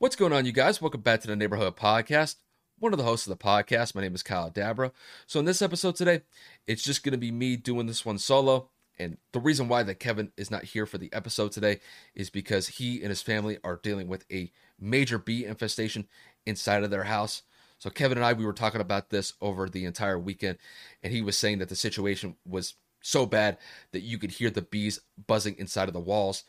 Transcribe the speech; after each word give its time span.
What's 0.00 0.16
going 0.16 0.32
on, 0.32 0.46
you 0.46 0.52
guys? 0.52 0.80
Welcome 0.80 1.02
back 1.02 1.20
to 1.20 1.26
the 1.26 1.36
Neighborhood 1.36 1.76
Podcast. 1.76 2.36
One 2.78 2.94
of 2.94 2.98
the 2.98 3.04
hosts 3.04 3.26
of 3.26 3.38
the 3.38 3.44
podcast. 3.44 3.94
My 3.94 4.00
name 4.00 4.14
is 4.14 4.22
Kyle 4.22 4.50
Dabra. 4.50 4.92
So, 5.26 5.38
in 5.38 5.44
this 5.44 5.60
episode 5.60 5.94
today, 5.94 6.22
it's 6.66 6.82
just 6.82 7.02
going 7.02 7.12
to 7.12 7.18
be 7.18 7.30
me 7.30 7.58
doing 7.58 7.86
this 7.86 8.02
one 8.02 8.16
solo. 8.16 8.70
And 8.98 9.18
the 9.32 9.40
reason 9.40 9.68
why 9.68 9.82
that 9.82 10.00
Kevin 10.00 10.32
is 10.38 10.50
not 10.50 10.64
here 10.64 10.86
for 10.86 10.96
the 10.96 11.12
episode 11.12 11.52
today 11.52 11.80
is 12.14 12.30
because 12.30 12.66
he 12.66 13.02
and 13.02 13.10
his 13.10 13.20
family 13.20 13.58
are 13.62 13.78
dealing 13.82 14.08
with 14.08 14.24
a 14.32 14.50
major 14.80 15.18
bee 15.18 15.44
infestation 15.44 16.08
inside 16.46 16.82
of 16.82 16.90
their 16.90 17.04
house. 17.04 17.42
So, 17.76 17.90
Kevin 17.90 18.16
and 18.16 18.24
I, 18.24 18.32
we 18.32 18.46
were 18.46 18.54
talking 18.54 18.80
about 18.80 19.10
this 19.10 19.34
over 19.42 19.68
the 19.68 19.84
entire 19.84 20.18
weekend, 20.18 20.56
and 21.02 21.12
he 21.12 21.20
was 21.20 21.36
saying 21.36 21.58
that 21.58 21.68
the 21.68 21.76
situation 21.76 22.36
was 22.46 22.72
so 23.02 23.26
bad 23.26 23.58
that 23.92 24.00
you 24.00 24.16
could 24.16 24.30
hear 24.30 24.48
the 24.48 24.62
bees 24.62 25.00
buzzing 25.26 25.56
inside 25.58 25.88
of 25.88 25.94
the 25.94 26.00
walls 26.00 26.44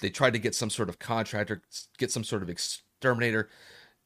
they 0.00 0.10
tried 0.10 0.32
to 0.32 0.38
get 0.38 0.54
some 0.54 0.70
sort 0.70 0.88
of 0.88 0.98
contractor, 0.98 1.62
get 1.98 2.10
some 2.10 2.24
sort 2.24 2.42
of 2.42 2.50
exterminator 2.50 3.48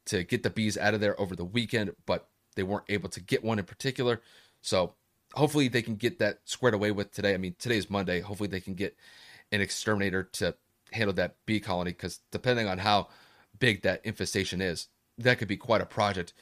to 0.05 0.23
get 0.23 0.43
the 0.43 0.49
bees 0.49 0.77
out 0.77 0.93
of 0.93 1.01
there 1.01 1.19
over 1.19 1.35
the 1.35 1.45
weekend, 1.45 1.95
but 2.05 2.27
they 2.55 2.63
weren't 2.63 2.85
able 2.89 3.09
to 3.09 3.19
get 3.19 3.43
one 3.43 3.59
in 3.59 3.65
particular. 3.65 4.21
So 4.61 4.93
hopefully 5.33 5.67
they 5.67 5.81
can 5.81 5.95
get 5.95 6.19
that 6.19 6.39
squared 6.45 6.73
away 6.73 6.91
with 6.91 7.11
today. 7.11 7.33
I 7.33 7.37
mean, 7.37 7.55
today 7.59 7.77
is 7.77 7.89
Monday. 7.89 8.21
Hopefully 8.21 8.49
they 8.49 8.61
can 8.61 8.75
get 8.75 8.95
an 9.51 9.61
exterminator 9.61 10.23
to 10.23 10.55
handle 10.91 11.13
that 11.13 11.35
bee 11.45 11.59
colony 11.59 11.91
because 11.91 12.19
depending 12.31 12.67
on 12.67 12.79
how 12.79 13.07
big 13.59 13.81
that 13.81 14.01
infestation 14.05 14.61
is, 14.61 14.87
that 15.17 15.37
could 15.37 15.47
be 15.47 15.57
quite 15.57 15.81
a 15.81 15.85
project 15.85 16.33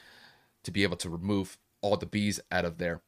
to 0.63 0.71
be 0.71 0.83
able 0.83 0.97
to 0.97 1.09
remove 1.09 1.57
all 1.81 1.97
the 1.97 2.05
bees 2.05 2.39
out 2.51 2.65
of 2.65 2.77
there. 2.77 3.01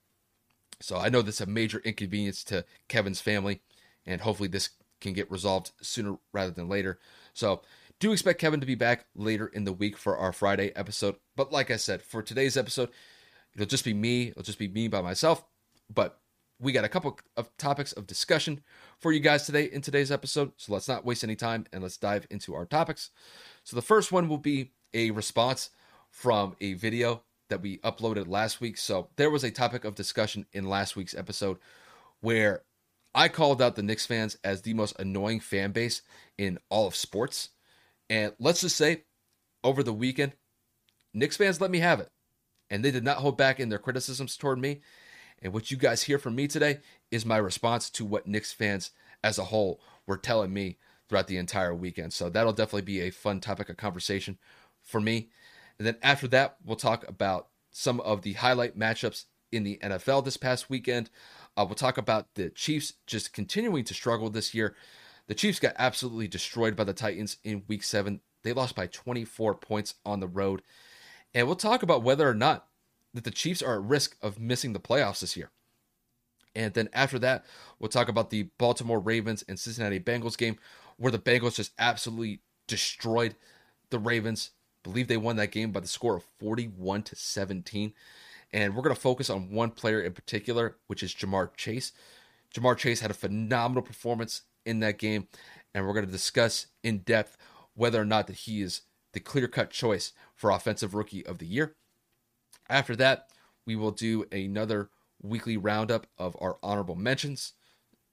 So 0.81 0.97
I 0.97 1.09
know 1.09 1.21
this 1.21 1.35
is 1.35 1.41
a 1.41 1.45
major 1.45 1.79
inconvenience 1.79 2.43
to 2.45 2.65
Kevin's 2.89 3.21
family, 3.21 3.61
and 4.05 4.21
hopefully 4.21 4.49
this 4.49 4.69
can 5.05 5.13
get 5.13 5.31
resolved 5.31 5.71
sooner 5.81 6.17
rather 6.33 6.51
than 6.51 6.67
later. 6.67 6.99
So, 7.33 7.61
do 7.99 8.11
expect 8.11 8.41
Kevin 8.41 8.59
to 8.59 8.65
be 8.65 8.75
back 8.75 9.05
later 9.15 9.47
in 9.47 9.63
the 9.63 9.71
week 9.71 9.97
for 9.97 10.17
our 10.17 10.33
Friday 10.33 10.71
episode. 10.75 11.15
But 11.37 11.53
like 11.53 11.71
I 11.71 11.77
said, 11.77 12.01
for 12.01 12.21
today's 12.21 12.57
episode, 12.57 12.89
it'll 13.53 13.67
just 13.67 13.85
be 13.85 13.93
me. 13.93 14.27
It'll 14.27 14.43
just 14.43 14.59
be 14.59 14.67
me 14.67 14.89
by 14.89 15.01
myself. 15.01 15.45
But 15.93 16.19
we 16.59 16.71
got 16.71 16.83
a 16.83 16.89
couple 16.89 17.17
of 17.37 17.49
topics 17.57 17.93
of 17.93 18.07
discussion 18.07 18.61
for 18.99 19.11
you 19.11 19.19
guys 19.19 19.45
today 19.45 19.65
in 19.65 19.81
today's 19.81 20.11
episode. 20.11 20.51
So 20.57 20.73
let's 20.73 20.87
not 20.87 21.05
waste 21.05 21.23
any 21.23 21.35
time 21.35 21.65
and 21.71 21.83
let's 21.83 21.97
dive 21.97 22.27
into 22.29 22.53
our 22.53 22.65
topics. 22.65 23.11
So 23.63 23.75
the 23.75 23.81
first 23.81 24.11
one 24.11 24.27
will 24.27 24.37
be 24.37 24.71
a 24.93 25.11
response 25.11 25.69
from 26.09 26.55
a 26.61 26.73
video 26.73 27.23
that 27.49 27.61
we 27.61 27.77
uploaded 27.79 28.27
last 28.27 28.59
week. 28.59 28.77
So 28.77 29.09
there 29.15 29.29
was 29.29 29.43
a 29.43 29.51
topic 29.51 29.85
of 29.85 29.95
discussion 29.95 30.45
in 30.53 30.65
last 30.67 30.95
week's 30.95 31.15
episode 31.15 31.59
where 32.21 32.63
I 33.15 33.29
called 33.29 33.61
out 33.61 33.75
the 33.75 33.81
Knicks 33.81 34.05
fans 34.05 34.37
as 34.43 34.61
the 34.61 34.73
most 34.73 34.99
annoying 34.99 35.39
fan 35.39 35.71
base 35.71 36.01
in 36.37 36.59
all 36.69 36.85
of 36.85 36.95
sports. 36.95 37.49
And 38.09 38.33
let's 38.39 38.61
just 38.61 38.75
say, 38.75 39.05
over 39.63 39.81
the 39.81 39.93
weekend, 39.93 40.33
Knicks 41.13 41.37
fans 41.37 41.61
let 41.61 41.71
me 41.71 41.79
have 41.79 42.01
it. 42.01 42.11
And 42.69 42.83
they 42.83 42.91
did 42.91 43.03
not 43.03 43.17
hold 43.17 43.37
back 43.37 43.59
in 43.59 43.69
their 43.69 43.79
criticisms 43.79 44.35
toward 44.35 44.59
me. 44.59 44.81
And 45.41 45.53
what 45.53 45.71
you 45.71 45.77
guys 45.77 46.03
hear 46.03 46.19
from 46.19 46.35
me 46.35 46.47
today 46.47 46.79
is 47.09 47.25
my 47.25 47.37
response 47.37 47.89
to 47.91 48.05
what 48.05 48.27
Knicks 48.27 48.51
fans 48.51 48.91
as 49.23 49.37
a 49.37 49.45
whole 49.45 49.79
were 50.05 50.17
telling 50.17 50.53
me 50.53 50.77
throughout 51.07 51.27
the 51.27 51.37
entire 51.37 51.73
weekend. 51.73 52.13
So 52.13 52.29
that'll 52.29 52.53
definitely 52.53 52.81
be 52.81 53.01
a 53.01 53.11
fun 53.11 53.39
topic 53.39 53.69
of 53.69 53.77
conversation 53.77 54.37
for 54.81 54.99
me. 54.99 55.29
And 55.77 55.87
then 55.87 55.97
after 56.01 56.27
that, 56.29 56.57
we'll 56.65 56.75
talk 56.75 57.07
about 57.07 57.47
some 57.71 57.99
of 58.01 58.21
the 58.21 58.33
highlight 58.33 58.77
matchups 58.77 59.25
in 59.51 59.63
the 59.63 59.79
NFL 59.81 60.25
this 60.25 60.37
past 60.37 60.69
weekend. 60.69 61.09
Uh, 61.57 61.65
we'll 61.65 61.75
talk 61.75 61.97
about 61.97 62.35
the 62.35 62.49
Chiefs 62.49 62.93
just 63.07 63.33
continuing 63.33 63.83
to 63.85 63.93
struggle 63.93 64.29
this 64.29 64.53
year. 64.53 64.75
The 65.27 65.35
Chiefs 65.35 65.59
got 65.59 65.75
absolutely 65.77 66.27
destroyed 66.27 66.75
by 66.75 66.83
the 66.83 66.93
Titans 66.93 67.37
in 67.43 67.63
week 67.67 67.83
seven. 67.83 68.21
They 68.43 68.53
lost 68.53 68.75
by 68.75 68.87
24 68.87 69.55
points 69.55 69.95
on 70.05 70.19
the 70.19 70.27
road. 70.27 70.61
And 71.33 71.47
we'll 71.47 71.55
talk 71.55 71.81
about 71.81 72.03
whether 72.03 72.29
or 72.29 72.35
not 72.35 72.67
that 73.13 73.23
the 73.23 73.31
Chiefs 73.31 73.61
are 73.61 73.75
at 73.75 73.83
risk 73.83 74.17
of 74.21 74.39
missing 74.39 74.73
the 74.73 74.79
playoffs 74.79 75.21
this 75.21 75.35
year. 75.35 75.49
And 76.55 76.73
then 76.73 76.89
after 76.93 77.19
that, 77.19 77.45
we'll 77.79 77.89
talk 77.89 78.07
about 78.07 78.29
the 78.29 78.43
Baltimore 78.57 78.99
Ravens 78.99 79.43
and 79.47 79.59
Cincinnati 79.59 79.99
Bengals 79.99 80.37
game, 80.37 80.57
where 80.97 81.11
the 81.11 81.19
Bengals 81.19 81.55
just 81.55 81.73
absolutely 81.79 82.39
destroyed 82.67 83.35
the 83.89 83.99
Ravens. 83.99 84.51
I 84.85 84.89
believe 84.89 85.07
they 85.07 85.17
won 85.17 85.35
that 85.37 85.51
game 85.51 85.71
by 85.71 85.79
the 85.79 85.87
score 85.87 86.15
of 86.15 86.23
41 86.39 87.03
to 87.03 87.15
17. 87.15 87.93
And 88.53 88.75
we're 88.75 88.83
going 88.83 88.95
to 88.95 89.01
focus 89.01 89.29
on 89.29 89.51
one 89.51 89.71
player 89.71 90.01
in 90.01 90.13
particular, 90.13 90.77
which 90.87 91.03
is 91.03 91.13
Ja'Marr 91.13 91.55
Chase. 91.55 91.91
Ja'Marr 92.53 92.77
Chase 92.77 93.01
had 93.01 93.11
a 93.11 93.15
phenomenal 93.15 93.83
performance 93.83 94.43
in 94.65 94.79
that 94.79 94.97
game, 94.97 95.27
and 95.73 95.85
we're 95.85 95.93
going 95.93 96.05
to 96.05 96.11
discuss 96.11 96.67
in 96.83 96.99
depth 96.99 97.37
whether 97.73 98.01
or 98.01 98.05
not 98.05 98.27
that 98.27 98.37
he 98.37 98.61
is 98.61 98.81
the 99.13 99.19
clear-cut 99.19 99.69
choice 99.69 100.13
for 100.33 100.49
offensive 100.49 100.93
rookie 100.93 101.25
of 101.25 101.37
the 101.37 101.45
year. 101.45 101.75
After 102.69 102.95
that, 102.95 103.29
we 103.65 103.75
will 103.75 103.91
do 103.91 104.25
another 104.31 104.89
weekly 105.21 105.57
roundup 105.57 106.07
of 106.17 106.35
our 106.39 106.57
honorable 106.63 106.95
mentions. 106.95 107.53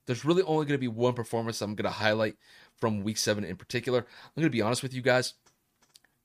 There's 0.07 0.25
really 0.25 0.43
only 0.43 0.67
going 0.67 0.75
to 0.75 0.79
be 0.79 0.89
one 0.89 1.15
performance 1.15 1.61
I'm 1.61 1.75
going 1.75 1.85
to 1.85 1.99
highlight 1.99 2.37
from 2.77 3.03
week 3.03 3.19
7 3.19 3.45
in 3.45 3.57
particular. 3.57 4.01
I'm 4.01 4.41
going 4.41 4.47
to 4.47 4.51
be 4.51 4.63
honest 4.63 4.83
with 4.83 4.95
you 4.95 5.03
guys. 5.03 5.35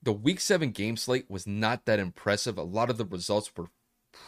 The 0.02 0.12
week 0.12 0.40
7 0.40 0.70
game 0.70 0.96
slate 0.96 1.30
was 1.30 1.46
not 1.46 1.84
that 1.86 1.98
impressive. 1.98 2.58
A 2.58 2.62
lot 2.62 2.90
of 2.90 2.98
the 2.98 3.04
results 3.04 3.50
were 3.56 3.68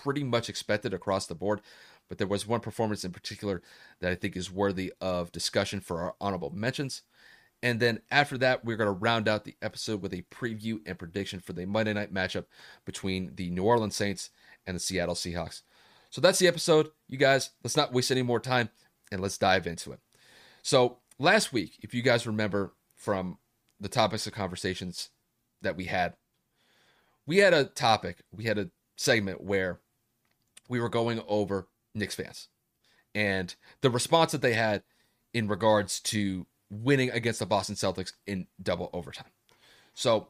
pretty 0.02 0.24
much 0.24 0.48
expected 0.48 0.94
across 0.94 1.26
the 1.26 1.34
board. 1.34 1.60
But 2.08 2.18
there 2.18 2.26
was 2.26 2.46
one 2.46 2.60
performance 2.60 3.04
in 3.04 3.12
particular 3.12 3.62
that 4.00 4.10
I 4.10 4.16
think 4.16 4.36
is 4.36 4.50
worthy 4.50 4.92
of 5.00 5.30
discussion 5.30 5.80
for 5.80 6.00
our 6.00 6.14
honorable 6.20 6.50
mentions. 6.50 7.02
And 7.62 7.78
then 7.78 8.00
after 8.10 8.38
that, 8.38 8.64
we're 8.64 8.76
going 8.76 8.86
to 8.86 8.92
round 8.92 9.28
out 9.28 9.44
the 9.44 9.56
episode 9.62 10.02
with 10.02 10.14
a 10.14 10.22
preview 10.22 10.80
and 10.86 10.98
prediction 10.98 11.40
for 11.40 11.52
the 11.52 11.66
Monday 11.66 11.92
night 11.92 12.12
matchup 12.12 12.46
between 12.84 13.32
the 13.34 13.50
New 13.50 13.62
Orleans 13.62 13.94
Saints 13.94 14.30
and 14.66 14.74
the 14.74 14.80
Seattle 14.80 15.14
Seahawks. 15.14 15.62
So 16.10 16.20
that's 16.20 16.38
the 16.38 16.48
episode. 16.48 16.90
You 17.06 17.18
guys, 17.18 17.50
let's 17.62 17.76
not 17.76 17.92
waste 17.92 18.10
any 18.10 18.22
more 18.22 18.40
time 18.40 18.70
and 19.12 19.20
let's 19.20 19.38
dive 19.38 19.66
into 19.66 19.92
it. 19.92 20.00
So 20.62 20.98
last 21.18 21.52
week, 21.52 21.78
if 21.82 21.94
you 21.94 22.02
guys 22.02 22.26
remember 22.26 22.72
from 22.96 23.38
the 23.78 23.88
topics 23.88 24.26
of 24.26 24.32
conversations 24.32 25.10
that 25.62 25.76
we 25.76 25.84
had, 25.84 26.14
we 27.26 27.38
had 27.38 27.54
a 27.54 27.64
topic, 27.64 28.22
we 28.34 28.44
had 28.44 28.58
a 28.58 28.70
segment 29.00 29.40
where 29.40 29.80
we 30.68 30.78
were 30.78 30.90
going 30.90 31.22
over 31.26 31.66
Knicks 31.94 32.14
fans 32.14 32.48
and 33.14 33.54
the 33.80 33.88
response 33.88 34.32
that 34.32 34.42
they 34.42 34.52
had 34.52 34.82
in 35.32 35.48
regards 35.48 36.00
to 36.00 36.46
winning 36.70 37.10
against 37.10 37.38
the 37.38 37.46
Boston 37.46 37.76
Celtics 37.76 38.12
in 38.26 38.46
double 38.62 38.90
overtime. 38.92 39.30
So 39.94 40.28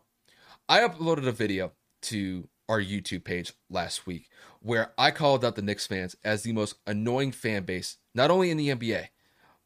I 0.69 0.80
uploaded 0.80 1.26
a 1.26 1.32
video 1.32 1.72
to 2.03 2.48
our 2.69 2.80
YouTube 2.80 3.25
page 3.25 3.53
last 3.69 4.06
week 4.06 4.28
where 4.60 4.92
I 4.97 5.10
called 5.10 5.44
out 5.44 5.56
the 5.56 5.62
Knicks 5.62 5.88
fans 5.88 6.14
as 6.22 6.44
the 6.44 6.53
most 6.53 6.76
annoying 6.86 7.32
fan 7.32 7.64
base, 7.64 7.97
not 8.14 8.30
only 8.30 8.50
in 8.50 8.56
the 8.56 8.69
NBA, 8.69 9.09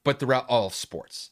but 0.02 0.18
throughout 0.18 0.46
all 0.48 0.68
of 0.68 0.74
sports. 0.74 1.30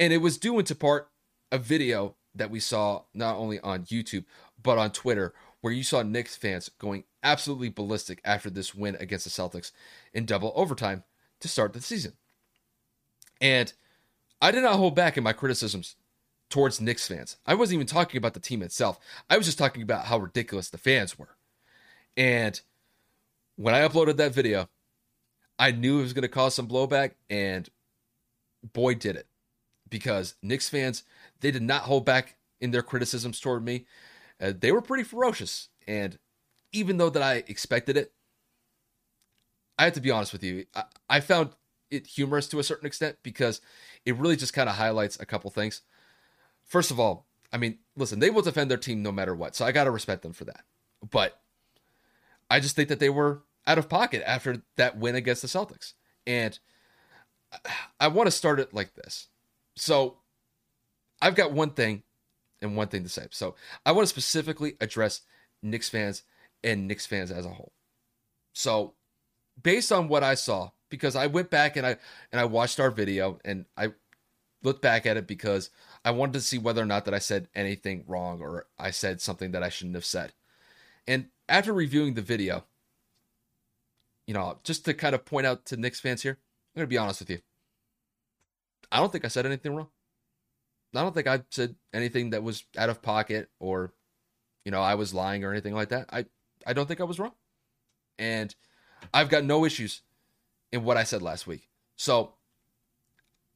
And 0.00 0.12
it 0.12 0.18
was 0.18 0.36
due 0.36 0.58
into 0.58 0.74
part 0.74 1.08
a 1.52 1.58
video 1.58 2.16
that 2.34 2.50
we 2.50 2.58
saw 2.58 3.02
not 3.14 3.36
only 3.36 3.60
on 3.60 3.84
YouTube, 3.84 4.24
but 4.60 4.78
on 4.78 4.90
Twitter 4.90 5.32
where 5.60 5.72
you 5.72 5.82
saw 5.82 6.02
Knicks 6.02 6.36
fans 6.36 6.70
going 6.78 7.04
absolutely 7.22 7.68
ballistic 7.68 8.20
after 8.24 8.50
this 8.50 8.74
win 8.74 8.96
against 9.00 9.24
the 9.24 9.30
Celtics 9.30 9.72
in 10.12 10.24
double 10.24 10.52
overtime 10.54 11.04
to 11.40 11.48
start 11.48 11.72
the 11.72 11.80
season. 11.80 12.12
And 13.40 13.72
I 14.40 14.50
did 14.50 14.62
not 14.62 14.76
hold 14.76 14.94
back 14.94 15.16
in 15.16 15.24
my 15.24 15.32
criticisms 15.32 15.96
towards 16.48 16.80
Knicks 16.80 17.06
fans. 17.06 17.36
I 17.46 17.54
wasn't 17.54 17.74
even 17.74 17.86
talking 17.86 18.18
about 18.18 18.34
the 18.34 18.40
team 18.40 18.62
itself. 18.62 18.98
I 19.28 19.36
was 19.36 19.46
just 19.46 19.58
talking 19.58 19.82
about 19.82 20.06
how 20.06 20.18
ridiculous 20.18 20.70
the 20.70 20.78
fans 20.78 21.18
were. 21.18 21.36
And 22.16 22.60
when 23.56 23.74
I 23.74 23.86
uploaded 23.86 24.16
that 24.16 24.34
video, 24.34 24.68
I 25.58 25.72
knew 25.72 25.98
it 25.98 26.02
was 26.02 26.12
going 26.12 26.22
to 26.22 26.28
cause 26.28 26.54
some 26.54 26.68
blowback, 26.68 27.12
and 27.28 27.68
boy, 28.72 28.94
did 28.94 29.16
it. 29.16 29.26
Because 29.88 30.34
Knicks 30.42 30.68
fans, 30.68 31.02
they 31.40 31.50
did 31.50 31.62
not 31.62 31.82
hold 31.82 32.04
back 32.04 32.36
in 32.60 32.70
their 32.70 32.82
criticisms 32.82 33.40
toward 33.40 33.64
me 33.64 33.86
uh, 34.40 34.52
they 34.58 34.72
were 34.72 34.82
pretty 34.82 35.04
ferocious. 35.04 35.68
And 35.86 36.18
even 36.72 36.98
though 36.98 37.10
that 37.10 37.22
I 37.22 37.44
expected 37.46 37.96
it, 37.96 38.12
I 39.78 39.84
have 39.84 39.94
to 39.94 40.00
be 40.00 40.10
honest 40.10 40.32
with 40.32 40.42
you. 40.42 40.66
I, 40.74 40.84
I 41.08 41.20
found 41.20 41.50
it 41.90 42.06
humorous 42.06 42.48
to 42.48 42.58
a 42.58 42.64
certain 42.64 42.86
extent 42.86 43.16
because 43.22 43.60
it 44.04 44.16
really 44.16 44.36
just 44.36 44.52
kind 44.52 44.68
of 44.68 44.76
highlights 44.76 45.18
a 45.18 45.26
couple 45.26 45.50
things. 45.50 45.82
First 46.64 46.90
of 46.90 47.00
all, 47.00 47.26
I 47.52 47.56
mean, 47.56 47.78
listen, 47.96 48.18
they 48.18 48.30
will 48.30 48.42
defend 48.42 48.70
their 48.70 48.76
team 48.78 49.02
no 49.02 49.12
matter 49.12 49.34
what. 49.34 49.56
So 49.56 49.64
I 49.64 49.72
got 49.72 49.84
to 49.84 49.90
respect 49.90 50.22
them 50.22 50.32
for 50.32 50.44
that. 50.44 50.64
But 51.08 51.40
I 52.50 52.60
just 52.60 52.76
think 52.76 52.88
that 52.88 53.00
they 53.00 53.08
were 53.08 53.42
out 53.66 53.78
of 53.78 53.88
pocket 53.88 54.22
after 54.26 54.62
that 54.76 54.98
win 54.98 55.14
against 55.14 55.42
the 55.42 55.48
Celtics. 55.48 55.94
And 56.26 56.58
I 57.98 58.08
want 58.08 58.26
to 58.26 58.30
start 58.30 58.60
it 58.60 58.74
like 58.74 58.94
this. 58.94 59.28
So 59.76 60.18
I've 61.22 61.34
got 61.34 61.52
one 61.52 61.70
thing 61.70 62.02
and 62.60 62.76
one 62.76 62.88
thing 62.88 63.02
to 63.02 63.08
say. 63.08 63.26
So 63.30 63.54
I 63.84 63.92
want 63.92 64.06
to 64.06 64.10
specifically 64.10 64.74
address 64.80 65.22
Knicks 65.62 65.88
fans 65.88 66.22
and 66.62 66.86
Knicks 66.86 67.06
fans 67.06 67.30
as 67.30 67.46
a 67.46 67.50
whole. 67.50 67.72
So 68.52 68.94
based 69.62 69.92
on 69.92 70.08
what 70.08 70.22
I 70.22 70.34
saw, 70.34 70.70
because 70.88 71.16
I 71.16 71.26
went 71.26 71.50
back 71.50 71.76
and 71.76 71.86
I 71.86 71.96
and 72.32 72.40
I 72.40 72.44
watched 72.44 72.80
our 72.80 72.90
video 72.90 73.38
and 73.44 73.66
I 73.76 73.92
looked 74.62 74.82
back 74.82 75.06
at 75.06 75.16
it 75.16 75.26
because 75.26 75.70
I 76.04 76.10
wanted 76.10 76.32
to 76.34 76.40
see 76.40 76.58
whether 76.58 76.82
or 76.82 76.86
not 76.86 77.04
that 77.04 77.14
I 77.14 77.18
said 77.18 77.48
anything 77.54 78.04
wrong 78.06 78.40
or 78.40 78.66
I 78.78 78.90
said 78.90 79.20
something 79.20 79.52
that 79.52 79.62
I 79.62 79.68
shouldn't 79.68 79.94
have 79.94 80.04
said. 80.04 80.32
And 81.06 81.26
after 81.48 81.72
reviewing 81.72 82.14
the 82.14 82.22
video, 82.22 82.64
you 84.26 84.34
know, 84.34 84.58
just 84.64 84.84
to 84.84 84.94
kind 84.94 85.14
of 85.14 85.24
point 85.24 85.46
out 85.46 85.64
to 85.66 85.76
Knicks 85.76 86.00
fans 86.00 86.22
here, 86.22 86.38
I'm 86.76 86.82
to 86.82 86.86
be 86.86 86.98
honest 86.98 87.20
with 87.20 87.30
you. 87.30 87.38
I 88.90 88.98
don't 88.98 89.12
think 89.12 89.24
I 89.24 89.28
said 89.28 89.46
anything 89.46 89.74
wrong. 89.74 89.88
I 90.94 91.02
don't 91.02 91.14
think 91.14 91.26
I 91.26 91.42
said 91.50 91.74
anything 91.92 92.30
that 92.30 92.42
was 92.42 92.64
out 92.76 92.88
of 92.88 93.02
pocket 93.02 93.50
or, 93.60 93.92
you 94.64 94.70
know, 94.70 94.80
I 94.80 94.94
was 94.94 95.12
lying 95.12 95.44
or 95.44 95.52
anything 95.52 95.74
like 95.74 95.90
that. 95.90 96.08
I, 96.10 96.24
I 96.66 96.72
don't 96.72 96.86
think 96.86 97.00
I 97.00 97.04
was 97.04 97.18
wrong. 97.18 97.32
And 98.18 98.54
I've 99.12 99.28
got 99.28 99.44
no 99.44 99.64
issues 99.64 100.02
in 100.72 100.84
what 100.84 100.96
I 100.96 101.04
said 101.04 101.22
last 101.22 101.46
week. 101.46 101.68
So 101.96 102.34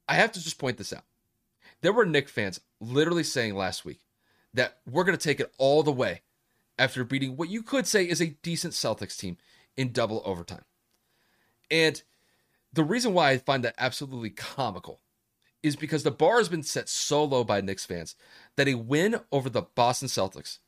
I 0.09 0.15
have 0.15 0.33
to 0.33 0.43
just 0.43 0.59
point 0.59 0.77
this 0.77 0.93
out. 0.93 1.05
There 1.81 1.93
were 1.93 2.07
Knick 2.07 2.29
fans 2.29 2.61
literally 2.81 3.25
saying 3.25 3.55
last 3.55 3.85
week 3.85 4.01
that 4.55 4.79
we're 4.91 5.05
going 5.05 5.17
to 5.17 5.23
take 5.23 5.41
it 5.41 5.53
all 5.59 5.83
the 5.83 5.93
way 5.93 6.23
after 6.79 7.05
beating 7.05 7.37
what 7.37 7.49
you 7.49 7.63
could 7.63 7.87
say 7.87 8.05
is 8.05 8.21
a 8.21 8.37
decent 8.43 8.75
Celtics 8.75 9.17
team 9.17 9.37
in 9.77 9.93
double 9.93 10.23
overtime. 10.25 10.65
And 11.71 12.03
the 12.73 12.85
reason 12.85 13.15
why 13.15 13.31
I 13.31 13.39
find 13.39 13.65
that 13.65 13.75
absolutely 13.79 14.31
comical 14.31 15.01
is 15.63 15.77
because 15.77 16.03
the 16.03 16.11
bar 16.11 16.39
has 16.39 16.49
been 16.49 16.63
set 16.63 16.89
so 16.89 17.25
low 17.25 17.45
by 17.45 17.61
Knicks 17.61 17.87
fans 17.87 18.17
that 18.57 18.69
a 18.69 18.75
win 18.75 19.21
over 19.31 19.49
the 19.49 19.63
Boston 19.63 20.09
Celtics, 20.09 20.59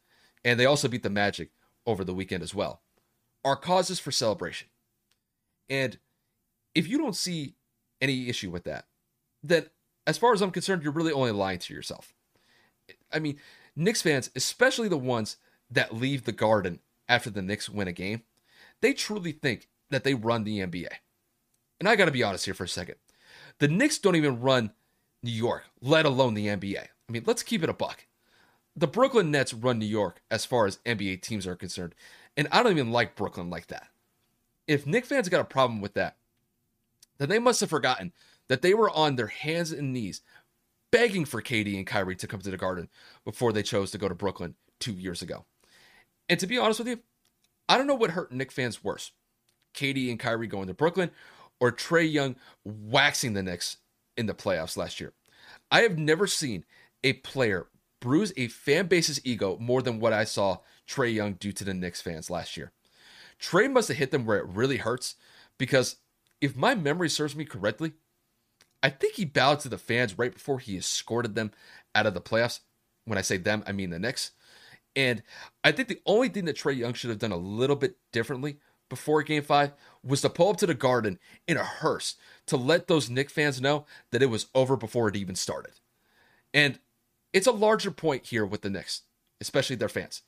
and 0.45 0.59
they 0.59 0.67
also 0.67 0.89
beat 0.89 1.03
the 1.03 1.11
Magic 1.11 1.51
over 1.87 2.05
the 2.05 2.15
weekend 2.15 2.43
as 2.43 2.55
well, 2.55 2.83
are 3.45 3.57
causes 3.57 3.99
for 3.99 4.11
celebration. 4.11 4.69
And 5.69 5.99
if 6.75 6.89
you 6.89 6.99
don't 6.99 7.17
see 7.17 7.55
any 8.01 8.29
issue 8.29 8.51
with 8.51 8.65
that, 8.65 8.87
then 9.43 9.67
as 10.07 10.19
far 10.19 10.33
as 10.33 10.43
I'm 10.43 10.51
concerned, 10.51 10.83
you're 10.83 10.93
really 10.93 11.13
only 11.13 11.33
lying 11.33 11.59
to 11.61 11.75
yourself. 11.75 12.15
I 13.13 13.19
mean, 13.19 13.39
Knicks 13.77 14.03
fans, 14.03 14.31
especially 14.37 14.89
the 14.89 14.97
ones 14.97 15.37
that 15.71 15.95
leave 15.95 16.25
the 16.25 16.33
garden 16.33 16.81
after 17.09 17.31
the 17.31 17.43
Knicks 17.43 17.69
win 17.69 17.89
a 17.89 17.93
game, 17.93 18.23
they 18.81 18.93
truly 18.93 19.33
think 19.33 19.69
that 19.91 20.05
they 20.05 20.15
run 20.15 20.45
the 20.45 20.61
NBA. 20.61 20.89
And 21.81 21.89
I 21.89 21.97
got 21.97 22.07
to 22.07 22.11
be 22.11 22.23
honest 22.23 22.45
here 22.45 22.55
for 22.55 22.65
a 22.65 22.69
second. 22.69 22.97
The 23.59 23.69
Knicks 23.69 23.99
don't 23.99 24.17
even 24.17 24.41
run 24.41 24.73
New 25.25 25.31
York, 25.31 25.65
let 25.81 26.05
alone 26.05 26.35
the 26.35 26.49
NBA. 26.49 26.79
I 26.79 27.13
mean, 27.13 27.23
let's 27.27 27.43
keep 27.43 27.63
it 27.63 27.71
a 27.71 27.75
buck. 27.75 28.07
The 28.77 28.87
Brooklyn 28.87 29.31
Nets 29.31 29.55
run 29.55 29.79
New 29.79 29.87
York 29.87 30.21
as 30.31 30.45
far 30.45 30.67
as 30.67 30.81
NBA 30.85 31.23
teams 31.23 31.47
are 31.47 31.57
concerned, 31.57 31.95
and 32.37 32.47
I 32.53 32.63
don't 32.63 32.73
even 32.73 32.93
like 32.93 33.17
Brooklyn 33.17 33.49
like 33.49 33.69
that. 33.69 33.89
If 34.69 34.87
Knick 34.87 35.07
fans 35.07 35.31
got 35.31 35.41
a 35.41 35.45
problem 35.45 35.81
with 35.81 35.95
that, 35.95 36.17
then 37.17 37.31
they 37.31 37.39
must 37.39 37.61
have 37.61 37.71
forgotten 37.71 38.13
that 38.49 38.61
they 38.61 38.75
were 38.75 38.91
on 38.91 39.17
their 39.17 39.29
hands 39.29 39.73
and 39.73 39.95
knees 39.95 40.21
begging 40.91 41.25
for 41.25 41.41
KD 41.41 41.75
and 41.77 41.87
Kyrie 41.87 42.17
to 42.17 42.27
come 42.27 42.41
to 42.41 42.51
the 42.51 42.59
Garden 42.59 42.91
before 43.25 43.53
they 43.53 43.63
chose 43.63 43.91
to 43.93 43.99
go 43.99 44.09
to 44.09 44.15
Brooklyn 44.15 44.57
two 44.79 44.93
years 44.93 45.23
ago. 45.23 45.47
And 46.29 46.39
to 46.39 46.47
be 46.47 46.59
honest 46.59 46.81
with 46.81 46.89
you, 46.89 46.99
I 47.67 47.79
don't 47.79 47.87
know 47.87 47.95
what 47.95 48.11
hurt 48.11 48.31
Knick 48.31 48.53
fans 48.53 48.85
worse 48.85 49.13
KD 49.75 50.11
and 50.11 50.21
Kyrie 50.21 50.47
going 50.49 50.67
to 50.67 50.75
Brooklyn 50.75 51.11
or 51.61 51.73
Trae 51.73 52.11
Young 52.11 52.37
waxing 52.65 53.33
the 53.33 53.43
Knicks 53.43 53.79
in 54.17 54.27
the 54.27 54.35
playoffs 54.35 54.77
last 54.77 55.01
year. 55.01 55.13
I 55.71 55.81
have 55.81 55.99
never 55.99 56.27
seen 56.27 56.65
a 57.03 57.15
player 57.15 57.67
bruise 58.01 58.33
a 58.37 58.49
fan 58.49 58.87
base's 58.87 59.21
ego 59.25 59.57
more 59.59 59.81
than 59.81 59.99
what 59.99 60.13
I 60.13 60.25
saw 60.25 60.59
Trae 60.87 61.15
Young 61.15 61.35
do 61.35 61.53
to 61.53 61.65
the 61.65 61.73
Knicks 61.73 62.03
fans 62.03 62.29
last 62.29 62.57
year. 62.57 62.73
Trae 63.41 63.71
must 63.71 63.89
have 63.89 63.97
hit 63.97 64.11
them 64.11 64.27
where 64.27 64.39
it 64.39 64.47
really 64.47 64.77
hurts 64.77 65.15
because 65.59 65.97
if 66.41 66.55
my 66.55 66.75
memory 66.75 67.09
serves 67.09 67.35
me 67.35 67.47
correctly, 67.47 67.93
I 68.83 68.91
think 68.91 69.15
he 69.15 69.25
bowed 69.25 69.61
to 69.61 69.71
the 69.71 69.79
fans 69.79 70.19
right 70.19 70.35
before 70.35 70.59
he 70.59 70.77
escorted 70.77 71.35
them 71.35 71.53
out 71.95 72.07
of 72.07 72.13
the 72.13 72.21
playoffs. 72.21 72.61
When 73.07 73.17
I 73.17 73.23
say 73.23 73.39
them, 73.39 73.65
I 73.67 73.73
mean 73.73 73.89
the 73.89 73.99
Knicks. 73.99 74.33
And 74.95 75.23
I 75.65 75.73
think 75.73 75.89
the 75.89 76.03
only 76.05 76.29
thing 76.29 76.45
that 76.45 76.57
Trae 76.57 76.77
Young 76.77 76.93
should 76.93 77.11
have 77.11 77.19
done 77.19 77.33
a 77.33 77.37
little 77.37 77.77
bit 77.77 77.97
differently 78.13 78.59
before 78.95 79.25
game 79.25 79.43
five 79.43 79.73
was 80.05 80.21
to 80.21 80.31
pull 80.31 80.51
up 80.51 80.57
to 80.59 80.67
the 80.67 80.75
garden 80.75 81.19
in 81.49 81.57
a 81.57 81.65
hearse 81.65 82.15
to 82.47 82.57
let 82.57 82.87
those 82.87 83.11
Knick 83.11 83.29
fans 83.29 83.61
know 83.61 83.87
that 84.13 84.23
it 84.23 84.31
was 84.31 84.47
over 84.55 84.77
before 84.77 85.09
it 85.09 85.17
even 85.17 85.35
started. 85.35 85.73
And 86.53 86.79
it's 87.33 87.49
a 87.49 87.53
larger 87.53 87.91
point 87.91 88.27
here 88.27 88.47
with 88.47 88.63
the 88.63 88.71
Knicks, 88.71 89.03
especially 89.41 89.75
their 89.75 89.89
fans. 89.89 90.23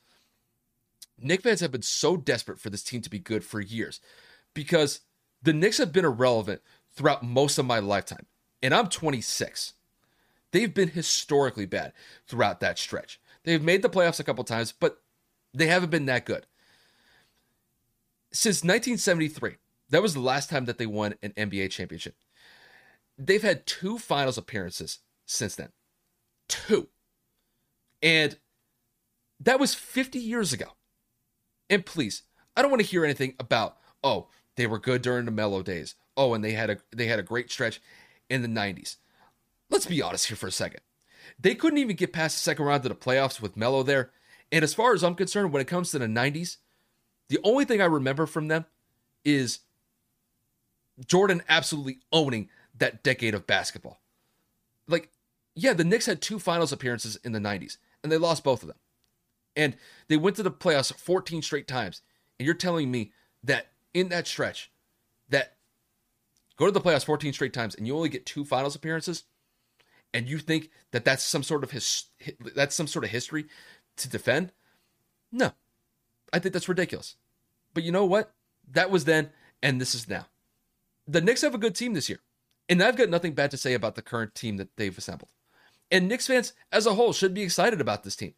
Knick 1.21 1.43
fans 1.43 1.61
have 1.61 1.71
been 1.71 1.83
so 1.83 2.17
desperate 2.17 2.59
for 2.59 2.69
this 2.69 2.83
team 2.83 3.01
to 3.03 3.11
be 3.11 3.21
good 3.21 3.45
for 3.45 3.61
years 3.61 4.01
because 4.53 5.01
the 5.41 5.53
Knicks 5.53 5.79
have 5.79 5.93
been 5.93 6.05
irrelevant 6.05 6.61
throughout 6.93 7.23
most 7.23 7.59
of 7.59 7.67
my 7.67 7.79
lifetime. 7.79 8.27
And 8.63 8.75
I'm 8.75 8.89
26. 8.89 9.75
They've 10.51 10.75
been 10.75 10.89
historically 10.89 11.67
bad 11.67 11.93
throughout 12.27 12.59
that 12.61 12.79
stretch. 12.79 13.21
They've 13.45 13.63
made 13.63 13.83
the 13.83 13.89
playoffs 13.89 14.19
a 14.19 14.25
couple 14.25 14.43
times, 14.43 14.73
but 14.73 15.01
they 15.55 15.69
haven't 15.69 15.91
been 15.91 16.07
that 16.07 16.27
good. 16.27 16.47
Since 18.33 18.57
1973, 18.65 19.57
that 19.91 20.03
was 20.03 20.15
the 20.15 20.21
last 20.21 20.51
time 20.51 20.65
that 20.67 20.79
they 20.79 20.87
won 20.87 21.15
an 21.23 21.33
NBA 21.37 21.71
championship. 21.71 22.15
They've 23.19 23.43
had 23.43 23.67
two 23.67 23.99
finals 23.99 24.37
appearances 24.37 24.99
since 25.27 25.55
then. 25.55 25.71
Two. 26.49 26.89
And 28.03 28.37
that 29.41 29.61
was 29.61 29.75
50 29.75 30.19
years 30.19 30.53
ago. 30.53 30.67
And 31.71 31.85
please, 31.87 32.23
I 32.57 32.63
don't 32.63 32.71
want 32.71 32.83
to 32.83 32.89
hear 32.89 33.05
anything 33.05 33.35
about, 33.39 33.77
oh, 34.05 34.29
they 34.57 34.67
were 34.67 34.79
good 34.79 35.03
during 35.03 35.25
the 35.25 35.31
Melo 35.31 35.63
days. 35.63 35.95
Oh, 36.17 36.35
and 36.35 36.43
they 36.43 36.53
had 36.53 36.71
a 36.71 36.79
they 36.95 37.07
had 37.07 37.19
a 37.19 37.25
great 37.25 37.51
stretch 37.51 37.81
in 38.31 38.43
the 38.43 38.49
90s. 38.49 38.97
Let's 39.69 39.87
be 39.87 40.01
honest 40.01 40.29
here 40.29 40.37
for 40.37 40.47
a 40.47 40.53
second. 40.53 40.81
They 41.39 41.55
couldn't 41.55 41.79
even 41.79 41.97
get 41.97 42.13
past 42.13 42.37
the 42.37 42.43
second 42.43 42.65
round 42.65 42.85
of 42.87 42.89
the 42.89 42.95
playoffs 42.95 43.41
with 43.41 43.57
Melo 43.57 43.83
there. 43.83 44.13
And 44.51 44.63
as 44.63 44.75
far 44.75 44.95
as 44.95 45.03
I'm 45.03 45.15
concerned, 45.15 45.53
when 45.53 45.61
it 45.61 45.69
comes 45.69 45.91
to 45.91 45.99
the 45.99 46.07
90s, 46.07 46.59
the 47.29 47.39
only 47.43 47.65
thing 47.65 47.81
I 47.81 47.87
remember 47.87 48.27
from 48.27 48.49
them 48.49 48.67
is 49.25 49.61
Jordan 51.07 51.43
absolutely 51.49 51.99
owning 52.13 52.49
that 52.79 53.03
decade 53.03 53.35
of 53.35 53.47
basketball. 53.47 54.01
Like, 54.87 55.11
yeah, 55.55 55.73
the 55.73 55.85
Knicks 55.85 56.07
had 56.07 56.21
two 56.21 56.39
finals 56.39 56.73
appearances 56.73 57.17
in 57.25 57.33
the 57.33 57.39
90s, 57.39 57.79
and 58.03 58.13
they 58.13 58.19
lost 58.19 58.45
both 58.45 58.63
of 58.63 58.69
them. 58.69 58.79
And 59.57 59.77
they 60.09 60.17
went 60.17 60.37
to 60.37 60.43
the 60.43 60.51
playoffs 60.51 60.95
14 60.95 61.43
straight 61.43 61.67
times. 61.67 62.03
And 62.39 62.47
you're 62.47 62.55
telling 62.55 62.91
me 62.91 63.13
that 63.43 63.69
in 63.95 64.11
that 64.11 64.27
stretch, 64.27 64.71
that 65.31 65.57
go 66.57 66.67
to 66.67 66.73
the 66.73 66.81
playoffs 66.81 67.05
14 67.05 67.33
straight 67.33 67.53
times 67.53 67.75
and 67.75 67.87
you 67.87 67.95
only 67.95 68.09
get 68.09 68.27
two 68.27 68.45
finals 68.45 68.75
appearances 68.75 69.25
and 70.13 70.29
you 70.29 70.39
think 70.39 70.71
that 70.93 71.05
that's 71.05 71.23
some 71.23 71.43
sort 71.43 71.63
of 71.63 71.71
his 71.71 72.05
that's 72.55 72.75
some 72.75 72.87
sort 72.87 73.05
of 73.05 73.11
history 73.11 73.47
to 73.97 74.09
defend 74.09 74.53
no 75.31 75.53
i 76.33 76.39
think 76.39 76.53
that's 76.53 76.69
ridiculous 76.69 77.17
but 77.75 77.83
you 77.83 77.93
know 77.93 78.05
what 78.05 78.33
that 78.71 78.91
was 78.91 79.05
then 79.05 79.31
and 79.63 79.81
this 79.81 79.95
is 79.95 80.09
now 80.09 80.27
the 81.09 81.21
Knicks 81.21 81.43
have 81.43 81.55
a 81.55 81.59
good 81.59 81.75
team 81.77 81.95
this 81.95 82.09
year 82.09 82.19
and 82.69 82.83
I've 82.83 82.97
got 82.97 83.09
nothing 83.09 83.33
bad 83.33 83.53
to 83.53 83.57
say 83.57 83.75
about 83.75 83.95
the 83.95 84.03
current 84.03 84.35
team 84.35 84.57
that 84.57 84.77
they've 84.77 84.97
assembled 84.97 85.31
and 85.91 86.09
Knicks 86.09 86.27
fans 86.27 86.53
as 86.73 86.85
a 86.85 86.95
whole 86.95 87.13
should 87.13 87.33
be 87.33 87.43
excited 87.43 87.81
about 87.81 88.03
this 88.03 88.17
team 88.17 88.35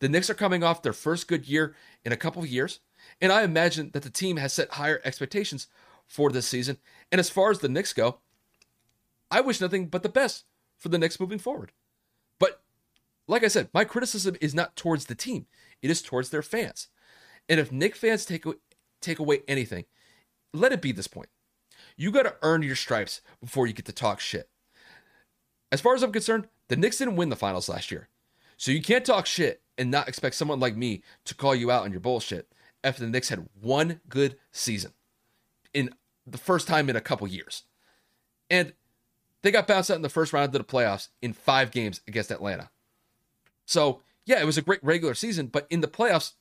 the 0.00 0.08
Knicks 0.08 0.30
are 0.30 0.34
coming 0.34 0.62
off 0.62 0.82
their 0.82 0.94
first 0.94 1.28
good 1.28 1.46
year 1.46 1.74
in 2.04 2.12
a 2.12 2.16
couple 2.16 2.42
of 2.42 2.48
years 2.48 2.80
and 3.20 3.32
I 3.32 3.42
imagine 3.42 3.90
that 3.92 4.02
the 4.02 4.10
team 4.10 4.36
has 4.36 4.52
set 4.52 4.72
higher 4.72 5.00
expectations 5.04 5.68
for 6.06 6.30
this 6.30 6.46
season. 6.46 6.78
And 7.10 7.18
as 7.18 7.30
far 7.30 7.50
as 7.50 7.60
the 7.60 7.68
Knicks 7.68 7.92
go, 7.92 8.18
I 9.30 9.40
wish 9.40 9.60
nothing 9.60 9.86
but 9.86 10.02
the 10.02 10.08
best 10.08 10.44
for 10.76 10.88
the 10.88 10.98
Knicks 10.98 11.20
moving 11.20 11.38
forward. 11.38 11.72
But 12.38 12.62
like 13.26 13.44
I 13.44 13.48
said, 13.48 13.68
my 13.72 13.84
criticism 13.84 14.36
is 14.40 14.54
not 14.54 14.76
towards 14.76 15.06
the 15.06 15.14
team, 15.14 15.46
it 15.82 15.90
is 15.90 16.02
towards 16.02 16.30
their 16.30 16.42
fans. 16.42 16.88
And 17.48 17.60
if 17.60 17.72
Knick 17.72 17.94
fans 17.94 18.24
take, 18.24 18.44
take 19.00 19.18
away 19.18 19.42
anything, 19.46 19.84
let 20.52 20.72
it 20.72 20.82
be 20.82 20.92
this 20.92 21.06
point. 21.06 21.28
You 21.96 22.10
got 22.10 22.24
to 22.24 22.36
earn 22.42 22.62
your 22.62 22.76
stripes 22.76 23.20
before 23.40 23.66
you 23.66 23.72
get 23.72 23.86
to 23.86 23.92
talk 23.92 24.20
shit. 24.20 24.48
As 25.72 25.80
far 25.80 25.94
as 25.94 26.02
I'm 26.02 26.12
concerned, 26.12 26.48
the 26.68 26.76
Knicks 26.76 26.98
didn't 26.98 27.16
win 27.16 27.28
the 27.28 27.36
finals 27.36 27.68
last 27.68 27.90
year. 27.90 28.08
So 28.56 28.70
you 28.70 28.82
can't 28.82 29.04
talk 29.04 29.26
shit 29.26 29.62
and 29.78 29.90
not 29.90 30.08
expect 30.08 30.34
someone 30.34 30.60
like 30.60 30.76
me 30.76 31.02
to 31.24 31.34
call 31.34 31.54
you 31.54 31.70
out 31.70 31.84
on 31.84 31.90
your 31.90 32.00
bullshit 32.00 32.50
after 32.82 33.04
the 33.04 33.10
Knicks 33.10 33.28
had 33.28 33.48
one 33.60 34.00
good 34.08 34.36
season 34.52 34.92
in 35.74 35.90
the 36.26 36.38
first 36.38 36.66
time 36.66 36.88
in 36.88 36.96
a 36.96 37.00
couple 37.00 37.26
years. 37.26 37.64
And 38.48 38.72
they 39.42 39.50
got 39.50 39.66
bounced 39.66 39.90
out 39.90 39.96
in 39.96 40.02
the 40.02 40.08
first 40.08 40.32
round 40.32 40.46
of 40.46 40.52
the 40.52 40.64
playoffs 40.64 41.08
in 41.20 41.32
five 41.32 41.70
games 41.70 42.00
against 42.08 42.30
Atlanta. 42.30 42.70
So, 43.66 44.02
yeah, 44.24 44.40
it 44.40 44.46
was 44.46 44.58
a 44.58 44.62
great 44.62 44.82
regular 44.82 45.14
season, 45.14 45.48
but 45.48 45.66
in 45.70 45.80
the 45.80 45.88
playoffs, 45.88 46.32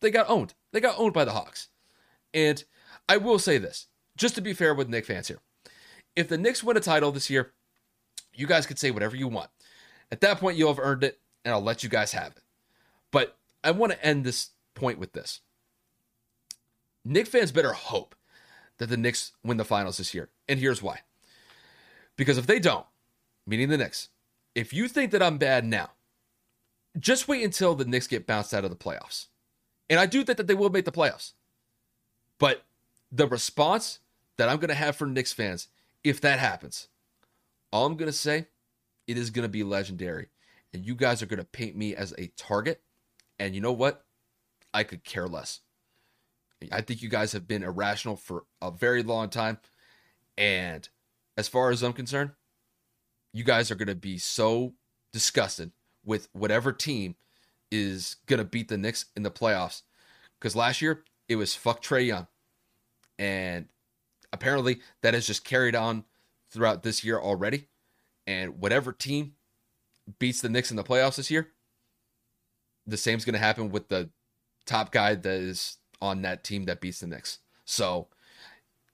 they 0.00 0.10
got 0.10 0.28
owned. 0.28 0.54
They 0.72 0.80
got 0.80 0.98
owned 0.98 1.12
by 1.12 1.24
the 1.24 1.32
Hawks. 1.32 1.68
And 2.32 2.62
I 3.08 3.16
will 3.16 3.38
say 3.38 3.58
this, 3.58 3.86
just 4.16 4.34
to 4.36 4.40
be 4.40 4.52
fair 4.52 4.74
with 4.74 4.88
Knick 4.88 5.06
fans 5.06 5.28
here. 5.28 5.40
If 6.16 6.28
the 6.28 6.38
Knicks 6.38 6.62
win 6.64 6.76
a 6.76 6.80
title 6.80 7.12
this 7.12 7.30
year, 7.30 7.52
you 8.34 8.46
guys 8.46 8.66
can 8.66 8.76
say 8.76 8.90
whatever 8.90 9.16
you 9.16 9.28
want. 9.28 9.50
At 10.12 10.20
that 10.22 10.38
point, 10.38 10.56
you'll 10.56 10.72
have 10.72 10.82
earned 10.82 11.04
it, 11.04 11.20
and 11.44 11.54
I'll 11.54 11.62
let 11.62 11.82
you 11.82 11.88
guys 11.88 12.12
have 12.12 12.32
it. 12.32 12.42
But 13.10 13.36
I 13.62 13.70
want 13.70 13.92
to 13.92 14.04
end 14.04 14.24
this 14.24 14.50
point 14.74 14.98
with 14.98 15.12
this. 15.12 15.40
Knick 17.04 17.26
fans 17.26 17.52
better 17.52 17.72
hope 17.72 18.14
that 18.78 18.88
the 18.88 18.96
Knicks 18.96 19.32
win 19.44 19.56
the 19.56 19.64
finals 19.64 19.98
this 19.98 20.14
year. 20.14 20.28
And 20.48 20.58
here's 20.58 20.82
why. 20.82 21.00
Because 22.16 22.38
if 22.38 22.46
they 22.46 22.58
don't, 22.58 22.86
meaning 23.46 23.68
the 23.68 23.78
Knicks, 23.78 24.08
if 24.54 24.72
you 24.72 24.88
think 24.88 25.10
that 25.12 25.22
I'm 25.22 25.38
bad 25.38 25.64
now, 25.64 25.90
just 26.98 27.28
wait 27.28 27.44
until 27.44 27.74
the 27.74 27.84
Knicks 27.84 28.06
get 28.06 28.26
bounced 28.26 28.52
out 28.52 28.64
of 28.64 28.70
the 28.70 28.76
playoffs. 28.76 29.26
And 29.90 29.98
I 29.98 30.06
do 30.06 30.24
think 30.24 30.38
that 30.38 30.46
they 30.46 30.54
will 30.54 30.70
make 30.70 30.86
the 30.86 30.92
playoffs. 30.92 31.32
But 32.38 32.62
the 33.12 33.26
response 33.26 33.98
that 34.38 34.48
I'm 34.48 34.56
going 34.56 34.68
to 34.68 34.74
have 34.74 34.96
for 34.96 35.06
Knicks 35.06 35.32
fans, 35.32 35.68
if 36.04 36.20
that 36.22 36.38
happens, 36.38 36.88
all 37.72 37.84
I'm 37.84 37.96
going 37.96 38.10
to 38.10 38.16
say, 38.16 38.46
it 39.06 39.18
is 39.18 39.30
going 39.30 39.42
to 39.42 39.48
be 39.48 39.64
legendary. 39.64 40.28
And 40.72 40.86
you 40.86 40.94
guys 40.94 41.20
are 41.20 41.26
going 41.26 41.40
to 41.40 41.44
paint 41.44 41.76
me 41.76 41.94
as 41.96 42.14
a 42.16 42.28
target. 42.36 42.80
And 43.38 43.54
you 43.54 43.60
know 43.60 43.72
what? 43.72 44.04
I 44.72 44.84
could 44.84 45.02
care 45.02 45.26
less. 45.26 45.60
I 46.70 46.80
think 46.82 47.02
you 47.02 47.08
guys 47.08 47.32
have 47.32 47.48
been 47.48 47.64
irrational 47.64 48.16
for 48.16 48.44
a 48.62 48.70
very 48.70 49.02
long 49.02 49.28
time. 49.28 49.58
And 50.38 50.88
as 51.36 51.48
far 51.48 51.70
as 51.70 51.82
I'm 51.82 51.92
concerned, 51.92 52.30
you 53.32 53.42
guys 53.42 53.70
are 53.70 53.76
going 53.76 53.88
to 53.88 53.94
be 53.94 54.18
so 54.18 54.74
disgusted 55.12 55.72
with 56.04 56.28
whatever 56.32 56.72
team 56.72 57.16
is 57.70 58.16
to 58.40 58.44
beat 58.44 58.68
the 58.68 58.78
Knicks 58.78 59.06
in 59.16 59.22
the 59.22 59.30
playoffs. 59.30 59.82
Because 60.38 60.56
last 60.56 60.80
year, 60.82 61.04
it 61.28 61.36
was 61.36 61.54
fuck 61.54 61.82
Trae 61.82 62.06
Young. 62.06 62.26
And 63.18 63.68
apparently, 64.32 64.80
that 65.02 65.14
has 65.14 65.26
just 65.26 65.44
carried 65.44 65.76
on 65.76 66.04
throughout 66.50 66.82
this 66.82 67.04
year 67.04 67.18
already. 67.18 67.68
And 68.26 68.60
whatever 68.60 68.92
team 68.92 69.34
beats 70.18 70.40
the 70.40 70.48
Knicks 70.48 70.70
in 70.70 70.76
the 70.76 70.84
playoffs 70.84 71.16
this 71.16 71.30
year, 71.30 71.48
the 72.86 72.96
same's 72.96 73.24
to 73.24 73.38
happen 73.38 73.70
with 73.70 73.88
the 73.88 74.10
top 74.66 74.92
guy 74.92 75.14
that 75.14 75.26
is 75.26 75.78
on 76.00 76.22
that 76.22 76.44
team 76.44 76.64
that 76.64 76.80
beats 76.80 77.00
the 77.00 77.06
Knicks. 77.06 77.38
So 77.64 78.08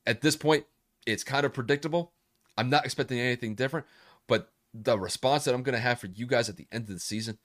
at 0.07 0.21
this 0.21 0.37
point, 0.37 0.65
it's 1.07 1.25
kind 1.25 1.47
of 1.47 1.53
predictable. 1.53 2.13
I'm 2.59 2.71
not 2.71 2.85
expecting 2.85 3.21
anything 3.21 3.55
different, 3.55 3.87
but 4.27 4.51
the 4.75 4.99
response 4.99 5.45
that 5.45 5.55
I'm 5.55 5.63
going 5.63 5.75
to 5.75 5.81
have 5.81 6.01
for 6.01 6.09
you 6.09 6.27
guys 6.27 6.49
at 6.49 6.57
the 6.57 6.67
end 6.73 6.85
of 6.85 6.95
the 6.95 7.01
season, 7.01 7.39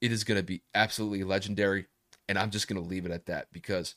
it 0.00 0.12
is 0.12 0.24
going 0.24 0.38
to 0.38 0.44
be 0.44 0.62
absolutely 0.74 1.24
legendary. 1.24 1.86
And 2.28 2.38
I'm 2.38 2.50
just 2.50 2.68
going 2.68 2.82
to 2.82 2.88
leave 2.88 3.06
it 3.06 3.12
at 3.12 3.26
that 3.26 3.48
because, 3.52 3.94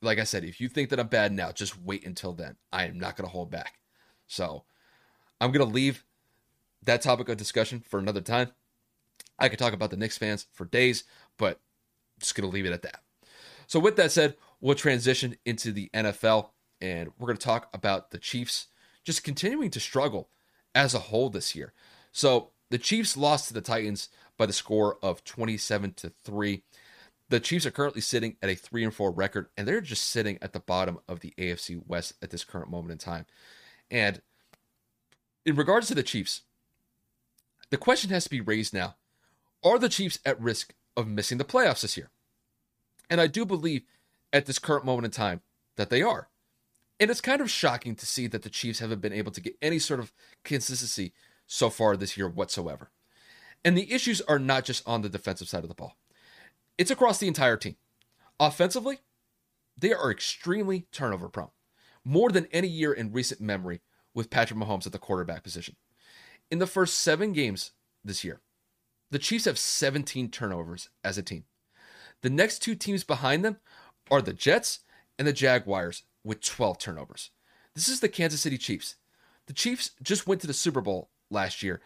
like 0.00 0.18
I 0.18 0.24
said, 0.24 0.44
if 0.44 0.60
you 0.60 0.68
think 0.68 0.90
that 0.90 1.00
I'm 1.00 1.08
bad 1.08 1.32
now, 1.32 1.52
just 1.52 1.80
wait 1.80 2.06
until 2.06 2.32
then. 2.32 2.56
I 2.72 2.84
am 2.84 2.98
not 2.98 3.16
going 3.16 3.26
to 3.26 3.32
hold 3.32 3.50
back. 3.50 3.74
So 4.26 4.64
I'm 5.40 5.52
going 5.52 5.66
to 5.66 5.74
leave 5.74 6.04
that 6.84 7.02
topic 7.02 7.28
of 7.28 7.36
discussion 7.36 7.80
for 7.80 7.98
another 7.98 8.20
time. 8.20 8.52
I 9.38 9.48
could 9.48 9.58
talk 9.58 9.72
about 9.72 9.90
the 9.90 9.96
Knicks 9.96 10.18
fans 10.18 10.46
for 10.52 10.64
days, 10.64 11.04
but 11.36 11.56
I'm 11.56 12.20
just 12.20 12.34
going 12.34 12.48
to 12.48 12.54
leave 12.54 12.66
it 12.66 12.72
at 12.72 12.82
that. 12.82 13.00
So, 13.66 13.80
with 13.80 13.96
that 13.96 14.12
said, 14.12 14.36
we'll 14.60 14.76
transition 14.76 15.36
into 15.44 15.72
the 15.72 15.90
NFL 15.92 16.50
and 16.80 17.10
we're 17.18 17.26
going 17.26 17.36
to 17.36 17.44
talk 17.44 17.68
about 17.74 18.10
the 18.10 18.18
Chiefs 18.18 18.68
just 19.04 19.24
continuing 19.24 19.70
to 19.70 19.80
struggle 19.80 20.30
as 20.74 20.94
a 20.94 20.98
whole 20.98 21.30
this 21.30 21.54
year. 21.54 21.72
So, 22.12 22.50
the 22.70 22.78
Chiefs 22.78 23.16
lost 23.16 23.48
to 23.48 23.54
the 23.54 23.60
Titans 23.60 24.08
by 24.36 24.46
the 24.46 24.52
score 24.52 24.98
of 25.02 25.24
27 25.24 25.94
to 25.94 26.12
3. 26.24 26.62
The 27.28 27.40
Chiefs 27.40 27.66
are 27.66 27.70
currently 27.70 28.00
sitting 28.00 28.36
at 28.40 28.50
a 28.50 28.54
3 28.54 28.84
and 28.84 28.94
4 28.94 29.10
record 29.10 29.48
and 29.56 29.66
they're 29.66 29.80
just 29.80 30.04
sitting 30.04 30.38
at 30.40 30.52
the 30.52 30.60
bottom 30.60 30.98
of 31.08 31.20
the 31.20 31.34
AFC 31.38 31.80
West 31.86 32.14
at 32.22 32.30
this 32.30 32.44
current 32.44 32.70
moment 32.70 32.92
in 32.92 32.98
time. 32.98 33.26
And 33.90 34.22
in 35.44 35.56
regards 35.56 35.88
to 35.88 35.94
the 35.94 36.02
Chiefs, 36.02 36.42
the 37.70 37.76
question 37.76 38.10
has 38.10 38.24
to 38.24 38.30
be 38.30 38.40
raised 38.40 38.72
now. 38.72 38.96
Are 39.64 39.78
the 39.78 39.88
Chiefs 39.88 40.18
at 40.24 40.40
risk 40.40 40.74
of 40.96 41.08
missing 41.08 41.38
the 41.38 41.44
playoffs 41.44 41.82
this 41.82 41.96
year? 41.96 42.10
And 43.10 43.20
I 43.20 43.26
do 43.26 43.44
believe 43.44 43.82
at 44.32 44.46
this 44.46 44.58
current 44.58 44.84
moment 44.84 45.06
in 45.06 45.10
time 45.10 45.40
that 45.76 45.90
they 45.90 46.02
are. 46.02 46.28
And 46.98 47.10
it's 47.10 47.20
kind 47.20 47.40
of 47.40 47.50
shocking 47.50 47.94
to 47.96 48.06
see 48.06 48.26
that 48.28 48.42
the 48.42 48.50
Chiefs 48.50 48.78
haven't 48.78 49.00
been 49.00 49.12
able 49.12 49.32
to 49.32 49.40
get 49.40 49.56
any 49.60 49.78
sort 49.78 50.00
of 50.00 50.12
consistency 50.44 51.12
so 51.46 51.70
far 51.70 51.96
this 51.96 52.16
year 52.16 52.28
whatsoever. 52.28 52.90
And 53.64 53.76
the 53.76 53.92
issues 53.92 54.20
are 54.22 54.38
not 54.38 54.64
just 54.64 54.86
on 54.86 55.02
the 55.02 55.08
defensive 55.08 55.48
side 55.48 55.64
of 55.64 55.68
the 55.68 55.74
ball, 55.74 55.96
it's 56.78 56.90
across 56.90 57.18
the 57.18 57.28
entire 57.28 57.56
team. 57.56 57.76
Offensively, 58.38 58.98
they 59.78 59.92
are 59.92 60.10
extremely 60.10 60.86
turnover 60.92 61.28
prone, 61.28 61.50
more 62.04 62.30
than 62.30 62.48
any 62.52 62.68
year 62.68 62.92
in 62.92 63.12
recent 63.12 63.40
memory 63.40 63.80
with 64.14 64.30
Patrick 64.30 64.58
Mahomes 64.58 64.86
at 64.86 64.92
the 64.92 64.98
quarterback 64.98 65.42
position. 65.42 65.76
In 66.50 66.58
the 66.58 66.66
first 66.66 66.98
seven 66.98 67.32
games 67.32 67.72
this 68.04 68.24
year, 68.24 68.40
the 69.10 69.18
Chiefs 69.18 69.44
have 69.44 69.58
17 69.58 70.30
turnovers 70.30 70.88
as 71.04 71.18
a 71.18 71.22
team. 71.22 71.44
The 72.22 72.30
next 72.30 72.60
two 72.60 72.74
teams 72.74 73.04
behind 73.04 73.44
them 73.44 73.58
are 74.10 74.22
the 74.22 74.32
Jets 74.32 74.80
and 75.18 75.26
the 75.26 75.32
Jaguars 75.32 76.02
with 76.24 76.40
12 76.40 76.78
turnovers. 76.78 77.30
This 77.74 77.88
is 77.88 78.00
the 78.00 78.08
Kansas 78.08 78.40
City 78.40 78.58
Chiefs. 78.58 78.96
The 79.46 79.52
Chiefs 79.52 79.92
just 80.02 80.26
went 80.26 80.40
to 80.40 80.46
the 80.46 80.54
Super 80.54 80.80
Bowl 80.80 81.10
last 81.30 81.62
year, 81.62 81.80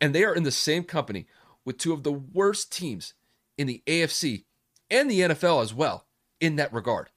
and 0.00 0.14
they 0.14 0.24
are 0.24 0.34
in 0.34 0.42
the 0.42 0.50
same 0.50 0.84
company 0.84 1.26
with 1.64 1.78
two 1.78 1.92
of 1.92 2.02
the 2.02 2.12
worst 2.12 2.72
teams 2.72 3.14
in 3.58 3.66
the 3.66 3.82
AFC 3.86 4.44
and 4.90 5.10
the 5.10 5.20
NFL 5.20 5.62
as 5.62 5.74
well 5.74 6.06
in 6.40 6.56
that 6.56 6.72
regard. 6.72 7.10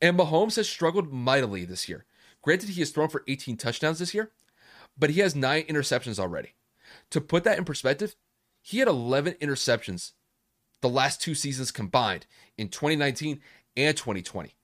And 0.00 0.18
Mahomes 0.18 0.56
has 0.56 0.68
struggled 0.68 1.12
mightily 1.12 1.64
this 1.64 1.88
year. 1.88 2.06
Granted, 2.42 2.70
he 2.70 2.80
has 2.80 2.90
thrown 2.90 3.08
for 3.08 3.24
18 3.28 3.56
touchdowns 3.56 3.98
this 3.98 4.14
year, 4.14 4.30
but 4.98 5.10
he 5.10 5.20
has 5.20 5.34
nine 5.34 5.64
interceptions 5.64 6.18
already. 6.18 6.54
To 7.10 7.20
put 7.20 7.44
that 7.44 7.58
in 7.58 7.64
perspective, 7.64 8.14
he 8.62 8.78
had 8.78 8.88
11 8.88 9.34
interceptions 9.34 10.12
the 10.80 10.88
last 10.88 11.20
two 11.20 11.34
seasons 11.34 11.70
combined 11.70 12.26
in 12.56 12.68
2019 12.68 13.40
and 13.76 13.96
2020. 13.96 14.54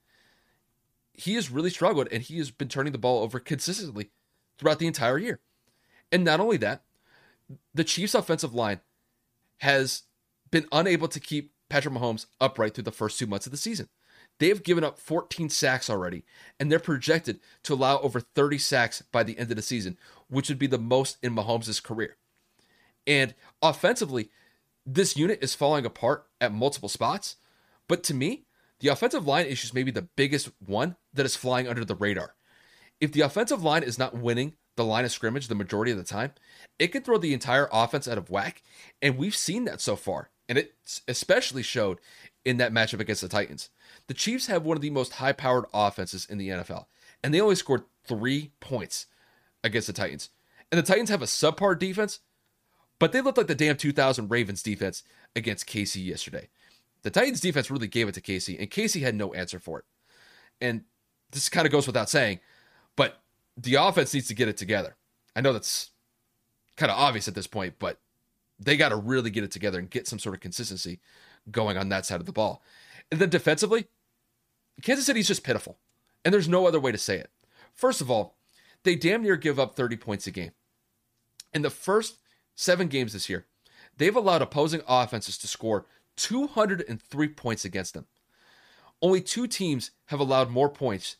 He 1.12 1.34
has 1.34 1.50
really 1.50 1.70
struggled 1.70 2.08
and 2.10 2.22
he 2.22 2.38
has 2.38 2.50
been 2.50 2.68
turning 2.68 2.92
the 2.92 2.98
ball 2.98 3.22
over 3.22 3.38
consistently 3.38 4.10
throughout 4.58 4.78
the 4.78 4.86
entire 4.86 5.18
year. 5.18 5.40
And 6.12 6.24
not 6.24 6.40
only 6.40 6.56
that, 6.58 6.82
the 7.74 7.84
Chiefs' 7.84 8.14
offensive 8.14 8.54
line 8.54 8.80
has 9.58 10.02
been 10.50 10.66
unable 10.72 11.08
to 11.08 11.20
keep 11.20 11.52
Patrick 11.68 11.94
Mahomes 11.94 12.26
upright 12.40 12.74
through 12.74 12.84
the 12.84 12.92
first 12.92 13.18
two 13.18 13.26
months 13.26 13.46
of 13.46 13.52
the 13.52 13.58
season. 13.58 13.88
They 14.38 14.48
have 14.48 14.62
given 14.62 14.84
up 14.84 14.98
14 14.98 15.48
sacks 15.48 15.88
already, 15.88 16.24
and 16.60 16.70
they're 16.70 16.78
projected 16.78 17.40
to 17.62 17.74
allow 17.74 17.98
over 18.00 18.20
30 18.20 18.58
sacks 18.58 19.02
by 19.10 19.22
the 19.22 19.38
end 19.38 19.50
of 19.50 19.56
the 19.56 19.62
season, 19.62 19.96
which 20.28 20.48
would 20.48 20.58
be 20.58 20.66
the 20.66 20.78
most 20.78 21.16
in 21.22 21.34
Mahomes' 21.34 21.82
career. 21.82 22.16
And 23.06 23.34
offensively, 23.62 24.30
this 24.84 25.16
unit 25.16 25.38
is 25.42 25.54
falling 25.54 25.86
apart 25.86 26.26
at 26.40 26.52
multiple 26.52 26.88
spots. 26.88 27.36
But 27.88 28.02
to 28.04 28.14
me, 28.14 28.44
the 28.80 28.88
offensive 28.88 29.26
line 29.26 29.46
issue 29.46 29.66
is 29.66 29.74
maybe 29.74 29.90
the 29.90 30.02
biggest 30.02 30.50
one 30.64 30.96
that 31.14 31.26
is 31.26 31.36
flying 31.36 31.66
under 31.66 31.84
the 31.84 31.94
radar. 31.94 32.34
If 33.00 33.12
the 33.12 33.22
offensive 33.22 33.62
line 33.62 33.82
is 33.82 33.98
not 33.98 34.16
winning 34.16 34.54
the 34.76 34.84
line 34.84 35.04
of 35.04 35.12
scrimmage 35.12 35.48
the 35.48 35.54
majority 35.54 35.90
of 35.90 35.98
the 35.98 36.04
time, 36.04 36.32
it 36.78 36.88
can 36.88 37.02
throw 37.02 37.18
the 37.18 37.34
entire 37.34 37.68
offense 37.72 38.06
out 38.06 38.18
of 38.18 38.30
whack. 38.30 38.62
And 39.02 39.16
we've 39.16 39.36
seen 39.36 39.64
that 39.64 39.80
so 39.80 39.96
far. 39.96 40.30
And 40.48 40.56
it 40.58 40.74
especially 41.08 41.62
showed 41.62 41.98
in 42.44 42.58
that 42.58 42.72
matchup 42.72 43.00
against 43.00 43.22
the 43.22 43.28
Titans. 43.28 43.70
The 44.06 44.14
Chiefs 44.14 44.46
have 44.46 44.64
one 44.64 44.76
of 44.76 44.80
the 44.80 44.90
most 44.90 45.14
high 45.14 45.32
powered 45.32 45.64
offenses 45.74 46.26
in 46.30 46.38
the 46.38 46.48
NFL, 46.48 46.86
and 47.22 47.34
they 47.34 47.40
only 47.40 47.56
scored 47.56 47.82
three 48.06 48.52
points 48.60 49.06
against 49.64 49.88
the 49.88 49.92
Titans. 49.92 50.30
And 50.70 50.78
the 50.78 50.86
Titans 50.86 51.10
have 51.10 51.22
a 51.22 51.26
subpar 51.26 51.76
defense, 51.76 52.20
but 53.00 53.10
they 53.10 53.20
looked 53.20 53.38
like 53.38 53.48
the 53.48 53.54
damn 53.54 53.76
2000 53.76 54.28
Ravens 54.30 54.62
defense 54.62 55.02
against 55.34 55.66
KC 55.66 56.04
yesterday. 56.04 56.48
The 57.02 57.10
Titans 57.10 57.40
defense 57.40 57.70
really 57.70 57.88
gave 57.88 58.08
it 58.08 58.14
to 58.14 58.20
KC, 58.20 58.58
and 58.60 58.70
KC 58.70 59.02
had 59.02 59.16
no 59.16 59.34
answer 59.34 59.58
for 59.58 59.80
it. 59.80 59.84
And 60.60 60.84
this 61.32 61.48
kind 61.48 61.66
of 61.66 61.72
goes 61.72 61.86
without 61.86 62.08
saying, 62.08 62.38
but 62.96 63.22
the 63.56 63.74
offense 63.76 64.12
needs 64.12 64.28
to 64.28 64.34
get 64.34 64.48
it 64.48 64.56
together. 64.56 64.96
I 65.34 65.40
know 65.40 65.52
that's 65.52 65.90
kind 66.76 66.90
of 66.90 66.98
obvious 66.98 67.28
at 67.28 67.34
this 67.34 67.46
point, 67.46 67.74
but 67.78 67.98
they 68.58 68.76
got 68.76 68.90
to 68.90 68.96
really 68.96 69.30
get 69.30 69.44
it 69.44 69.50
together 69.50 69.78
and 69.78 69.90
get 69.90 70.06
some 70.06 70.18
sort 70.18 70.34
of 70.34 70.40
consistency 70.40 71.00
going 71.50 71.76
on 71.76 71.88
that 71.88 72.06
side 72.06 72.20
of 72.20 72.26
the 72.26 72.32
ball. 72.32 72.62
And 73.10 73.20
then 73.20 73.30
defensively, 73.30 73.86
Kansas 74.82 75.06
City's 75.06 75.28
just 75.28 75.44
pitiful. 75.44 75.78
And 76.24 76.34
there's 76.34 76.48
no 76.48 76.66
other 76.66 76.80
way 76.80 76.92
to 76.92 76.98
say 76.98 77.18
it. 77.18 77.30
First 77.74 78.00
of 78.00 78.10
all, 78.10 78.36
they 78.82 78.96
damn 78.96 79.22
near 79.22 79.36
give 79.36 79.58
up 79.58 79.74
30 79.76 79.96
points 79.96 80.26
a 80.26 80.30
game. 80.30 80.52
In 81.52 81.62
the 81.62 81.70
first 81.70 82.18
seven 82.54 82.88
games 82.88 83.12
this 83.12 83.28
year, 83.28 83.46
they've 83.96 84.16
allowed 84.16 84.42
opposing 84.42 84.82
offenses 84.88 85.38
to 85.38 85.46
score 85.46 85.86
203 86.16 87.28
points 87.28 87.64
against 87.64 87.94
them. 87.94 88.06
Only 89.02 89.20
two 89.20 89.46
teams 89.46 89.90
have 90.06 90.20
allowed 90.20 90.50
more 90.50 90.70
points 90.70 91.16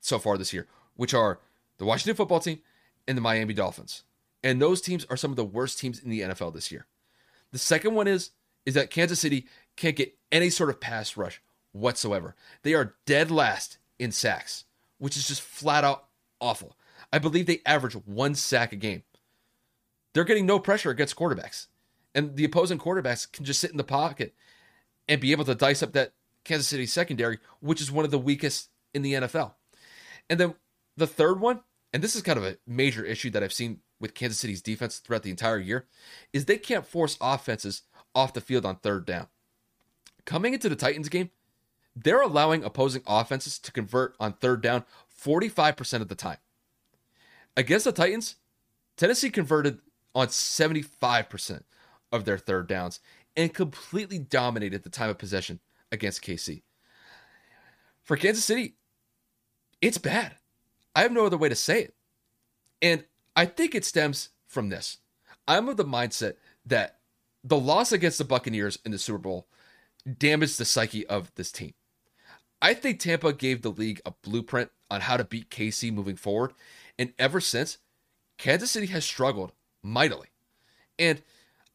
so 0.00 0.18
far 0.18 0.36
this 0.36 0.52
year, 0.52 0.66
which 0.96 1.14
are 1.14 1.40
the 1.78 1.84
Washington 1.84 2.16
football 2.16 2.40
team 2.40 2.60
and 3.06 3.16
the 3.16 3.22
Miami 3.22 3.54
Dolphins. 3.54 4.04
And 4.42 4.60
those 4.60 4.80
teams 4.80 5.04
are 5.10 5.16
some 5.16 5.30
of 5.30 5.36
the 5.36 5.44
worst 5.44 5.78
teams 5.78 5.98
in 5.98 6.10
the 6.10 6.20
NFL 6.20 6.54
this 6.54 6.70
year. 6.70 6.86
The 7.52 7.58
second 7.58 7.94
one 7.94 8.06
is 8.06 8.30
is 8.66 8.74
that 8.74 8.90
Kansas 8.90 9.20
City 9.20 9.46
can't 9.76 9.96
get 9.96 10.14
any 10.30 10.50
sort 10.50 10.68
of 10.68 10.80
pass 10.80 11.16
rush 11.16 11.40
whatsoever. 11.72 12.34
They 12.62 12.74
are 12.74 12.96
dead 13.06 13.30
last 13.30 13.78
in 13.98 14.12
sacks, 14.12 14.64
which 14.98 15.16
is 15.16 15.26
just 15.26 15.40
flat 15.40 15.84
out 15.84 16.04
awful. 16.40 16.76
I 17.12 17.18
believe 17.18 17.46
they 17.46 17.60
average 17.64 17.94
one 17.94 18.34
sack 18.34 18.72
a 18.72 18.76
game. 18.76 19.04
They're 20.12 20.24
getting 20.24 20.46
no 20.46 20.58
pressure 20.58 20.90
against 20.90 21.16
quarterbacks. 21.16 21.68
And 22.14 22.36
the 22.36 22.44
opposing 22.44 22.78
quarterbacks 22.78 23.30
can 23.30 23.44
just 23.44 23.60
sit 23.60 23.70
in 23.70 23.76
the 23.76 23.84
pocket 23.84 24.34
and 25.08 25.20
be 25.20 25.32
able 25.32 25.44
to 25.44 25.54
dice 25.54 25.82
up 25.82 25.92
that 25.92 26.12
Kansas 26.44 26.68
City 26.68 26.86
secondary, 26.86 27.38
which 27.60 27.80
is 27.80 27.92
one 27.92 28.04
of 28.04 28.10
the 28.10 28.18
weakest 28.18 28.68
in 28.92 29.02
the 29.02 29.14
NFL. 29.14 29.52
And 30.28 30.38
then 30.38 30.54
the 30.96 31.06
third 31.06 31.40
one, 31.40 31.60
and 31.92 32.02
this 32.02 32.14
is 32.14 32.22
kind 32.22 32.38
of 32.38 32.44
a 32.44 32.58
major 32.66 33.04
issue 33.04 33.30
that 33.30 33.42
I've 33.42 33.52
seen 33.52 33.80
with 34.00 34.14
Kansas 34.14 34.38
City's 34.38 34.62
defense 34.62 34.98
throughout 34.98 35.22
the 35.22 35.30
entire 35.30 35.58
year 35.58 35.86
is 36.32 36.44
they 36.44 36.58
can't 36.58 36.86
force 36.86 37.16
offenses 37.20 37.82
off 38.14 38.34
the 38.34 38.40
field 38.40 38.66
on 38.66 38.76
third 38.76 39.06
down. 39.06 39.28
Coming 40.24 40.54
into 40.54 40.68
the 40.68 40.76
Titans 40.76 41.08
game, 41.08 41.30
they're 41.96 42.20
allowing 42.20 42.62
opposing 42.62 43.02
offenses 43.06 43.58
to 43.60 43.72
convert 43.72 44.14
on 44.20 44.34
third 44.34 44.60
down 44.60 44.84
45% 45.22 46.00
of 46.00 46.08
the 46.08 46.14
time. 46.14 46.38
Against 47.56 47.86
the 47.86 47.92
Titans, 47.92 48.36
Tennessee 48.96 49.30
converted 49.30 49.80
on 50.14 50.28
75% 50.28 51.62
of 52.12 52.24
their 52.24 52.38
third 52.38 52.68
downs 52.68 53.00
and 53.36 53.52
completely 53.52 54.18
dominated 54.18 54.82
the 54.82 54.90
time 54.90 55.10
of 55.10 55.18
possession 55.18 55.60
against 55.90 56.22
KC. 56.22 56.62
For 58.02 58.16
Kansas 58.16 58.44
City, 58.44 58.74
it's 59.80 59.98
bad. 59.98 60.34
I 60.94 61.02
have 61.02 61.12
no 61.12 61.26
other 61.26 61.36
way 61.36 61.48
to 61.48 61.54
say 61.54 61.82
it. 61.82 61.94
And 62.82 63.04
I 63.36 63.46
think 63.46 63.74
it 63.74 63.84
stems 63.84 64.30
from 64.46 64.68
this. 64.68 64.98
I'm 65.46 65.68
of 65.68 65.76
the 65.76 65.84
mindset 65.84 66.34
that 66.66 66.98
the 67.44 67.58
loss 67.58 67.92
against 67.92 68.18
the 68.18 68.24
Buccaneers 68.24 68.78
in 68.84 68.92
the 68.92 68.98
Super 68.98 69.18
Bowl 69.18 69.48
damaged 70.18 70.58
the 70.58 70.64
psyche 70.64 71.06
of 71.06 71.32
this 71.34 71.52
team. 71.52 71.74
I 72.60 72.74
think 72.74 72.98
Tampa 72.98 73.32
gave 73.32 73.62
the 73.62 73.70
league 73.70 74.00
a 74.04 74.12
blueprint 74.22 74.70
on 74.90 75.02
how 75.02 75.16
to 75.16 75.24
beat 75.24 75.50
KC 75.50 75.92
moving 75.92 76.16
forward. 76.16 76.52
And 76.98 77.12
ever 77.18 77.40
since, 77.40 77.78
Kansas 78.36 78.70
City 78.70 78.86
has 78.86 79.04
struggled 79.04 79.52
mightily. 79.82 80.28
And 80.98 81.22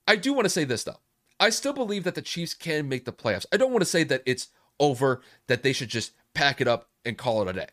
I 0.07 0.15
do 0.17 0.33
want 0.33 0.45
to 0.45 0.49
say 0.49 0.65
this, 0.65 0.83
though. 0.83 0.99
I 1.39 1.49
still 1.49 1.73
believe 1.73 2.03
that 2.03 2.15
the 2.15 2.21
Chiefs 2.21 2.53
can 2.53 2.89
make 2.89 3.05
the 3.05 3.13
playoffs. 3.13 3.45
I 3.51 3.57
don't 3.57 3.71
want 3.71 3.81
to 3.81 3.89
say 3.89 4.03
that 4.03 4.23
it's 4.25 4.49
over, 4.79 5.21
that 5.47 5.63
they 5.63 5.73
should 5.73 5.89
just 5.89 6.11
pack 6.33 6.61
it 6.61 6.67
up 6.67 6.89
and 7.05 7.17
call 7.17 7.41
it 7.41 7.49
a 7.49 7.53
day. 7.53 7.67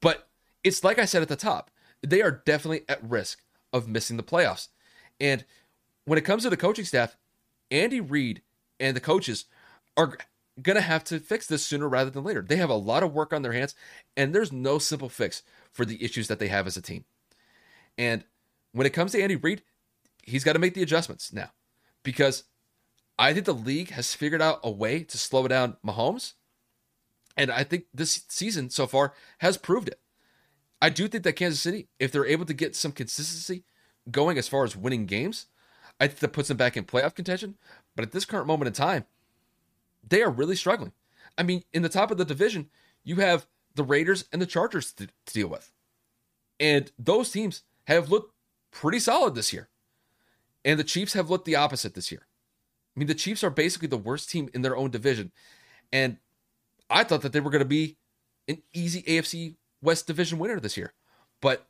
But 0.00 0.25
it's 0.66 0.82
like 0.82 0.98
I 0.98 1.04
said 1.04 1.22
at 1.22 1.28
the 1.28 1.36
top, 1.36 1.70
they 2.02 2.20
are 2.22 2.42
definitely 2.44 2.82
at 2.88 3.08
risk 3.08 3.40
of 3.72 3.88
missing 3.88 4.16
the 4.16 4.22
playoffs. 4.24 4.68
And 5.20 5.44
when 6.04 6.18
it 6.18 6.24
comes 6.24 6.42
to 6.42 6.50
the 6.50 6.56
coaching 6.56 6.84
staff, 6.84 7.16
Andy 7.70 8.00
Reid 8.00 8.42
and 8.80 8.96
the 8.96 9.00
coaches 9.00 9.44
are 9.96 10.18
going 10.60 10.74
to 10.74 10.82
have 10.82 11.04
to 11.04 11.20
fix 11.20 11.46
this 11.46 11.64
sooner 11.64 11.88
rather 11.88 12.10
than 12.10 12.24
later. 12.24 12.42
They 12.42 12.56
have 12.56 12.70
a 12.70 12.74
lot 12.74 13.04
of 13.04 13.14
work 13.14 13.32
on 13.32 13.42
their 13.42 13.52
hands, 13.52 13.76
and 14.16 14.34
there's 14.34 14.52
no 14.52 14.78
simple 14.78 15.08
fix 15.08 15.42
for 15.72 15.84
the 15.84 16.02
issues 16.02 16.26
that 16.26 16.40
they 16.40 16.48
have 16.48 16.66
as 16.66 16.76
a 16.76 16.82
team. 16.82 17.04
And 17.96 18.24
when 18.72 18.86
it 18.86 18.92
comes 18.92 19.12
to 19.12 19.22
Andy 19.22 19.36
Reid, 19.36 19.62
he's 20.24 20.44
got 20.44 20.54
to 20.54 20.58
make 20.58 20.74
the 20.74 20.82
adjustments 20.82 21.32
now 21.32 21.50
because 22.02 22.42
I 23.18 23.32
think 23.32 23.46
the 23.46 23.54
league 23.54 23.90
has 23.90 24.14
figured 24.14 24.42
out 24.42 24.60
a 24.64 24.70
way 24.70 25.04
to 25.04 25.16
slow 25.16 25.46
down 25.46 25.76
Mahomes. 25.86 26.32
And 27.36 27.52
I 27.52 27.62
think 27.64 27.84
this 27.94 28.24
season 28.28 28.70
so 28.70 28.86
far 28.86 29.14
has 29.38 29.56
proved 29.56 29.88
it. 29.88 30.00
I 30.80 30.90
do 30.90 31.08
think 31.08 31.24
that 31.24 31.34
Kansas 31.34 31.60
City, 31.60 31.88
if 31.98 32.12
they're 32.12 32.26
able 32.26 32.44
to 32.44 32.54
get 32.54 32.76
some 32.76 32.92
consistency 32.92 33.64
going 34.10 34.38
as 34.38 34.48
far 34.48 34.64
as 34.64 34.76
winning 34.76 35.06
games, 35.06 35.46
I 35.98 36.06
think 36.06 36.20
that 36.20 36.32
puts 36.32 36.48
them 36.48 36.56
back 36.56 36.76
in 36.76 36.84
playoff 36.84 37.14
contention. 37.14 37.56
But 37.94 38.04
at 38.04 38.12
this 38.12 38.24
current 38.24 38.46
moment 38.46 38.68
in 38.68 38.74
time, 38.74 39.06
they 40.06 40.22
are 40.22 40.30
really 40.30 40.56
struggling. 40.56 40.92
I 41.38 41.42
mean, 41.42 41.62
in 41.72 41.82
the 41.82 41.88
top 41.88 42.10
of 42.10 42.18
the 42.18 42.24
division, 42.24 42.68
you 43.04 43.16
have 43.16 43.46
the 43.74 43.82
Raiders 43.82 44.24
and 44.32 44.40
the 44.40 44.46
Chargers 44.46 44.92
to, 44.94 45.06
to 45.06 45.32
deal 45.32 45.48
with. 45.48 45.70
And 46.60 46.90
those 46.98 47.30
teams 47.30 47.62
have 47.86 48.10
looked 48.10 48.32
pretty 48.70 48.98
solid 48.98 49.34
this 49.34 49.52
year. 49.52 49.68
And 50.64 50.78
the 50.78 50.84
Chiefs 50.84 51.12
have 51.12 51.30
looked 51.30 51.44
the 51.44 51.56
opposite 51.56 51.94
this 51.94 52.10
year. 52.10 52.26
I 52.94 52.98
mean, 52.98 53.06
the 53.06 53.14
Chiefs 53.14 53.44
are 53.44 53.50
basically 53.50 53.88
the 53.88 53.96
worst 53.96 54.30
team 54.30 54.48
in 54.54 54.62
their 54.62 54.76
own 54.76 54.90
division. 54.90 55.32
And 55.92 56.18
I 56.88 57.04
thought 57.04 57.22
that 57.22 57.32
they 57.32 57.40
were 57.40 57.50
going 57.50 57.60
to 57.60 57.66
be 57.66 57.98
an 58.48 58.62
easy 58.72 59.02
AFC 59.02 59.56
West 59.82 60.06
division 60.06 60.38
winner 60.38 60.60
this 60.60 60.76
year. 60.76 60.92
But 61.40 61.66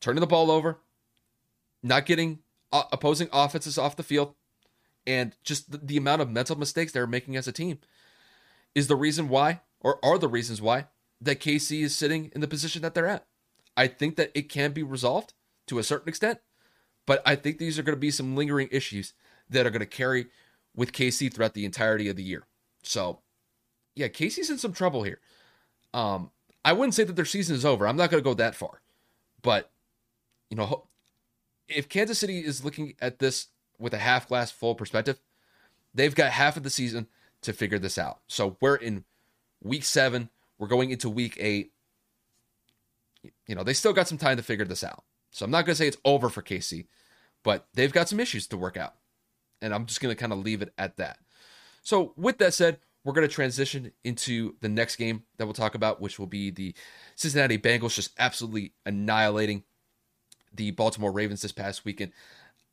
turning 0.00 0.20
the 0.20 0.26
ball 0.26 0.50
over, 0.50 0.78
not 1.82 2.06
getting 2.06 2.40
uh, 2.72 2.84
opposing 2.92 3.28
offenses 3.32 3.78
off 3.78 3.96
the 3.96 4.02
field, 4.02 4.34
and 5.06 5.34
just 5.42 5.86
the, 5.86 5.96
amount 5.96 6.22
of 6.22 6.30
mental 6.30 6.56
mistakes 6.56 6.92
they're 6.92 7.06
making 7.06 7.36
as 7.36 7.48
a 7.48 7.52
team 7.52 7.78
is 8.74 8.86
the 8.86 8.96
reason 8.96 9.28
why, 9.28 9.60
or 9.80 9.98
are 10.04 10.18
the 10.18 10.28
reasons 10.28 10.60
why, 10.60 10.86
that 11.20 11.40
KC 11.40 11.82
is 11.82 11.96
sitting 11.96 12.30
in 12.34 12.40
the 12.40 12.48
position 12.48 12.82
that 12.82 12.94
they're 12.94 13.06
at. 13.06 13.26
I 13.76 13.86
think 13.86 14.16
that 14.16 14.30
it 14.34 14.48
can 14.48 14.72
be 14.72 14.82
resolved 14.82 15.34
to 15.66 15.78
a 15.78 15.82
certain 15.82 16.08
extent, 16.08 16.38
but 17.06 17.22
I 17.26 17.34
think 17.34 17.58
these 17.58 17.78
are 17.78 17.82
going 17.82 17.96
to 17.96 18.00
be 18.00 18.10
some 18.10 18.36
lingering 18.36 18.68
issues 18.70 19.12
that 19.48 19.66
are 19.66 19.70
going 19.70 19.80
to 19.80 19.86
carry 19.86 20.26
with 20.74 20.92
KC 20.92 21.32
throughout 21.32 21.54
the 21.54 21.64
entirety 21.64 22.08
of 22.08 22.16
the 22.16 22.22
year. 22.22 22.44
So, 22.82 23.20
yeah, 23.94 24.08
KC's 24.08 24.50
in 24.50 24.58
some 24.58 24.72
trouble 24.72 25.02
here. 25.02 25.20
Um, 25.92 26.30
I 26.64 26.72
wouldn't 26.72 26.94
say 26.94 27.04
that 27.04 27.16
their 27.16 27.24
season 27.24 27.56
is 27.56 27.64
over. 27.64 27.86
I'm 27.86 27.96
not 27.96 28.10
going 28.10 28.22
to 28.22 28.28
go 28.28 28.34
that 28.34 28.54
far, 28.54 28.82
but 29.42 29.70
you 30.50 30.56
know, 30.56 30.86
if 31.68 31.88
Kansas 31.88 32.18
City 32.18 32.40
is 32.40 32.64
looking 32.64 32.94
at 33.00 33.18
this 33.18 33.48
with 33.78 33.94
a 33.94 33.98
half 33.98 34.28
glass 34.28 34.50
full 34.50 34.74
perspective, 34.74 35.20
they've 35.94 36.14
got 36.14 36.32
half 36.32 36.56
of 36.56 36.62
the 36.62 36.70
season 36.70 37.06
to 37.42 37.52
figure 37.52 37.78
this 37.78 37.98
out. 37.98 38.20
So 38.26 38.56
we're 38.60 38.76
in 38.76 39.04
week 39.62 39.84
seven. 39.84 40.28
We're 40.58 40.68
going 40.68 40.90
into 40.90 41.08
week 41.08 41.36
eight. 41.40 41.72
You 43.46 43.54
know, 43.54 43.62
they 43.62 43.72
still 43.72 43.92
got 43.92 44.08
some 44.08 44.18
time 44.18 44.36
to 44.36 44.42
figure 44.42 44.64
this 44.64 44.84
out. 44.84 45.04
So 45.30 45.44
I'm 45.44 45.50
not 45.50 45.64
going 45.64 45.74
to 45.74 45.78
say 45.78 45.86
it's 45.86 45.96
over 46.04 46.28
for 46.28 46.42
KC, 46.42 46.86
but 47.42 47.68
they've 47.74 47.92
got 47.92 48.08
some 48.08 48.20
issues 48.20 48.46
to 48.48 48.56
work 48.56 48.76
out. 48.76 48.94
And 49.62 49.74
I'm 49.74 49.86
just 49.86 50.00
going 50.00 50.14
to 50.14 50.20
kind 50.20 50.32
of 50.32 50.40
leave 50.40 50.62
it 50.62 50.72
at 50.76 50.96
that. 50.96 51.18
So, 51.82 52.12
with 52.16 52.38
that 52.38 52.54
said, 52.54 52.78
we're 53.04 53.12
going 53.12 53.26
to 53.26 53.34
transition 53.34 53.92
into 54.04 54.54
the 54.60 54.68
next 54.68 54.96
game 54.96 55.24
that 55.36 55.46
we'll 55.46 55.54
talk 55.54 55.74
about, 55.74 56.00
which 56.00 56.18
will 56.18 56.26
be 56.26 56.50
the 56.50 56.74
Cincinnati 57.16 57.58
Bengals 57.58 57.94
just 57.94 58.12
absolutely 58.18 58.72
annihilating 58.84 59.64
the 60.52 60.70
Baltimore 60.72 61.12
Ravens 61.12 61.42
this 61.42 61.52
past 61.52 61.84
weekend. 61.84 62.12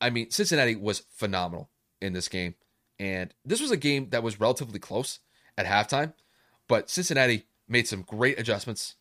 I 0.01 0.09
mean, 0.09 0.29
Cincinnati 0.29 0.75
was 0.75 1.03
phenomenal 1.11 1.69
in 2.01 2.13
this 2.13 2.27
game. 2.27 2.55
And 2.99 3.33
this 3.45 3.61
was 3.61 3.71
a 3.71 3.77
game 3.77 4.09
that 4.09 4.23
was 4.23 4.39
relatively 4.39 4.79
close 4.79 5.19
at 5.57 5.65
halftime, 5.65 6.13
but 6.67 6.89
Cincinnati 6.89 7.45
made 7.67 7.87
some 7.87 8.01
great 8.01 8.39
adjustments 8.39 8.95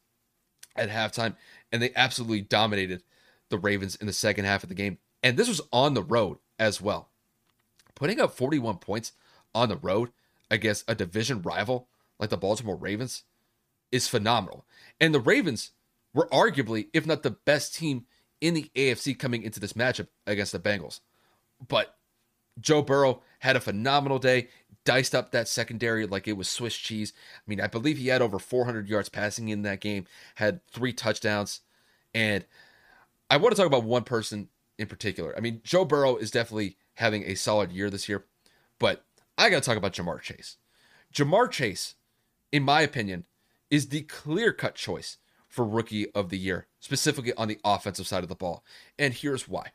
at 0.76 0.90
halftime, 0.90 1.36
and 1.72 1.80
they 1.80 1.92
absolutely 1.96 2.42
dominated 2.42 3.02
the 3.48 3.58
Ravens 3.58 3.96
in 3.96 4.06
the 4.06 4.12
second 4.12 4.44
half 4.44 4.62
of 4.62 4.68
the 4.68 4.74
game. 4.74 4.98
And 5.22 5.36
this 5.36 5.48
was 5.48 5.62
on 5.72 5.94
the 5.94 6.02
road 6.02 6.38
as 6.58 6.80
well. 6.80 7.08
Putting 7.94 8.20
up 8.20 8.36
41 8.36 8.78
points 8.78 9.12
on 9.54 9.70
the 9.70 9.76
road 9.76 10.10
against 10.50 10.84
a 10.88 10.94
division 10.94 11.42
rival 11.42 11.88
like 12.18 12.30
the 12.30 12.36
Baltimore 12.36 12.76
Ravens 12.76 13.24
is 13.92 14.08
phenomenal. 14.08 14.64
And 15.00 15.14
the 15.14 15.20
Ravens 15.20 15.72
were 16.14 16.28
arguably, 16.28 16.88
if 16.92 17.06
not 17.06 17.22
the 17.22 17.30
best 17.30 17.74
team 17.74 18.06
in 18.40 18.54
the 18.54 18.70
AFC 18.74 19.18
coming 19.18 19.42
into 19.42 19.60
this 19.60 19.74
matchup 19.74 20.08
against 20.26 20.52
the 20.52 20.58
Bengals. 20.58 21.00
But 21.66 21.96
Joe 22.60 22.82
Burrow 22.82 23.22
had 23.40 23.56
a 23.56 23.60
phenomenal 23.60 24.18
day, 24.18 24.48
diced 24.84 25.14
up 25.14 25.32
that 25.32 25.48
secondary 25.48 26.06
like 26.06 26.28
it 26.28 26.36
was 26.36 26.48
Swiss 26.48 26.76
cheese. 26.76 27.12
I 27.36 27.42
mean, 27.46 27.60
I 27.60 27.66
believe 27.66 27.98
he 27.98 28.08
had 28.08 28.22
over 28.22 28.38
400 28.38 28.88
yards 28.88 29.08
passing 29.08 29.48
in 29.48 29.62
that 29.62 29.80
game, 29.80 30.06
had 30.36 30.64
three 30.68 30.92
touchdowns. 30.92 31.60
And 32.14 32.44
I 33.28 33.36
want 33.36 33.54
to 33.54 33.60
talk 33.60 33.66
about 33.66 33.84
one 33.84 34.04
person 34.04 34.48
in 34.78 34.86
particular. 34.86 35.34
I 35.36 35.40
mean, 35.40 35.60
Joe 35.64 35.84
Burrow 35.84 36.16
is 36.16 36.30
definitely 36.30 36.76
having 36.94 37.24
a 37.24 37.34
solid 37.34 37.72
year 37.72 37.90
this 37.90 38.08
year, 38.08 38.24
but 38.78 39.04
I 39.38 39.50
got 39.50 39.62
to 39.62 39.66
talk 39.66 39.76
about 39.76 39.92
Ja'Marr 39.92 40.20
Chase. 40.20 40.56
Ja'Marr 41.12 41.50
Chase, 41.50 41.94
in 42.52 42.62
my 42.62 42.80
opinion, 42.82 43.26
is 43.70 43.88
the 43.88 44.02
clear 44.02 44.52
cut 44.52 44.74
choice 44.74 45.18
for 45.48 45.64
rookie 45.64 46.10
of 46.12 46.28
the 46.28 46.38
year, 46.38 46.66
specifically 46.80 47.32
on 47.34 47.48
the 47.48 47.58
offensive 47.64 48.06
side 48.06 48.22
of 48.22 48.28
the 48.28 48.34
ball. 48.34 48.64
And 48.98 49.14
here's 49.14 49.48
why 49.48 49.72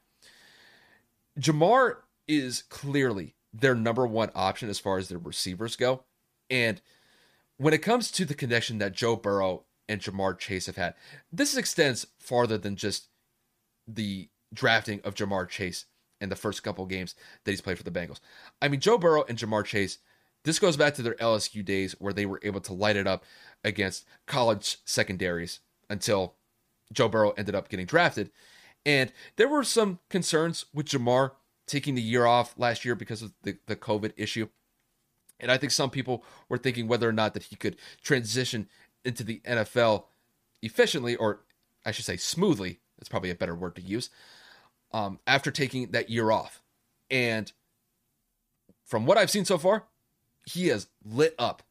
Ja'Marr 1.39 1.97
is 2.28 2.63
clearly 2.63 3.36
their 3.54 3.76
number 3.76 4.08
one 4.08 4.32
option 4.36 4.69
as 4.69 4.80
far 4.80 4.97
as 4.97 5.10
their 5.10 5.17
receivers 5.17 5.76
go. 5.76 6.04
And 6.50 6.82
when 7.58 7.74
it 7.74 7.82
comes 7.82 8.12
to 8.12 8.26
the 8.26 8.34
connection 8.34 8.78
that 8.80 8.93
Joe 8.93 9.15
Burrow 9.15 9.65
and 9.88 10.02
Ja'Marr 10.02 10.38
Chase 10.38 10.65
have 10.65 10.78
had, 10.78 10.95
this 11.32 11.56
extends 11.56 12.08
farther 12.19 12.58
than 12.58 12.76
just 12.76 13.08
the 13.88 14.30
drafting 14.54 15.02
of 15.04 15.15
Ja'Marr 15.15 15.47
Chase 15.50 15.86
in 16.22 16.30
the 16.30 16.36
first 16.36 16.64
couple 16.64 16.86
games 16.86 17.16
that 17.44 17.52
he's 17.52 17.62
played 17.62 17.78
for 17.78 17.84
the 17.84 17.92
Bengals. 17.92 18.20
I 18.62 18.68
mean, 18.68 18.80
Joe 18.80 18.98
Burrow 18.98 19.26
and 19.28 19.38
Ja'Marr 19.38 19.66
Chase, 19.66 19.98
this 20.44 20.60
goes 20.60 20.78
back 20.78 20.94
to 20.96 21.02
their 21.02 21.16
LSU 21.16 21.66
days 21.66 21.96
where 22.00 22.14
they 22.14 22.26
were 22.26 22.40
able 22.44 22.62
to 22.62 22.74
light 22.74 22.96
it 22.96 23.08
up 23.08 23.26
against 23.64 24.06
college 24.28 24.78
secondaries 24.86 25.60
until 25.90 26.36
Joe 26.94 27.10
Burrow 27.10 27.32
ended 27.32 27.56
up 27.56 27.70
getting 27.70 27.86
drafted. 27.86 28.32
And 28.86 29.12
there 29.36 29.50
were 29.50 29.64
some 29.64 30.00
concerns 30.10 30.66
with 30.74 30.88
Ja'Marr 30.88 31.32
taking 31.68 31.96
the 31.96 32.02
year 32.02 32.26
off 32.26 32.54
last 32.58 32.86
year 32.86 32.96
because 32.96 33.22
of 33.22 33.34
the, 33.44 33.58
the 33.68 33.76
COVID 33.76 34.14
issue. 34.18 34.48
And 35.40 35.52
I 35.52 35.58
think 35.58 35.72
some 35.72 35.90
people 35.90 36.24
were 36.50 36.58
thinking 36.58 36.88
whether 36.88 37.10
or 37.10 37.14
not 37.14 37.34
that 37.34 37.44
he 37.44 37.56
could 37.56 37.78
transition 38.04 38.68
into 39.04 39.24
the 39.24 39.42
NFL 39.46 40.06
efficiently, 40.62 41.16
or 41.16 41.42
I 41.86 41.92
should 41.92 42.06
say 42.06 42.18
smoothly. 42.18 42.80
That's 42.98 43.10
probably 43.10 43.32
a 43.32 43.36
better 43.36 43.56
word 43.56 43.76
to 43.76 43.82
use 43.82 44.12
um, 44.94 45.20
after 45.28 45.52
taking 45.52 45.92
that 45.92 46.10
year 46.10 46.32
off. 46.32 46.62
And 47.10 47.52
from 48.86 49.06
what 49.06 49.18
I've 49.18 49.32
seen 49.32 49.46
so 49.46 49.58
far, 49.58 49.86
he 50.46 50.68
has 50.68 50.88
lit 51.06 51.36
up 51.38 51.64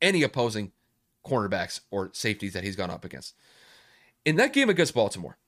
any 0.00 0.22
opposing 0.22 0.72
cornerbacks 1.26 1.80
or 1.90 2.10
safeties 2.12 2.52
that 2.52 2.64
he's 2.64 2.76
gone 2.76 2.90
up 2.90 3.04
against. 3.04 3.34
In 4.24 4.36
that 4.36 4.52
game 4.52 4.70
against 4.70 4.94
Baltimore, 4.94 5.38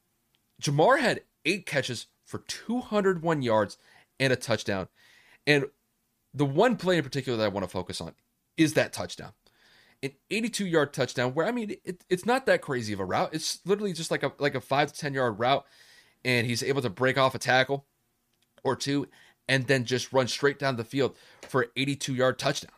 Ja'Marr 0.61 1.01
had 1.01 1.23
eight 1.44 1.66
catches 1.66 2.07
for 2.25 2.38
201 2.38 3.42
yards 3.42 3.77
and 4.18 4.33
a 4.33 4.37
touchdown. 4.37 4.88
And 5.46 5.66
the 6.33 6.44
one 6.44 6.77
play 6.77 6.96
in 6.99 7.03
particular 7.03 7.38
that 7.38 7.44
I 7.44 7.49
want 7.49 7.64
to 7.64 7.70
focus 7.70 8.01
on 8.01 8.12
is 8.57 8.75
that 8.75 8.92
touchdown. 8.92 9.33
An 10.03 10.12
82 10.31 10.66
yard 10.66 10.92
touchdown 10.92 11.35
where 11.35 11.46
I 11.46 11.53
mean 11.53 11.77
it, 11.85 12.05
it's 12.09 12.25
not 12.25 12.46
that 12.46 12.62
crazy 12.62 12.92
of 12.92 13.01
a 13.01 13.05
route. 13.05 13.31
It's 13.33 13.61
literally 13.66 13.92
just 13.92 14.11
like 14.11 14.23
a 14.23 14.33
like 14.38 14.55
a 14.55 14.61
5 14.61 14.92
to 14.92 14.99
10 14.99 15.14
yard 15.14 15.38
route 15.38 15.66
and 16.24 16.46
he's 16.46 16.62
able 16.62 16.83
to 16.83 16.90
break 16.90 17.18
off 17.18 17.35
a 17.35 17.38
tackle 17.38 17.87
or 18.62 18.76
two 18.76 19.09
and 19.48 19.66
then 19.66 19.85
just 19.85 20.12
run 20.12 20.28
straight 20.28 20.59
down 20.59 20.76
the 20.76 20.85
field 20.85 21.16
for 21.48 21.62
an 21.62 21.70
82 21.76 22.14
yard 22.14 22.38
touchdown. 22.38 22.72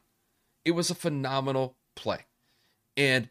It 0.65 0.73
was 0.73 0.91
a 0.91 0.95
phenomenal 0.95 1.77
play. 1.95 2.21
And 2.97 3.29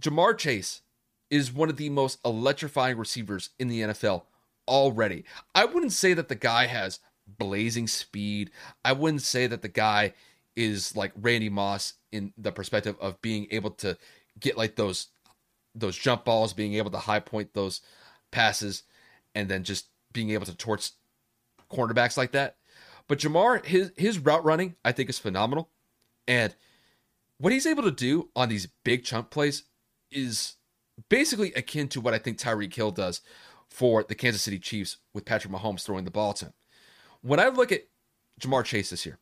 Ja'Marr 0.00 0.36
Chase 0.38 0.82
is 1.30 1.52
one 1.52 1.68
of 1.68 1.76
the 1.76 1.90
most 1.90 2.18
electrifying 2.24 2.96
receivers 2.96 3.50
in 3.58 3.68
the 3.68 3.80
NFL 3.80 4.22
already. 4.66 5.24
I 5.54 5.64
wouldn't 5.64 5.92
say 5.92 6.14
that 6.14 6.28
the 6.28 6.34
guy 6.34 6.66
has 6.66 7.00
blazing 7.26 7.86
speed. 7.86 8.50
I 8.84 8.92
wouldn't 8.92 9.22
say 9.22 9.46
that 9.46 9.62
the 9.62 9.68
guy 9.68 10.14
is 10.56 10.96
like 10.96 11.12
Randy 11.20 11.48
Moss 11.48 11.94
in 12.12 12.32
the 12.36 12.52
perspective 12.52 12.96
of 13.00 13.20
being 13.22 13.46
able 13.50 13.70
to 13.70 13.96
get 14.38 14.56
like 14.56 14.76
those 14.76 15.08
those 15.74 15.96
jump 15.96 16.24
balls, 16.24 16.52
being 16.52 16.74
able 16.74 16.90
to 16.90 16.98
high 16.98 17.20
point 17.20 17.54
those 17.54 17.80
passes, 18.32 18.82
and 19.34 19.48
then 19.48 19.64
just 19.64 19.88
being 20.12 20.30
able 20.30 20.46
to 20.46 20.56
torch 20.56 20.90
cornerbacks 21.70 22.16
like 22.16 22.32
that. 22.32 22.56
But 23.08 23.18
Ja'Marr, 23.18 23.64
his 23.64 23.92
his 23.96 24.18
route 24.18 24.44
running, 24.44 24.76
I 24.84 24.92
think, 24.92 25.10
is 25.10 25.18
phenomenal. 25.18 25.70
And 26.28 26.54
what 27.38 27.52
he's 27.52 27.66
able 27.66 27.82
to 27.84 27.90
do 27.90 28.28
on 28.36 28.48
these 28.48 28.68
big 28.84 29.04
chunk 29.04 29.30
plays 29.30 29.64
is 30.10 30.56
basically 31.08 31.52
akin 31.54 31.88
to 31.88 32.00
what 32.00 32.14
I 32.14 32.18
think 32.18 32.38
Tyreek 32.38 32.74
Hill 32.74 32.90
does 32.90 33.20
for 33.68 34.04
the 34.04 34.14
Kansas 34.14 34.42
City 34.42 34.58
Chiefs 34.58 34.98
with 35.14 35.24
Patrick 35.24 35.52
Mahomes 35.52 35.82
throwing 35.82 36.04
the 36.04 36.10
ball 36.10 36.32
to 36.34 36.46
him. 36.46 36.52
When 37.22 37.40
I 37.40 37.48
look 37.48 37.72
at 37.72 37.82
Ja'Marr 38.40 38.64
Chase 38.64 38.90
this 38.90 39.06
year, 39.06 39.18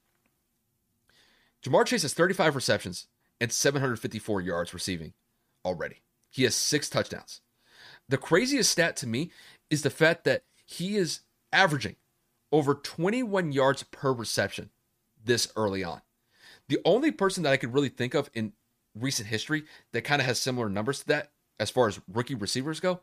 Ja'Marr 1.63 1.87
Chase 1.87 2.03
has 2.03 2.15
35 2.15 2.55
receptions 2.55 3.07
and 3.41 3.53
754 3.53 4.41
yards 4.41 4.75
receiving 4.75 5.13
already. 5.65 6.03
He 6.31 6.45
has 6.45 6.55
six 6.55 6.89
touchdowns. 6.89 7.41
The 8.09 8.19
craziest 8.19 8.71
stat 8.71 8.97
to 8.97 9.07
me 9.07 9.31
is 9.71 9.83
the 9.83 9.91
fact 9.91 10.25
that 10.25 10.45
he 10.65 10.97
is 10.97 11.21
averaging 11.53 11.97
over 12.53 12.75
21 12.75 13.53
yards 13.53 13.83
per 13.83 14.13
reception 14.13 14.71
this 15.25 15.53
early 15.57 15.85
on. 15.85 16.01
The 16.69 16.79
only 16.85 17.11
person 17.11 17.43
that 17.43 17.53
I 17.53 17.57
could 17.57 17.75
really 17.75 17.89
think 17.89 18.15
of 18.15 18.31
in 18.35 18.53
recent 18.95 19.29
history 19.29 19.65
that 19.93 20.03
kind 20.03 20.21
of 20.21 20.27
has 20.27 20.39
similar 20.39 20.69
numbers 20.69 21.01
to 21.01 21.07
that 21.09 21.31
as 21.59 21.71
far 21.71 21.89
as 21.89 22.01
rookie 22.13 22.35
receivers 22.35 22.81
go 22.81 23.01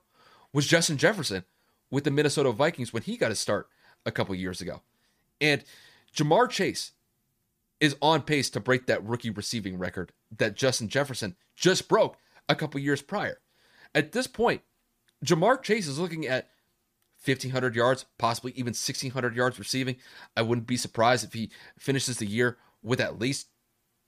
was 0.54 0.68
Justin 0.68 0.98
Jefferson 0.98 1.44
with 1.92 2.04
the 2.04 2.12
Minnesota 2.12 2.52
Vikings 2.52 2.94
when 2.94 3.04
he 3.04 3.18
got 3.18 3.30
his 3.30 3.40
start 3.40 3.68
a 4.06 4.12
couple 4.12 4.36
years 4.36 4.62
ago. 4.62 4.82
And 5.42 5.64
Ja'Marr 6.16 6.50
Chase 6.50 6.92
is 7.80 7.96
on 8.02 8.22
pace 8.22 8.50
to 8.52 8.60
break 8.60 8.88
that 8.88 9.04
rookie 9.04 9.30
receiving 9.30 9.78
record 9.78 10.12
that 10.38 10.56
Justin 10.56 10.88
Jefferson 10.88 11.36
just 11.56 11.88
broke 11.88 12.18
a 12.48 12.56
couple 12.56 12.80
years 12.80 13.02
prior. 13.02 13.40
At 13.94 14.12
this 14.12 14.28
point, 14.28 14.62
Ja'Marr 15.26 15.62
Chase 15.62 15.88
is 15.88 16.00
looking 16.00 16.26
at 16.26 16.50
1,500 17.26 17.76
yards, 17.76 18.06
possibly 18.18 18.52
even 18.52 18.72
1,600 18.72 19.36
yards 19.36 19.60
receiving. 19.60 19.98
I 20.36 20.42
wouldn't 20.42 20.68
be 20.68 20.78
surprised 20.78 21.26
if 21.26 21.34
he 21.34 21.52
finishes 21.78 22.18
the 22.18 22.26
year 22.26 22.58
with 22.84 23.00
at 23.00 23.20
least 23.20 23.48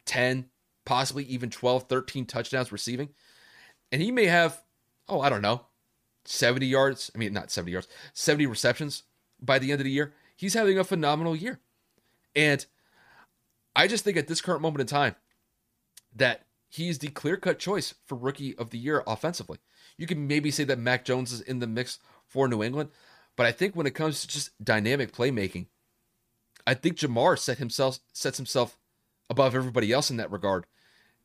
10, 0.05 0.49
possibly 0.85 1.23
even 1.25 1.49
12, 1.49 1.83
13 1.83 2.25
touchdowns 2.25 2.71
receiving. 2.71 3.09
And 3.91 4.01
he 4.01 4.11
may 4.11 4.25
have, 4.25 4.63
oh, 5.07 5.21
I 5.21 5.29
don't 5.29 5.41
know, 5.41 5.65
70 6.25 6.65
yards. 6.65 7.11
I 7.13 7.17
mean, 7.17 7.33
not 7.33 7.51
70 7.51 7.71
yards, 7.71 7.87
70 8.13 8.45
receptions 8.45 9.03
by 9.39 9.59
the 9.59 9.71
end 9.71 9.81
of 9.81 9.85
the 9.85 9.91
year. 9.91 10.13
He's 10.35 10.53
having 10.53 10.77
a 10.77 10.83
phenomenal 10.83 11.35
year. 11.35 11.59
And 12.35 12.65
I 13.75 13.87
just 13.87 14.03
think 14.03 14.17
at 14.17 14.27
this 14.27 14.41
current 14.41 14.61
moment 14.61 14.81
in 14.81 14.87
time 14.87 15.15
that 16.15 16.45
he's 16.67 16.99
the 16.99 17.07
clear 17.09 17.37
cut 17.37 17.59
choice 17.59 17.93
for 18.05 18.15
rookie 18.15 18.55
of 18.57 18.69
the 18.69 18.77
year 18.77 19.03
offensively. 19.07 19.59
You 19.97 20.07
can 20.07 20.27
maybe 20.27 20.51
say 20.51 20.63
that 20.65 20.79
Mac 20.79 21.05
Jones 21.05 21.31
is 21.31 21.41
in 21.41 21.59
the 21.59 21.67
mix 21.67 21.99
for 22.27 22.47
New 22.47 22.61
England, 22.61 22.89
but 23.37 23.45
I 23.45 23.53
think 23.53 23.75
when 23.75 23.87
it 23.87 23.95
comes 23.95 24.21
to 24.21 24.27
just 24.27 24.51
dynamic 24.61 25.13
playmaking, 25.13 25.67
I 26.65 26.73
think 26.73 26.97
Ja'Marr 26.97 27.39
set 27.39 27.59
himself 27.59 27.99
sets 28.11 28.35
himself 28.35 28.77
above 29.29 29.55
everybody 29.55 29.93
else 29.93 30.09
in 30.09 30.17
that 30.17 30.31
regard. 30.31 30.65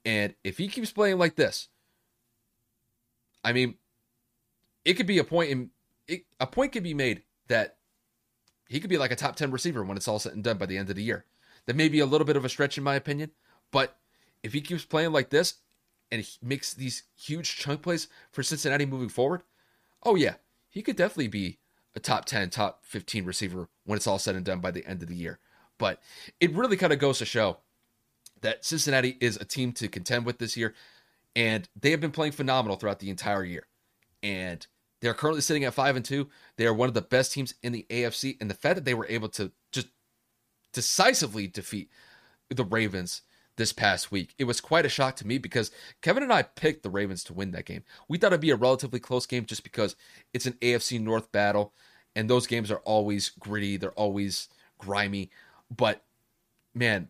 And 0.04 0.34
if 0.44 0.58
he 0.58 0.68
keeps 0.68 0.92
playing 0.92 1.18
like 1.18 1.34
this, 1.34 1.68
I 3.42 3.52
mean, 3.52 3.74
it 4.84 4.94
could 4.94 5.06
be 5.06 5.18
a 5.18 5.24
point 5.24 5.50
in 5.50 5.70
it, 6.06 6.24
a 6.38 6.46
point 6.46 6.72
could 6.72 6.82
be 6.82 6.94
made 6.94 7.22
that 7.48 7.76
he 8.68 8.78
could 8.78 8.90
be 8.90 8.98
like 8.98 9.10
a 9.10 9.16
top 9.16 9.36
10 9.36 9.50
receiver 9.50 9.82
when 9.82 9.96
it's 9.96 10.06
all 10.06 10.18
said 10.18 10.34
and 10.34 10.44
done 10.44 10.58
by 10.58 10.66
the 10.66 10.76
end 10.76 10.90
of 10.90 10.96
the 10.96 11.02
year. 11.02 11.24
That 11.66 11.76
may 11.76 11.88
be 11.88 12.00
a 12.00 12.06
little 12.06 12.26
bit 12.26 12.36
of 12.36 12.44
a 12.44 12.48
stretch 12.48 12.76
in 12.76 12.84
my 12.84 12.94
opinion, 12.94 13.30
but 13.70 13.96
if 14.42 14.52
he 14.52 14.60
keeps 14.60 14.84
playing 14.84 15.12
like 15.12 15.30
this 15.30 15.54
and 16.10 16.28
makes 16.42 16.74
these 16.74 17.04
huge 17.16 17.56
chunk 17.56 17.82
plays 17.82 18.08
for 18.32 18.42
Cincinnati 18.42 18.84
moving 18.84 19.08
forward, 19.08 19.42
oh 20.02 20.16
yeah, 20.16 20.34
he 20.68 20.82
could 20.82 20.96
definitely 20.96 21.28
be 21.28 21.58
a 21.94 22.00
top 22.00 22.24
10, 22.24 22.50
top 22.50 22.84
15 22.84 23.24
receiver 23.24 23.68
when 23.84 23.96
it's 23.96 24.06
all 24.06 24.18
said 24.18 24.34
and 24.34 24.44
done 24.44 24.60
by 24.60 24.70
the 24.70 24.86
end 24.86 25.02
of 25.02 25.08
the 25.08 25.14
year. 25.14 25.38
But 25.78 26.00
it 26.40 26.54
really 26.54 26.76
kind 26.76 26.92
of 26.92 26.98
goes 26.98 27.18
to 27.18 27.24
show 27.24 27.58
that 28.40 28.64
Cincinnati 28.64 29.16
is 29.20 29.36
a 29.36 29.44
team 29.44 29.72
to 29.72 29.88
contend 29.88 30.26
with 30.26 30.38
this 30.38 30.56
year, 30.56 30.74
and 31.34 31.68
they 31.78 31.90
have 31.90 32.00
been 32.00 32.10
playing 32.10 32.32
phenomenal 32.32 32.76
throughout 32.76 32.98
the 32.98 33.10
entire 33.10 33.44
year. 33.44 33.66
And 34.22 34.66
they're 35.00 35.14
currently 35.14 35.40
sitting 35.40 35.64
at 35.64 35.74
five 35.74 35.96
and 35.96 36.04
two. 36.04 36.28
They 36.56 36.66
are 36.66 36.74
one 36.74 36.88
of 36.88 36.94
the 36.94 37.02
best 37.02 37.32
teams 37.32 37.54
in 37.62 37.72
the 37.72 37.86
AFC, 37.90 38.36
and 38.40 38.48
the 38.48 38.54
fact 38.54 38.76
that 38.76 38.84
they 38.84 38.94
were 38.94 39.06
able 39.08 39.28
to 39.30 39.50
just 39.72 39.88
decisively 40.72 41.46
defeat 41.46 41.90
the 42.48 42.64
Ravens 42.64 43.22
this 43.56 43.72
past 43.72 44.10
week. 44.10 44.34
It 44.38 44.44
was 44.44 44.60
quite 44.60 44.86
a 44.86 44.90
shock 44.90 45.16
to 45.16 45.26
me 45.26 45.38
because 45.38 45.70
Kevin 46.00 46.22
and 46.22 46.32
I 46.32 46.42
picked 46.42 46.82
the 46.82 46.90
Ravens 46.90 47.22
to 47.24 47.34
win 47.34 47.50
that 47.52 47.66
game. 47.66 47.84
We 48.08 48.18
thought 48.18 48.28
it'd 48.28 48.40
be 48.40 48.50
a 48.50 48.56
relatively 48.56 49.00
close 49.00 49.26
game 49.26 49.44
just 49.44 49.62
because 49.62 49.96
it's 50.32 50.46
an 50.46 50.54
AFC 50.60 51.00
North 51.00 51.30
battle 51.32 51.72
and 52.14 52.28
those 52.28 52.46
games 52.46 52.70
are 52.70 52.78
always 52.78 53.30
gritty, 53.30 53.76
they're 53.76 53.92
always 53.92 54.48
grimy. 54.78 55.30
But 55.74 56.02
man, 56.74 57.08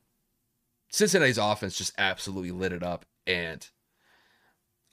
Cincinnati's 0.90 1.38
offense 1.38 1.78
just 1.78 1.92
absolutely 1.96 2.50
lit 2.50 2.72
it 2.72 2.82
up 2.82 3.06
and 3.26 3.66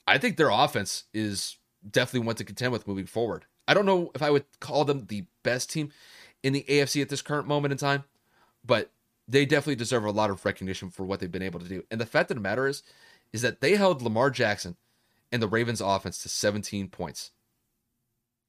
I 0.06 0.18
think 0.18 0.36
their 0.36 0.50
offense 0.50 1.04
is 1.12 1.56
definitely 1.88 2.26
one 2.26 2.36
to 2.36 2.44
contend 2.44 2.72
with 2.72 2.88
moving 2.88 3.06
forward. 3.06 3.46
I 3.68 3.74
don't 3.74 3.86
know 3.86 4.10
if 4.14 4.22
I 4.22 4.30
would 4.30 4.44
call 4.60 4.84
them 4.84 5.06
the 5.06 5.24
best 5.42 5.70
team 5.70 5.90
in 6.42 6.52
the 6.52 6.64
AFC 6.68 7.02
at 7.02 7.08
this 7.08 7.22
current 7.22 7.46
moment 7.46 7.72
in 7.72 7.78
time, 7.78 8.04
but 8.64 8.90
they 9.30 9.46
definitely 9.46 9.76
deserve 9.76 10.04
a 10.04 10.10
lot 10.10 10.30
of 10.30 10.44
recognition 10.44 10.90
for 10.90 11.04
what 11.04 11.20
they've 11.20 11.30
been 11.30 11.42
able 11.42 11.60
to 11.60 11.68
do. 11.68 11.84
And 11.90 12.00
the 12.00 12.06
fact 12.06 12.30
of 12.30 12.36
the 12.36 12.42
matter 12.42 12.66
is, 12.66 12.82
is 13.32 13.42
that 13.42 13.60
they 13.60 13.76
held 13.76 14.02
Lamar 14.02 14.30
Jackson 14.30 14.76
and 15.30 15.40
the 15.40 15.48
Ravens 15.48 15.80
offense 15.80 16.20
to 16.22 16.28
17 16.28 16.88
points. 16.88 17.30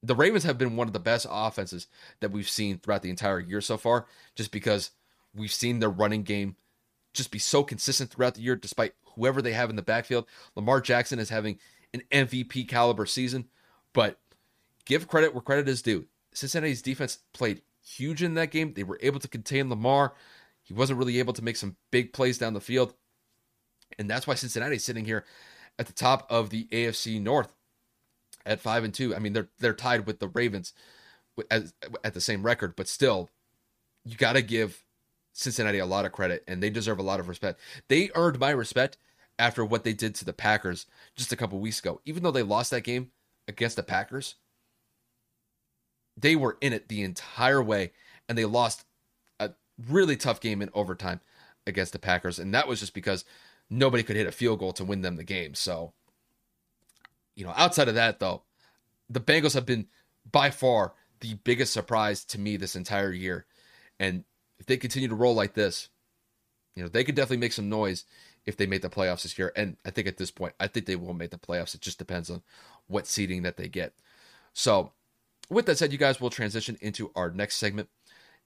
The 0.02 0.16
Ravens 0.16 0.42
have 0.42 0.58
been 0.58 0.74
one 0.74 0.88
of 0.88 0.92
the 0.92 0.98
best 0.98 1.26
offenses 1.30 1.86
that 2.18 2.32
we've 2.32 2.48
seen 2.48 2.78
throughout 2.78 3.02
the 3.02 3.10
entire 3.10 3.38
year 3.38 3.60
so 3.60 3.76
far, 3.76 4.06
just 4.34 4.50
because 4.50 4.90
we've 5.32 5.52
seen 5.52 5.78
their 5.78 5.88
running 5.88 6.24
game 6.24 6.56
just 7.14 7.30
be 7.30 7.38
so 7.38 7.62
consistent 7.62 8.10
throughout 8.10 8.34
the 8.34 8.40
year, 8.40 8.56
despite 8.56 8.94
whoever 9.14 9.40
they 9.40 9.52
have 9.52 9.70
in 9.70 9.76
the 9.76 9.82
backfield. 9.82 10.26
Lamar 10.56 10.80
Jackson 10.80 11.20
is 11.20 11.28
having 11.28 11.58
an 11.94 12.02
MVP 12.10 12.66
caliber 12.66 13.06
season, 13.06 13.46
but 13.92 14.18
give 14.84 15.06
credit 15.06 15.32
where 15.32 15.42
credit 15.42 15.68
is 15.68 15.82
due. 15.82 16.06
Cincinnati's 16.32 16.82
defense 16.82 17.18
played 17.32 17.62
huge 17.84 18.22
in 18.22 18.34
that 18.34 18.50
game. 18.50 18.72
They 18.74 18.82
were 18.82 18.98
able 19.02 19.20
to 19.20 19.28
contain 19.28 19.68
Lamar. 19.68 20.14
He 20.72 20.78
wasn't 20.78 20.98
really 20.98 21.18
able 21.18 21.34
to 21.34 21.44
make 21.44 21.56
some 21.56 21.76
big 21.90 22.14
plays 22.14 22.38
down 22.38 22.54
the 22.54 22.60
field. 22.60 22.94
And 23.98 24.08
that's 24.08 24.26
why 24.26 24.34
Cincinnati's 24.34 24.84
sitting 24.84 25.04
here 25.04 25.26
at 25.78 25.86
the 25.86 25.92
top 25.92 26.26
of 26.30 26.48
the 26.48 26.66
AFC 26.72 27.20
North 27.20 27.52
at 28.46 28.58
5 28.58 28.84
and 28.84 28.94
2. 28.94 29.14
I 29.14 29.18
mean, 29.18 29.34
they're 29.34 29.50
they're 29.58 29.74
tied 29.74 30.06
with 30.06 30.18
the 30.18 30.28
Ravens 30.28 30.72
at, 31.50 31.64
at 32.02 32.14
the 32.14 32.22
same 32.22 32.42
record, 32.42 32.74
but 32.74 32.88
still 32.88 33.28
you 34.06 34.16
got 34.16 34.32
to 34.32 34.40
give 34.40 34.82
Cincinnati 35.34 35.78
a 35.78 35.84
lot 35.84 36.06
of 36.06 36.12
credit 36.12 36.42
and 36.48 36.62
they 36.62 36.70
deserve 36.70 36.98
a 36.98 37.02
lot 37.02 37.20
of 37.20 37.28
respect. 37.28 37.60
They 37.88 38.10
earned 38.14 38.38
my 38.38 38.50
respect 38.50 38.96
after 39.38 39.66
what 39.66 39.84
they 39.84 39.92
did 39.92 40.14
to 40.14 40.24
the 40.24 40.32
Packers 40.32 40.86
just 41.14 41.32
a 41.32 41.36
couple 41.36 41.58
weeks 41.60 41.80
ago. 41.80 42.00
Even 42.06 42.22
though 42.22 42.30
they 42.30 42.42
lost 42.42 42.70
that 42.70 42.84
game 42.84 43.10
against 43.46 43.76
the 43.76 43.82
Packers, 43.82 44.36
they 46.16 46.34
were 46.34 46.56
in 46.62 46.72
it 46.72 46.88
the 46.88 47.02
entire 47.02 47.62
way 47.62 47.92
and 48.26 48.38
they 48.38 48.46
lost 48.46 48.86
really 49.88 50.16
tough 50.16 50.40
game 50.40 50.62
in 50.62 50.70
overtime 50.74 51.20
against 51.66 51.92
the 51.92 51.98
Packers. 51.98 52.38
And 52.38 52.54
that 52.54 52.68
was 52.68 52.80
just 52.80 52.94
because 52.94 53.24
nobody 53.70 54.02
could 54.02 54.16
hit 54.16 54.26
a 54.26 54.32
field 54.32 54.58
goal 54.58 54.72
to 54.74 54.84
win 54.84 55.02
them 55.02 55.16
the 55.16 55.24
game. 55.24 55.54
So, 55.54 55.92
you 57.34 57.44
know, 57.44 57.52
outside 57.56 57.88
of 57.88 57.94
that, 57.94 58.20
though, 58.20 58.42
the 59.08 59.20
Bengals 59.20 59.54
have 59.54 59.66
been 59.66 59.86
by 60.30 60.50
far 60.50 60.92
the 61.20 61.34
biggest 61.44 61.72
surprise 61.72 62.24
to 62.26 62.40
me 62.40 62.56
this 62.56 62.76
entire 62.76 63.12
year. 63.12 63.46
And 63.98 64.24
if 64.58 64.66
they 64.66 64.76
continue 64.76 65.08
to 65.08 65.14
roll 65.14 65.34
like 65.34 65.54
this, 65.54 65.88
you 66.74 66.82
know, 66.82 66.88
they 66.88 67.04
could 67.04 67.14
definitely 67.14 67.38
make 67.38 67.52
some 67.52 67.68
noise 67.68 68.04
if 68.44 68.56
they 68.56 68.66
make 68.66 68.82
the 68.82 68.90
playoffs 68.90 69.22
this 69.22 69.38
year. 69.38 69.52
And 69.54 69.76
I 69.84 69.90
think 69.90 70.08
at 70.08 70.16
this 70.16 70.30
point, 70.30 70.54
I 70.58 70.66
think 70.66 70.86
they 70.86 70.96
will 70.96 71.14
make 71.14 71.30
the 71.30 71.38
playoffs. 71.38 71.74
It 71.74 71.80
just 71.80 71.98
depends 71.98 72.30
on 72.30 72.42
what 72.88 73.06
seeding 73.06 73.42
that 73.42 73.56
they 73.56 73.68
get. 73.68 73.92
So 74.52 74.92
with 75.48 75.66
that 75.66 75.78
said, 75.78 75.92
you 75.92 75.98
guys 75.98 76.20
will 76.20 76.30
transition 76.30 76.76
into 76.80 77.10
our 77.14 77.30
next 77.30 77.56
segment, 77.56 77.88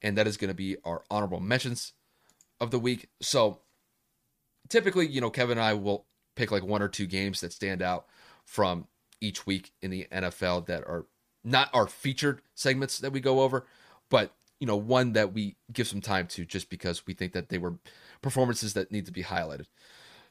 and 0.01 0.17
that 0.17 0.27
is 0.27 0.37
going 0.37 0.49
to 0.49 0.55
be 0.55 0.77
our 0.83 1.03
honorable 1.09 1.39
mentions 1.39 1.93
of 2.59 2.71
the 2.71 2.79
week. 2.79 3.09
So 3.21 3.59
typically, 4.69 5.07
you 5.07 5.21
know, 5.21 5.29
Kevin 5.29 5.57
and 5.57 5.65
I 5.65 5.73
will 5.73 6.05
pick 6.35 6.51
like 6.51 6.63
one 6.63 6.81
or 6.81 6.87
two 6.87 7.07
games 7.07 7.41
that 7.41 7.53
stand 7.53 7.81
out 7.81 8.05
from 8.45 8.87
each 9.21 9.45
week 9.45 9.71
in 9.81 9.91
the 9.91 10.07
NFL 10.11 10.67
that 10.67 10.83
are 10.83 11.05
not 11.43 11.69
our 11.73 11.87
featured 11.87 12.41
segments 12.55 12.99
that 12.99 13.11
we 13.11 13.19
go 13.19 13.41
over, 13.41 13.65
but 14.09 14.33
you 14.59 14.67
know, 14.67 14.75
one 14.75 15.13
that 15.13 15.33
we 15.33 15.55
give 15.71 15.87
some 15.87 16.01
time 16.01 16.27
to 16.27 16.45
just 16.45 16.69
because 16.69 17.05
we 17.05 17.13
think 17.13 17.33
that 17.33 17.49
they 17.49 17.57
were 17.57 17.75
performances 18.21 18.73
that 18.73 18.91
need 18.91 19.05
to 19.05 19.11
be 19.11 19.23
highlighted. 19.23 19.65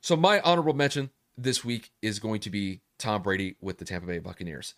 So 0.00 0.16
my 0.16 0.40
honorable 0.40 0.74
mention 0.74 1.10
this 1.36 1.64
week 1.64 1.90
is 2.02 2.18
going 2.18 2.40
to 2.40 2.50
be 2.50 2.80
Tom 2.98 3.22
Brady 3.22 3.56
with 3.60 3.78
the 3.78 3.84
Tampa 3.84 4.06
Bay 4.06 4.18
Buccaneers. 4.18 4.74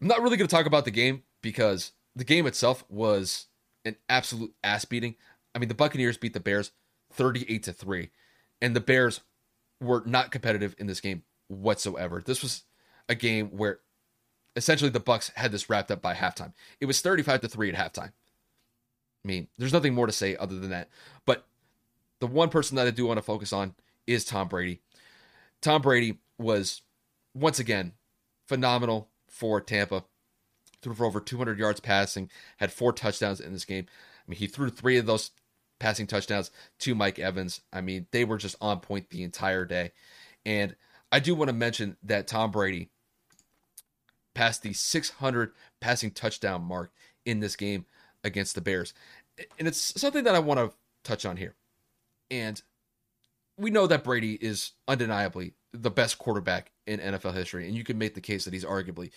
I'm 0.00 0.08
not 0.08 0.22
really 0.22 0.36
going 0.36 0.48
to 0.48 0.54
talk 0.54 0.66
about 0.66 0.84
the 0.84 0.90
game 0.90 1.22
because 1.42 1.92
the 2.14 2.24
game 2.24 2.46
itself 2.46 2.84
was 2.88 3.46
an 3.84 3.96
absolute 4.08 4.54
ass 4.62 4.84
beating. 4.84 5.16
I 5.54 5.58
mean, 5.58 5.68
the 5.68 5.74
Buccaneers 5.74 6.16
beat 6.16 6.34
the 6.34 6.40
Bears 6.40 6.72
38 7.12 7.62
to 7.64 7.72
3, 7.72 8.10
and 8.60 8.74
the 8.76 8.80
Bears 8.80 9.20
were 9.80 10.02
not 10.06 10.30
competitive 10.30 10.74
in 10.78 10.86
this 10.86 11.00
game 11.00 11.22
whatsoever. 11.48 12.22
This 12.24 12.42
was 12.42 12.64
a 13.08 13.14
game 13.14 13.48
where 13.48 13.80
essentially 14.56 14.90
the 14.90 15.00
Bucks 15.00 15.30
had 15.34 15.52
this 15.52 15.68
wrapped 15.68 15.90
up 15.90 16.02
by 16.02 16.14
halftime. 16.14 16.52
It 16.80 16.86
was 16.86 17.00
35 17.00 17.40
to 17.42 17.48
3 17.48 17.72
at 17.72 17.94
halftime. 17.94 18.12
I 19.24 19.28
mean, 19.28 19.48
there's 19.58 19.72
nothing 19.72 19.94
more 19.94 20.06
to 20.06 20.12
say 20.12 20.36
other 20.36 20.58
than 20.58 20.70
that. 20.70 20.88
But 21.26 21.46
the 22.20 22.26
one 22.26 22.48
person 22.48 22.76
that 22.76 22.86
I 22.86 22.90
do 22.90 23.06
want 23.06 23.18
to 23.18 23.22
focus 23.22 23.52
on 23.52 23.74
is 24.06 24.24
Tom 24.24 24.48
Brady. 24.48 24.80
Tom 25.60 25.82
Brady 25.82 26.18
was 26.38 26.82
once 27.34 27.58
again 27.58 27.92
phenomenal 28.48 29.08
for 29.28 29.60
Tampa. 29.60 30.04
Threw 30.82 30.94
for 30.94 31.04
over 31.04 31.20
200 31.20 31.58
yards 31.58 31.80
passing, 31.80 32.30
had 32.56 32.72
four 32.72 32.92
touchdowns 32.92 33.40
in 33.40 33.52
this 33.52 33.64
game. 33.64 33.86
I 33.88 34.30
mean, 34.30 34.38
he 34.38 34.46
threw 34.46 34.70
three 34.70 34.96
of 34.96 35.06
those 35.06 35.30
passing 35.78 36.06
touchdowns 36.06 36.50
to 36.78 36.94
Mike 36.94 37.18
Evans. 37.18 37.60
I 37.72 37.80
mean, 37.80 38.06
they 38.12 38.24
were 38.24 38.38
just 38.38 38.56
on 38.60 38.80
point 38.80 39.10
the 39.10 39.22
entire 39.22 39.64
day. 39.64 39.92
And 40.46 40.76
I 41.12 41.20
do 41.20 41.34
want 41.34 41.48
to 41.48 41.54
mention 41.54 41.96
that 42.02 42.26
Tom 42.26 42.50
Brady 42.50 42.90
passed 44.34 44.62
the 44.62 44.72
600 44.72 45.52
passing 45.80 46.12
touchdown 46.12 46.62
mark 46.62 46.92
in 47.24 47.40
this 47.40 47.56
game 47.56 47.84
against 48.22 48.54
the 48.54 48.60
Bears. 48.60 48.94
And 49.58 49.66
it's 49.66 50.00
something 50.00 50.24
that 50.24 50.34
I 50.34 50.38
want 50.38 50.60
to 50.60 50.72
touch 51.02 51.24
on 51.24 51.36
here. 51.36 51.54
And 52.30 52.62
we 53.56 53.70
know 53.70 53.86
that 53.86 54.04
Brady 54.04 54.34
is 54.34 54.72
undeniably 54.86 55.54
the 55.72 55.90
best 55.90 56.18
quarterback 56.18 56.70
in 56.86 57.00
NFL 57.00 57.34
history. 57.34 57.66
And 57.66 57.76
you 57.76 57.84
can 57.84 57.98
make 57.98 58.14
the 58.14 58.20
case 58.20 58.44
that 58.44 58.54
he's 58.54 58.64
arguably 58.64 59.10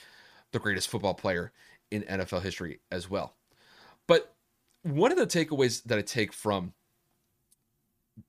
the 0.54 0.60
greatest 0.60 0.90
football 0.90 1.14
player 1.14 1.52
in 1.92 2.04
NFL 2.04 2.42
history 2.42 2.80
as 2.92 3.10
well. 3.10 3.36
But 4.08 4.34
one 4.84 5.12
of 5.12 5.18
the 5.18 5.28
takeaways 5.28 5.84
that 5.84 5.98
I 5.98 6.02
take 6.02 6.34
from 6.34 6.74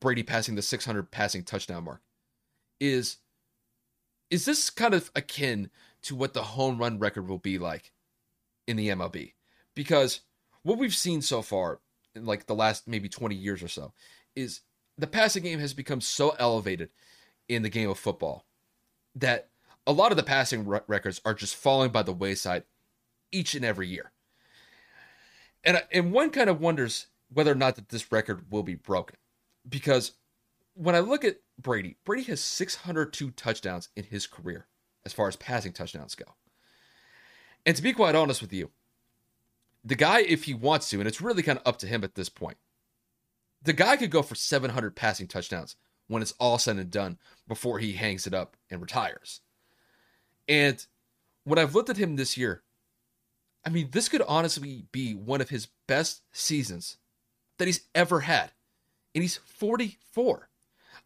Brady 0.00 0.22
passing 0.22 0.54
the 0.54 0.62
600 0.62 1.10
passing 1.10 1.44
touchdown 1.44 1.84
mark 1.84 2.00
is 2.80 3.18
is 4.30 4.46
this 4.46 4.70
kind 4.70 4.94
of 4.94 5.10
akin 5.14 5.70
to 6.02 6.16
what 6.16 6.34
the 6.34 6.42
home 6.42 6.78
run 6.78 6.98
record 6.98 7.28
will 7.28 7.38
be 7.38 7.58
like 7.58 7.92
in 8.66 8.76
the 8.76 8.88
MLB? 8.88 9.34
Because 9.74 10.20
what 10.62 10.78
we've 10.78 10.94
seen 10.94 11.22
so 11.22 11.42
far 11.42 11.80
in 12.14 12.24
like 12.24 12.46
the 12.46 12.54
last 12.54 12.88
maybe 12.88 13.08
20 13.08 13.34
years 13.34 13.62
or 13.62 13.68
so 13.68 13.92
is 14.34 14.62
the 14.96 15.06
passing 15.06 15.42
game 15.42 15.58
has 15.58 15.74
become 15.74 16.00
so 16.00 16.34
elevated 16.38 16.88
in 17.48 17.62
the 17.62 17.68
game 17.68 17.90
of 17.90 17.98
football 17.98 18.46
that 19.14 19.50
a 19.86 19.92
lot 19.92 20.10
of 20.10 20.16
the 20.16 20.22
passing 20.22 20.66
r- 20.70 20.84
records 20.86 21.20
are 21.24 21.34
just 21.34 21.54
falling 21.54 21.90
by 21.90 22.02
the 22.02 22.12
wayside 22.12 22.64
each 23.32 23.54
and 23.54 23.64
every 23.64 23.88
year. 23.88 24.12
And 25.62 25.82
and 25.92 26.12
one 26.12 26.30
kind 26.30 26.50
of 26.50 26.60
wonders 26.60 27.06
whether 27.32 27.52
or 27.52 27.56
not 27.56 27.76
that 27.76 27.88
this 27.88 28.12
record 28.12 28.50
will 28.50 28.62
be 28.62 28.74
broken 28.74 29.16
because 29.68 30.12
when 30.74 30.94
I 30.94 31.00
look 31.00 31.24
at 31.24 31.38
Brady, 31.58 31.96
Brady 32.04 32.24
has 32.24 32.40
602 32.40 33.30
touchdowns 33.30 33.88
in 33.96 34.04
his 34.04 34.26
career 34.26 34.66
as 35.04 35.12
far 35.12 35.28
as 35.28 35.36
passing 35.36 35.72
touchdowns 35.72 36.14
go. 36.14 36.24
And 37.64 37.76
to 37.76 37.82
be 37.82 37.92
quite 37.92 38.14
honest 38.14 38.42
with 38.42 38.52
you, 38.52 38.70
the 39.84 39.94
guy, 39.94 40.20
if 40.20 40.44
he 40.44 40.54
wants 40.54 40.90
to, 40.90 40.98
and 40.98 41.08
it's 41.08 41.20
really 41.20 41.42
kind 41.42 41.58
of 41.58 41.66
up 41.66 41.78
to 41.78 41.86
him 41.86 42.04
at 42.04 42.14
this 42.14 42.28
point, 42.28 42.56
the 43.62 43.72
guy 43.72 43.96
could 43.96 44.10
go 44.10 44.22
for 44.22 44.34
700 44.34 44.94
passing 44.96 45.26
touchdowns 45.26 45.76
when 46.06 46.22
it's 46.22 46.34
all 46.38 46.58
said 46.58 46.76
and 46.76 46.90
done 46.90 47.18
before 47.48 47.78
he 47.78 47.92
hangs 47.92 48.26
it 48.26 48.34
up 48.34 48.56
and 48.70 48.80
retires. 48.80 49.40
And 50.48 50.84
when 51.44 51.58
I've 51.58 51.74
looked 51.74 51.90
at 51.90 51.96
him 51.96 52.16
this 52.16 52.36
year, 52.36 52.62
I 53.64 53.70
mean, 53.70 53.88
this 53.92 54.08
could 54.08 54.22
honestly 54.22 54.86
be 54.92 55.14
one 55.14 55.40
of 55.40 55.48
his 55.48 55.68
best 55.88 56.22
seasons 56.32 56.98
that 57.58 57.66
he's 57.66 57.86
ever 57.94 58.20
had. 58.20 58.52
And 59.14 59.22
he's 59.22 59.36
44. 59.36 60.48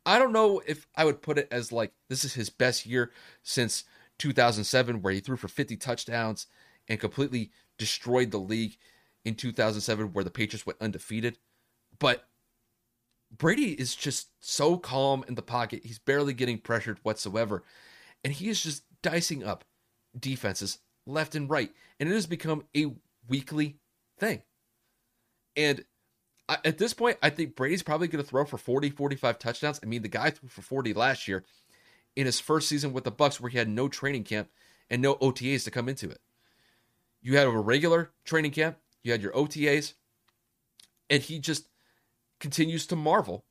I 0.07 0.19
don't 0.19 0.33
know 0.33 0.63
if 0.67 0.87
I 0.97 1.05
would 1.05 1.23
put 1.23 1.39
it 1.39 1.49
as 1.51 1.71
like 1.71 1.93
this 2.09 2.25
is 2.25 2.35
his 2.35 2.51
best 2.51 2.87
year 2.87 3.13
since 3.43 3.85
2007, 4.19 5.03
where 5.03 5.13
he 5.13 5.21
threw 5.21 5.37
for 5.37 5.49
50 5.49 5.77
touchdowns 5.77 6.47
and 6.89 6.99
completely 6.99 7.51
destroyed 7.77 8.31
the 8.31 8.39
league 8.39 8.77
in 9.25 9.35
2007, 9.35 10.13
where 10.13 10.25
the 10.25 10.31
Patriots 10.31 10.67
went 10.67 10.81
undefeated. 10.81 11.39
But 11.99 12.27
Brady 13.37 13.73
is 13.73 13.95
just 13.95 14.29
so 14.41 14.79
calm 14.79 15.25
in 15.29 15.35
the 15.35 15.43
pocket. 15.43 15.83
He's 15.85 15.99
barely 15.99 16.33
getting 16.33 16.59
pressured 16.59 16.99
whatsoever. 17.03 17.63
And 18.25 18.33
he 18.33 18.49
is 18.49 18.63
just 18.63 18.83
dicing 19.03 19.45
up 19.45 19.65
defenses 20.19 20.79
left 21.07 21.35
and 21.35 21.49
right. 21.49 21.71
And 21.99 22.09
it 22.09 22.13
has 22.13 22.27
become 22.27 22.65
a 22.77 22.93
weekly 23.29 23.77
thing. 24.19 24.43
And 25.57 25.85
at 26.49 26.79
this 26.79 26.95
point, 26.95 27.19
I 27.23 27.31
think 27.31 27.57
Brady's 27.57 27.83
probably 27.83 28.09
going 28.09 28.23
to 28.23 28.29
throw 28.29 28.45
for 28.45 28.59
40, 28.59 28.91
45 28.91 29.39
touchdowns. 29.39 29.81
I 29.83 29.87
mean, 29.87 30.03
the 30.03 30.09
guy 30.09 30.31
threw 30.31 30.49
for 30.49 30.63
40 30.63 30.95
last 30.95 31.29
year 31.29 31.45
in 32.17 32.27
his 32.27 32.41
first 32.41 32.69
season 32.69 32.93
with 32.93 33.05
the 33.05 33.11
Bucks 33.11 33.41
where 33.41 33.51
he 33.51 33.59
had 33.59 33.69
no 33.69 33.89
training 33.89 34.25
camp 34.25 34.49
and 34.89 35.03
no 35.03 35.17
OTAs 35.17 35.65
to 35.65 35.71
come 35.71 35.89
into 35.89 36.09
it. 36.09 36.21
You 37.21 37.37
had 37.37 37.47
a 37.47 37.51
regular 37.51 38.11
training 38.25 38.53
camp, 38.53 38.79
you 39.03 39.13
had 39.13 39.23
your 39.23 39.33
OTAs, 39.33 39.95
and 41.11 41.23
he 41.23 41.39
just 41.39 41.69
continues 42.41 42.87
to 42.87 42.97
marvel 42.97 43.45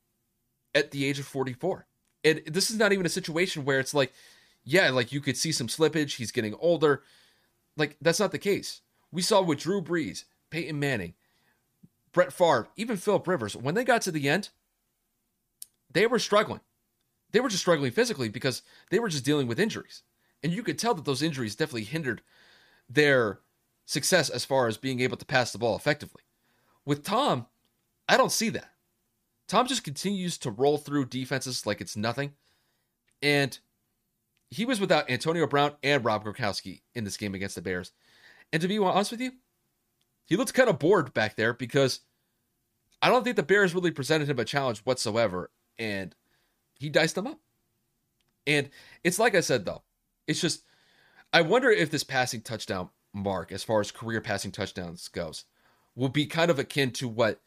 at 0.73 0.91
the 0.91 1.05
age 1.05 1.19
of 1.19 1.25
44. 1.25 1.85
And 2.23 2.41
this 2.47 2.71
is 2.71 2.77
not 2.77 2.93
even 2.93 3.05
a 3.05 3.09
situation 3.09 3.65
where 3.65 3.79
it's 3.79 3.93
like, 3.93 4.13
yeah, 4.67 4.89
like 4.89 5.13
you 5.13 5.21
could 5.21 5.37
see 5.37 5.53
some 5.53 5.67
slippage, 5.67 6.17
he's 6.17 6.31
getting 6.31 6.53
older. 6.55 7.01
Like, 7.77 7.95
that's 8.01 8.19
not 8.19 8.33
the 8.33 8.37
case. 8.37 8.81
We 9.13 9.21
saw 9.21 9.41
with 9.41 9.59
Drew 9.59 9.81
Brees, 9.81 10.25
Peyton 10.49 10.77
Manning, 10.77 11.13
Brett 12.11 12.33
Favre, 12.33 12.67
even 12.75 12.97
Philip 12.97 13.25
Rivers, 13.27 13.55
when 13.55 13.75
they 13.75 13.85
got 13.85 14.01
to 14.03 14.11
the 14.11 14.27
end, 14.27 14.49
they 15.89 16.05
were 16.05 16.19
struggling. 16.19 16.59
They 17.31 17.39
were 17.39 17.47
just 17.47 17.61
struggling 17.61 17.91
physically 17.91 18.27
because 18.27 18.61
they 18.89 18.99
were 18.99 19.07
just 19.07 19.23
dealing 19.23 19.47
with 19.47 19.59
injuries. 19.59 20.03
And 20.43 20.51
you 20.51 20.63
could 20.63 20.77
tell 20.77 20.93
that 20.95 21.05
those 21.05 21.23
injuries 21.23 21.55
definitely 21.55 21.85
hindered 21.85 22.21
their 22.89 23.39
success 23.85 24.29
as 24.29 24.43
far 24.43 24.67
as 24.67 24.77
being 24.77 24.99
able 24.99 25.17
to 25.17 25.25
pass 25.25 25.53
the 25.53 25.57
ball 25.57 25.77
effectively. 25.77 26.23
With 26.85 27.03
Tom, 27.03 27.47
I 28.09 28.17
don't 28.17 28.31
see 28.33 28.49
that. 28.49 28.71
Tom 29.47 29.65
just 29.65 29.85
continues 29.85 30.37
to 30.39 30.51
roll 30.51 30.77
through 30.77 31.05
defenses 31.05 31.65
like 31.65 31.79
it's 31.79 31.95
nothing. 31.95 32.33
And 33.21 33.57
he 34.49 34.65
was 34.65 34.79
without 34.79 35.09
Antonio 35.09 35.47
Brown 35.47 35.73
and 35.83 36.05
Rob 36.05 36.23
Gronkowski 36.23 36.81
in 36.95 37.03
this 37.03 37.17
game 37.17 37.35
against 37.35 37.55
the 37.55 37.61
Bears. 37.61 37.91
And 38.53 38.61
to 38.61 38.67
be 38.67 38.79
honest 38.79 39.11
with 39.11 39.21
you, 39.21 39.31
he 40.25 40.35
looked 40.35 40.53
kind 40.53 40.69
of 40.69 40.79
bored 40.79 41.13
back 41.13 41.35
there 41.35 41.53
because 41.53 42.01
I 43.01 43.09
don't 43.09 43.23
think 43.23 43.35
the 43.35 43.43
Bears 43.43 43.75
really 43.75 43.91
presented 43.91 44.29
him 44.29 44.39
a 44.39 44.45
challenge 44.45 44.79
whatsoever. 44.79 45.51
And 45.77 46.15
he 46.79 46.89
diced 46.89 47.15
them 47.15 47.27
up. 47.27 47.39
And 48.45 48.69
it's 49.03 49.19
like 49.19 49.35
I 49.35 49.41
said, 49.41 49.65
though, 49.65 49.83
it's 50.25 50.41
just, 50.41 50.63
I 51.33 51.41
wonder 51.41 51.69
if 51.69 51.91
this 51.91 52.03
passing 52.03 52.41
touchdown 52.41 52.89
mark, 53.13 53.51
as 53.51 53.63
far 53.63 53.81
as 53.81 53.91
career 53.91 54.21
passing 54.21 54.51
touchdowns 54.51 55.09
goes, 55.09 55.43
will 55.95 56.09
be 56.09 56.25
kind 56.25 56.49
of 56.49 56.59
akin 56.59 56.91
to 56.91 57.07
what 57.07 57.41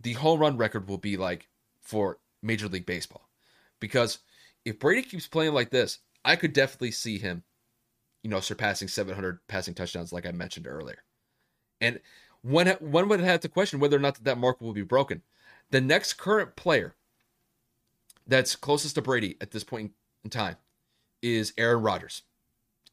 the 0.00 0.14
home 0.14 0.40
run 0.40 0.56
record 0.56 0.88
will 0.88 0.98
be 0.98 1.16
like 1.16 1.48
for 1.80 2.18
Major 2.42 2.66
League 2.66 2.86
Baseball. 2.86 3.28
Because 3.78 4.18
if 4.64 4.80
Brady 4.80 5.02
keeps 5.02 5.28
playing 5.28 5.54
like 5.54 5.70
this, 5.70 5.98
I 6.24 6.36
could 6.36 6.52
definitely 6.52 6.92
see 6.92 7.18
him, 7.18 7.42
you 8.22 8.30
know, 8.30 8.40
surpassing 8.40 8.88
700 8.88 9.40
passing 9.48 9.74
touchdowns, 9.74 10.12
like 10.12 10.26
I 10.26 10.32
mentioned 10.32 10.66
earlier. 10.66 11.02
And 11.80 12.00
when 12.42 12.68
one 12.80 13.08
would 13.08 13.20
have 13.20 13.40
to 13.40 13.48
question 13.48 13.80
whether 13.80 13.96
or 13.96 14.00
not 14.00 14.22
that 14.22 14.38
mark 14.38 14.60
will 14.60 14.72
be 14.72 14.82
broken. 14.82 15.22
The 15.70 15.80
next 15.80 16.14
current 16.14 16.54
player 16.56 16.94
that's 18.26 18.56
closest 18.56 18.94
to 18.96 19.02
Brady 19.02 19.36
at 19.40 19.50
this 19.50 19.64
point 19.64 19.92
in 20.24 20.30
time 20.30 20.56
is 21.22 21.52
Aaron 21.56 21.82
Rodgers. 21.82 22.22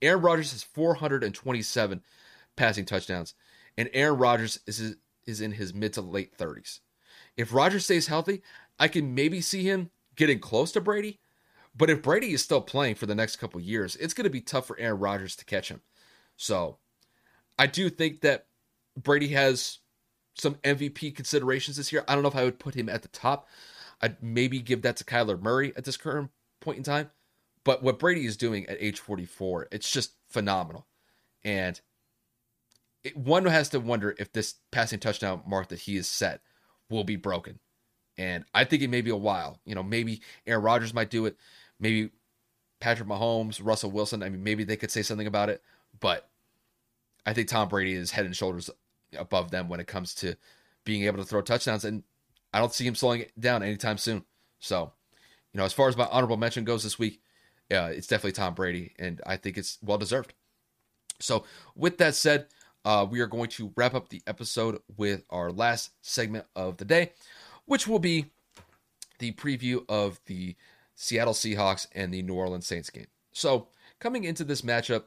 Aaron 0.02 0.22
Rodgers 0.22 0.52
has 0.52 0.63
427 0.63 2.02
passing 2.56 2.86
touchdowns, 2.86 3.34
and 3.78 3.89
Aaron 3.94 4.18
Rodgers 4.18 4.60
is 4.65 4.96
is 5.26 5.42
in 5.42 5.52
his 5.52 5.74
mid 5.74 5.94
to 5.94 6.02
late 6.02 6.38
30s. 6.38 6.80
If 7.38 7.54
Rodgers 7.54 7.86
stays 7.86 8.08
healthy, 8.08 8.42
I 8.80 8.88
can 8.88 9.13
maybe 9.13 9.42
see 9.42 9.63
him 9.63 9.92
getting 10.15 10.39
close 10.39 10.72
to 10.74 10.82
Brady. 10.82 11.20
But 11.80 11.89
if 11.89 12.02
Brady 12.02 12.34
is 12.34 12.44
still 12.44 12.60
playing 12.60 12.96
for 12.96 13.06
the 13.06 13.15
next 13.15 13.38
couple 13.38 13.60
years, 13.62 13.96
it's 13.96 14.13
going 14.13 14.26
to 14.26 14.30
be 14.30 14.42
tough 14.42 14.68
for 14.68 14.78
Aaron 14.78 15.00
Rodgers 15.00 15.38
to 15.38 15.46
catch 15.46 15.70
him. 15.70 15.82
So 16.36 16.78
I 17.58 17.68
do 17.68 17.89
think 17.89 18.20
that 18.22 18.48
Brady 18.98 19.30
has 19.30 19.80
some 20.36 20.56
MVP 20.56 21.15
considerations 21.15 21.78
this 21.78 21.94
year. 21.94 22.04
I 22.06 22.13
don't 22.13 22.22
know 22.22 22.30
if 22.30 22.36
I 22.36 22.44
would 22.44 22.60
put 22.60 22.76
him 22.76 22.89
at 22.89 23.02
the 23.02 23.08
top. 23.08 23.48
I'd 24.02 24.22
maybe 24.22 24.60
give 24.60 24.82
that 24.82 24.98
to 24.98 25.06
Kyler 25.06 25.42
Murray 25.42 25.72
at 25.78 25.86
this 25.86 25.96
current 25.96 26.32
point 26.60 26.78
in 26.78 26.84
time. 26.84 27.12
But 27.63 27.82
what 27.82 27.98
Brady 27.98 28.26
is 28.26 28.36
doing 28.36 28.68
at 28.68 28.78
age 28.82 29.00
44, 29.00 29.70
it's 29.72 29.89
just 29.89 30.15
phenomenal. 30.28 30.86
And 31.46 31.80
it, 33.06 33.15
one 33.15 33.46
has 33.46 33.70
to 33.70 33.80
wonder 33.80 34.15
if 34.20 34.34
this 34.34 34.56
passing 34.72 35.00
touchdown 35.00 35.44
mark 35.48 35.70
that 35.70 35.80
he 35.80 35.96
has 35.96 36.10
set 36.10 36.42
will 36.89 37.06
be 37.06 37.15
broken. 37.15 37.60
And 38.18 38.44
I 38.54 38.65
think 38.65 38.84
it 38.84 38.89
may 38.89 39.00
be 39.00 39.12
a 39.12 39.15
while. 39.15 39.62
You 39.63 39.76
know, 39.76 39.84
maybe 39.84 40.22
Aaron 40.46 40.63
Rodgers 40.63 40.94
might 40.94 41.10
do 41.10 41.26
it. 41.26 41.38
Maybe 41.80 42.12
Patrick 42.80 43.08
Mahomes, 43.08 43.60
Russell 43.63 43.92
Wilson. 43.92 44.24
I 44.24 44.30
mean, 44.30 44.44
maybe 44.44 44.63
they 44.63 44.78
could 44.78 44.92
say 44.92 45.02
something 45.02 45.28
about 45.28 45.50
it. 45.50 45.62
But 46.00 46.30
I 47.26 47.34
think 47.34 47.48
Tom 47.48 47.68
Brady 47.70 47.94
is 47.94 48.12
head 48.12 48.26
and 48.26 48.36
shoulders 48.36 48.70
above 49.18 49.52
them 49.52 49.70
when 49.70 49.80
it 49.80 49.88
comes 49.88 50.13
to 50.15 50.36
being 50.86 51.04
able 51.04 51.18
to 51.18 51.26
throw 51.26 51.42
touchdowns. 51.42 51.86
And 51.86 52.04
I 52.54 52.60
don't 52.60 52.74
see 52.74 52.86
him 52.86 52.96
slowing 52.96 53.22
it 53.22 53.39
down 53.39 53.63
anytime 53.63 53.98
soon. 53.98 54.24
So, 54.60 54.92
you 55.54 55.58
know, 55.58 55.65
as 55.65 55.74
far 55.74 55.88
as 55.88 55.98
my 55.98 56.08
honorable 56.08 56.38
mention 56.38 56.63
goes 56.63 56.84
this 56.84 57.00
week, 57.00 57.22
yeah, 57.70 57.88
it's 57.88 58.08
definitely 58.08 58.32
Tom 58.32 58.56
Brady, 58.56 58.94
and 58.98 59.22
I 59.26 59.38
think 59.38 59.58
it's 59.58 59.78
well 59.84 60.00
deserved. 60.00 60.34
So, 61.20 61.44
with 61.76 61.98
that 62.00 62.15
said, 62.15 62.48
uh, 62.84 63.06
we 63.10 63.20
are 63.20 63.28
going 63.28 63.50
to 63.52 63.72
wrap 63.76 63.94
up 63.94 64.10
the 64.10 64.22
episode 64.26 64.82
with 64.98 65.24
our 65.30 65.52
last 65.52 65.92
segment 66.02 66.46
of 66.56 66.78
the 66.78 66.86
day, 66.86 67.12
which 67.65 67.88
will 67.88 68.00
be 68.00 68.26
the 69.20 69.34
preview 69.34 69.84
of 69.88 70.20
the 70.26 70.56
Seattle 71.01 71.33
Seahawks 71.33 71.88
and 71.93 72.13
the 72.13 72.21
New 72.21 72.33
Orleans 72.33 72.67
Saints 72.67 72.89
game. 72.89 73.07
So, 73.31 73.69
coming 74.01 74.25
into 74.25 74.43
this 74.43 74.63
matchup, 74.63 75.03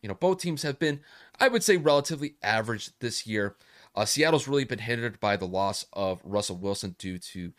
you 0.00 0.08
know, 0.08 0.14
both 0.14 0.40
teams 0.40 0.62
have 0.62 0.78
been, 0.78 1.00
I 1.38 1.48
would 1.48 1.62
say, 1.62 1.76
relatively 1.76 2.36
average 2.42 2.98
this 3.00 3.26
year. 3.26 3.54
Uh, 3.94 4.06
Seattle's 4.06 4.48
really 4.48 4.64
been 4.64 4.78
hindered 4.78 5.20
by 5.20 5.36
the 5.36 5.46
loss 5.46 5.84
of 5.92 6.22
Russell 6.24 6.56
Wilson 6.56 6.96
due 6.98 7.18
to 7.18 7.52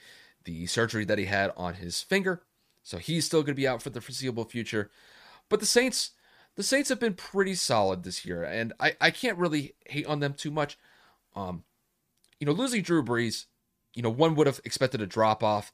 the 0.46 0.66
surgery 0.66 1.06
that 1.06 1.20
he 1.20 1.26
had 1.26 1.54
on 1.56 1.76
his 1.76 2.02
finger. 2.02 2.42
So 2.82 2.98
he's 2.98 3.26
still 3.26 3.42
going 3.42 3.54
to 3.54 3.62
be 3.62 3.68
out 3.68 3.84
for 3.84 3.92
the 3.92 4.02
foreseeable 4.02 4.46
future. 4.46 4.90
But 5.48 5.60
the 5.60 5.68
Saints, 5.68 6.12
the 6.56 6.64
Saints 6.64 6.90
have 6.90 7.00
been 7.00 7.14
pretty 7.14 7.54
solid 7.54 8.02
this 8.02 8.26
year, 8.26 8.44
and 8.44 8.74
I, 8.80 8.96
I 9.00 9.12
can't 9.12 9.38
really 9.38 9.76
hate 9.86 10.08
on 10.08 10.20
them 10.20 10.34
too 10.34 10.50
much. 10.50 10.80
Um, 11.36 11.64
you 12.40 12.48
know, 12.48 12.54
losing 12.54 12.82
Drew 12.82 13.04
Brees, 13.04 13.46
you 13.94 14.02
know, 14.02 14.10
one 14.10 14.34
would 14.34 14.48
have 14.48 14.62
expected 14.66 15.00
a 15.00 15.06
drop 15.06 15.44
off, 15.44 15.74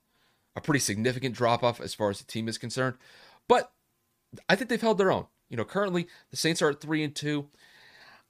a 0.55 0.61
pretty 0.61 0.79
significant 0.79 1.35
drop 1.35 1.63
off 1.63 1.81
as 1.81 1.93
far 1.93 2.09
as 2.09 2.19
the 2.19 2.25
team 2.25 2.47
is 2.47 2.57
concerned. 2.57 2.95
But 3.47 3.71
I 4.49 4.55
think 4.55 4.69
they've 4.69 4.81
held 4.81 4.97
their 4.97 5.11
own. 5.11 5.27
You 5.49 5.57
know, 5.57 5.65
currently 5.65 6.07
the 6.31 6.37
Saints 6.37 6.61
are 6.61 6.69
at 6.69 6.81
three 6.81 7.03
and 7.03 7.13
two. 7.13 7.49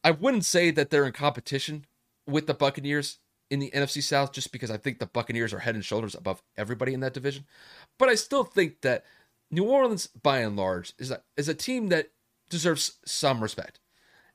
I 0.04 0.12
wouldn't 0.12 0.46
say 0.46 0.72
that 0.72 0.90
they're 0.90 1.06
in 1.06 1.14
competition 1.14 1.86
with 2.28 2.48
the 2.48 2.54
Buccaneers 2.54 3.20
in 3.50 3.60
the 3.60 3.72
NFC 3.72 4.02
South 4.02 4.32
just 4.32 4.52
because 4.52 4.72
I 4.72 4.78
think 4.78 5.00
the 5.00 5.06
Buccaneers 5.06 5.54
are 5.54 5.60
head 5.60 5.76
and 5.76 5.86
shoulders 5.86 6.16
above 6.16 6.42
everybody 6.58 6.94
in 6.94 7.00
that 7.02 7.14
division. 7.14 7.46
But 8.00 8.10
I 8.10 8.16
still 8.16 8.44
think 8.44 8.82
that 8.82 9.06
New 9.52 9.66
Orleans, 9.66 10.08
by 10.08 10.40
and 10.40 10.56
large, 10.56 10.94
is 10.98 11.12
a, 11.12 11.22
is 11.38 11.48
a 11.48 11.54
team 11.54 11.90
that 11.90 12.10
deserves 12.50 12.98
some 13.06 13.42
respect. 13.42 13.80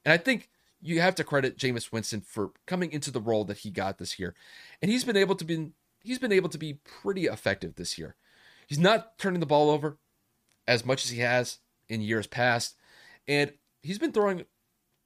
And 0.05 0.12
I 0.12 0.16
think 0.16 0.48
you 0.81 1.01
have 1.01 1.16
to 1.16 1.24
credit 1.24 1.59
Jameis 1.59 1.90
Winston 1.92 2.20
for 2.20 2.53
coming 2.66 2.92
into 2.92 3.11
the 3.11 3.20
role 3.20 3.44
that 3.44 3.59
he 3.59 3.70
got 3.70 3.98
this 3.98 4.18
year. 4.18 4.35
And 4.81 4.90
he's 4.90 5.05
been 5.05 5.16
able 5.16 5.35
to 5.35 5.44
be 5.44 5.72
he's 6.09 6.18
been 6.18 6.33
able 6.33 6.49
to 6.49 6.59
be 6.59 6.81
pretty 7.03 7.27
effective 7.27 7.75
this 7.75 7.99
year. 7.99 8.16
He's 8.66 8.79
not 8.79 9.18
turning 9.18 9.40
the 9.40 9.47
ball 9.47 9.71
over 9.71 9.99
as 10.66 10.85
much 10.85 11.05
as 11.05 11.11
he 11.11 11.21
has 11.21 11.59
in 11.87 12.01
years 12.01 12.27
past. 12.27 12.77
And 13.27 13.53
he's 13.83 13.99
been 13.99 14.12
throwing 14.12 14.47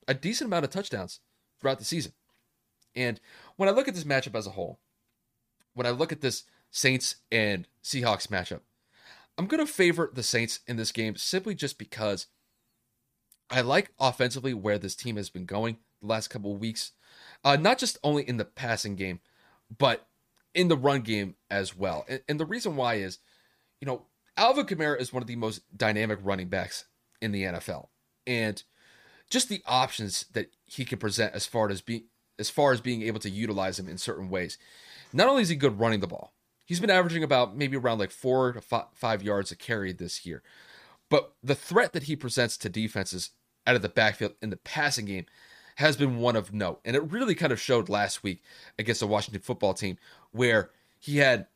a 0.06 0.14
decent 0.14 0.46
amount 0.46 0.64
of 0.64 0.70
touchdowns 0.70 1.18
throughout 1.60 1.80
the 1.80 1.84
season. 1.84 2.12
And 2.94 3.20
when 3.56 3.68
I 3.68 3.72
look 3.72 3.88
at 3.88 3.94
this 3.94 4.04
matchup 4.04 4.36
as 4.36 4.46
a 4.46 4.50
whole, 4.50 4.78
when 5.74 5.86
I 5.86 5.90
look 5.90 6.12
at 6.12 6.20
this 6.20 6.44
Saints 6.70 7.16
and 7.32 7.66
Seahawks 7.82 8.28
matchup, 8.28 8.60
I'm 9.36 9.46
going 9.46 9.64
to 9.64 9.72
favor 9.72 10.08
the 10.12 10.22
Saints 10.22 10.60
in 10.68 10.76
this 10.76 10.92
game 10.92 11.16
simply 11.16 11.56
just 11.56 11.78
because 11.78 12.28
I 13.50 13.62
like 13.62 13.90
offensively 13.98 14.54
where 14.54 14.78
this 14.78 14.94
team 14.94 15.16
has 15.16 15.30
been 15.30 15.46
going 15.46 15.78
the 16.00 16.06
last 16.06 16.28
couple 16.28 16.54
of 16.54 16.60
weeks. 16.60 16.92
Uh, 17.42 17.56
not 17.56 17.78
just 17.78 17.98
only 18.04 18.22
in 18.28 18.36
the 18.36 18.44
passing 18.44 18.94
game, 18.94 19.18
but 19.76 20.06
in 20.54 20.68
the 20.68 20.76
run 20.76 21.00
game 21.00 21.36
as 21.50 21.76
well. 21.76 22.04
And, 22.08 22.20
and 22.28 22.40
the 22.40 22.46
reason 22.46 22.76
why 22.76 22.94
is, 22.94 23.18
you 23.80 23.86
know, 23.86 24.06
Alvin 24.36 24.66
Kamara 24.66 25.00
is 25.00 25.12
one 25.12 25.22
of 25.22 25.26
the 25.26 25.36
most 25.36 25.60
dynamic 25.76 26.18
running 26.22 26.48
backs 26.48 26.86
in 27.20 27.32
the 27.32 27.42
NFL. 27.42 27.88
And 28.26 28.62
just 29.30 29.48
the 29.48 29.62
options 29.66 30.26
that 30.32 30.50
he 30.66 30.84
can 30.84 30.98
present 30.98 31.34
as 31.34 31.46
far 31.46 31.70
as 31.70 31.80
being 31.80 32.04
as 32.38 32.50
far 32.50 32.72
as 32.72 32.80
being 32.80 33.02
able 33.02 33.20
to 33.20 33.30
utilize 33.30 33.78
him 33.78 33.88
in 33.88 33.98
certain 33.98 34.28
ways. 34.28 34.58
Not 35.12 35.28
only 35.28 35.42
is 35.42 35.48
he 35.48 35.56
good 35.56 35.78
running 35.78 36.00
the 36.00 36.06
ball, 36.06 36.32
he's 36.64 36.80
been 36.80 36.90
averaging 36.90 37.22
about 37.22 37.56
maybe 37.56 37.76
around 37.76 37.98
like 37.98 38.10
four 38.10 38.52
to 38.52 38.60
five, 38.60 38.86
five 38.94 39.22
yards 39.22 39.52
a 39.52 39.56
carry 39.56 39.92
this 39.92 40.24
year. 40.24 40.42
But 41.10 41.32
the 41.42 41.54
threat 41.54 41.92
that 41.92 42.04
he 42.04 42.16
presents 42.16 42.56
to 42.58 42.68
defenses 42.68 43.30
out 43.66 43.76
of 43.76 43.82
the 43.82 43.88
backfield 43.88 44.32
in 44.40 44.50
the 44.50 44.56
passing 44.56 45.04
game 45.04 45.26
has 45.76 45.96
been 45.96 46.18
one 46.18 46.36
of 46.36 46.52
note. 46.52 46.80
And 46.84 46.96
it 46.96 47.10
really 47.10 47.34
kind 47.34 47.52
of 47.52 47.60
showed 47.60 47.88
last 47.88 48.22
week 48.22 48.42
against 48.78 49.00
the 49.00 49.06
Washington 49.06 49.42
football 49.42 49.74
team 49.74 49.98
where 50.30 50.70
he 50.98 51.18
had 51.18 51.46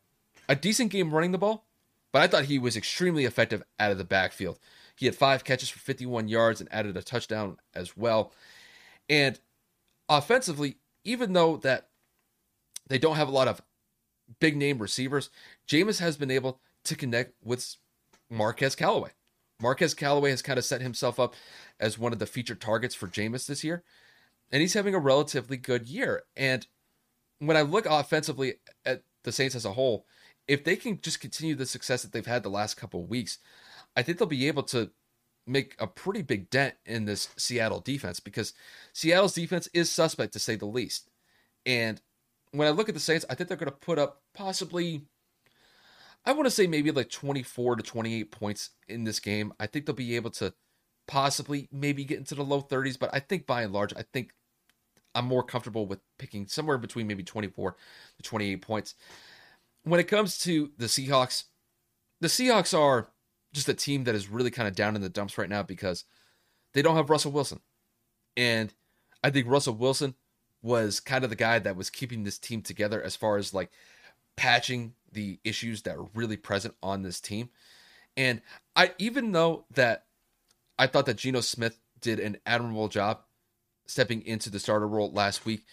a 0.48 0.56
decent 0.56 0.90
game 0.90 1.12
running 1.12 1.32
the 1.32 1.38
ball, 1.38 1.64
but 2.12 2.22
I 2.22 2.26
thought 2.26 2.44
he 2.44 2.58
was 2.58 2.76
extremely 2.76 3.24
effective 3.24 3.62
out 3.78 3.92
of 3.92 3.98
the 3.98 4.04
backfield. 4.04 4.58
He 4.96 5.06
had 5.06 5.14
five 5.14 5.44
catches 5.44 5.68
for 5.68 5.78
51 5.78 6.28
yards 6.28 6.60
and 6.60 6.72
added 6.72 6.96
a 6.96 7.02
touchdown 7.02 7.58
as 7.74 7.96
well. 7.96 8.32
And 9.08 9.38
offensively, 10.08 10.76
even 11.04 11.32
though 11.32 11.58
that 11.58 11.88
they 12.88 12.98
don't 12.98 13.16
have 13.16 13.28
a 13.28 13.32
lot 13.32 13.48
of 13.48 13.60
big 14.40 14.56
name 14.56 14.78
receivers, 14.78 15.30
Jameis 15.68 16.00
has 16.00 16.16
been 16.16 16.30
able 16.30 16.60
to 16.84 16.96
connect 16.96 17.34
with 17.44 17.76
Marquez 18.30 18.74
Callaway. 18.74 19.10
Marquez 19.60 19.94
Callaway 19.94 20.30
has 20.30 20.42
kind 20.42 20.58
of 20.58 20.64
set 20.64 20.80
himself 20.80 21.18
up 21.18 21.34
as 21.80 21.98
one 21.98 22.12
of 22.12 22.18
the 22.18 22.26
featured 22.26 22.60
targets 22.60 22.94
for 22.94 23.08
Jameis 23.08 23.46
this 23.46 23.64
year, 23.64 23.82
and 24.52 24.60
he's 24.60 24.74
having 24.74 24.94
a 24.94 24.98
relatively 24.98 25.56
good 25.56 25.88
year. 25.88 26.22
And 26.36 26.66
when 27.38 27.56
I 27.56 27.62
look 27.62 27.86
offensively 27.86 28.54
at 28.84 29.02
the 29.24 29.32
Saints 29.32 29.54
as 29.54 29.64
a 29.64 29.72
whole, 29.72 30.06
if 30.48 30.64
they 30.64 30.76
can 30.76 31.00
just 31.00 31.20
continue 31.20 31.54
the 31.54 31.66
success 31.66 32.02
that 32.02 32.12
they've 32.12 32.24
had 32.24 32.42
the 32.42 32.48
last 32.48 32.76
couple 32.76 33.02
of 33.02 33.10
weeks, 33.10 33.38
I 33.96 34.02
think 34.02 34.18
they'll 34.18 34.28
be 34.28 34.48
able 34.48 34.62
to 34.64 34.90
make 35.46 35.76
a 35.78 35.86
pretty 35.86 36.22
big 36.22 36.50
dent 36.50 36.74
in 36.84 37.04
this 37.04 37.28
Seattle 37.36 37.80
defense 37.80 38.20
because 38.20 38.52
Seattle's 38.92 39.34
defense 39.34 39.68
is 39.72 39.90
suspect 39.90 40.32
to 40.32 40.38
say 40.38 40.56
the 40.56 40.66
least. 40.66 41.10
And 41.64 42.00
when 42.52 42.68
I 42.68 42.72
look 42.72 42.88
at 42.88 42.94
the 42.94 43.00
Saints, 43.00 43.24
I 43.28 43.34
think 43.34 43.48
they're 43.48 43.56
going 43.56 43.70
to 43.70 43.76
put 43.76 43.98
up 43.98 44.22
possibly, 44.34 45.02
I 46.24 46.32
want 46.32 46.46
to 46.46 46.50
say 46.50 46.66
maybe 46.66 46.90
like 46.90 47.10
24 47.10 47.76
to 47.76 47.82
28 47.82 48.30
points 48.30 48.70
in 48.88 49.04
this 49.04 49.20
game. 49.20 49.52
I 49.58 49.66
think 49.66 49.86
they'll 49.86 49.94
be 49.94 50.16
able 50.16 50.30
to 50.30 50.54
possibly 51.06 51.68
maybe 51.72 52.04
get 52.04 52.18
into 52.18 52.34
the 52.34 52.44
low 52.44 52.62
30s, 52.62 52.98
but 52.98 53.10
I 53.12 53.20
think 53.20 53.46
by 53.46 53.62
and 53.62 53.72
large, 53.72 53.92
I 53.96 54.04
think 54.12 54.32
I'm 55.14 55.26
more 55.26 55.42
comfortable 55.42 55.86
with 55.86 56.00
picking 56.18 56.46
somewhere 56.46 56.78
between 56.78 57.06
maybe 57.06 57.22
24 57.22 57.76
to 58.16 58.22
28 58.22 58.62
points. 58.62 58.94
When 59.84 60.00
it 60.00 60.08
comes 60.08 60.38
to 60.38 60.70
the 60.76 60.86
Seahawks, 60.86 61.44
the 62.20 62.28
Seahawks 62.28 62.78
are 62.78 63.08
just 63.52 63.68
a 63.68 63.74
team 63.74 64.04
that 64.04 64.14
is 64.14 64.28
really 64.28 64.50
kind 64.50 64.68
of 64.68 64.74
down 64.74 64.96
in 64.96 65.02
the 65.02 65.08
dumps 65.08 65.38
right 65.38 65.48
now 65.48 65.62
because 65.62 66.04
they 66.74 66.82
don't 66.82 66.96
have 66.96 67.08
Russell 67.08 67.32
Wilson. 67.32 67.60
And 68.36 68.72
I 69.24 69.30
think 69.30 69.48
Russell 69.48 69.74
Wilson 69.74 70.14
was 70.62 71.00
kind 71.00 71.24
of 71.24 71.30
the 71.30 71.36
guy 71.36 71.58
that 71.58 71.76
was 71.76 71.88
keeping 71.88 72.24
this 72.24 72.38
team 72.38 72.60
together 72.60 73.02
as 73.02 73.16
far 73.16 73.38
as 73.38 73.54
like 73.54 73.70
patching 74.36 74.94
the 75.12 75.38
issues 75.44 75.82
that 75.82 75.96
are 75.96 76.08
really 76.14 76.36
present 76.36 76.74
on 76.82 77.02
this 77.02 77.20
team. 77.20 77.48
And 78.16 78.42
I 78.74 78.92
even 78.98 79.32
though 79.32 79.64
that 79.74 80.04
I 80.78 80.86
thought 80.86 81.06
that 81.06 81.16
Geno 81.16 81.40
Smith 81.40 81.78
did 82.00 82.20
an 82.20 82.38
admirable 82.44 82.88
job 82.88 83.20
stepping 83.86 84.24
into 84.26 84.50
the 84.50 84.58
starter 84.58 84.86
role 84.86 85.12
last 85.12 85.46
week 85.46 85.64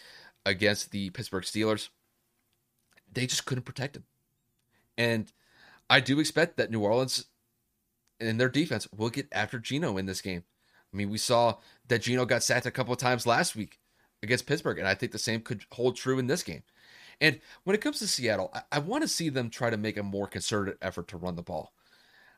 against 0.46 0.92
the 0.92 1.10
Pittsburgh 1.10 1.44
Steelers, 1.44 1.90
they 3.12 3.26
just 3.26 3.46
couldn't 3.46 3.64
protect 3.64 3.96
him. 3.96 4.04
And 4.98 5.32
I 5.90 6.00
do 6.00 6.20
expect 6.20 6.58
that 6.58 6.72
New 6.72 6.82
Orleans 6.82 7.26
and 8.20 8.40
their 8.40 8.50
defense 8.50 8.88
will 8.96 9.10
get 9.10 9.28
after 9.32 9.60
Geno 9.60 9.98
in 9.98 10.06
this 10.06 10.22
game. 10.22 10.44
I 10.94 10.98
mean, 10.98 11.10
we 11.10 11.18
saw 11.18 11.58
that 11.88 12.04
Geno 12.04 12.26
got 12.26 12.44
sacked 12.44 12.66
a 12.66 12.72
couple 12.72 12.94
of 12.94 13.00
times 13.00 13.26
last 13.26 13.56
week 13.56 13.80
against 14.22 14.46
Pittsburgh, 14.46 14.78
and 14.78 14.88
I 14.88 14.94
think 14.94 15.12
the 15.12 15.18
same 15.18 15.42
could 15.42 15.64
hold 15.72 15.96
true 15.96 16.20
in 16.20 16.28
this 16.28 16.44
game. 16.44 16.64
And 17.20 17.40
when 17.64 17.76
it 17.76 17.82
comes 17.82 18.00
to 18.00 18.08
Seattle, 18.08 18.52
I, 18.54 18.62
I 18.74 18.80
want 18.80 19.02
to 19.04 19.08
see 19.08 19.30
them 19.30 19.50
try 19.50 19.70
to 19.70 19.78
make 19.78 19.98
a 19.98 20.04
more 20.04 20.28
concerted 20.28 20.78
effort 20.82 21.08
to 21.10 21.18
run 21.18 21.36
the 21.36 21.42
ball. 21.42 21.74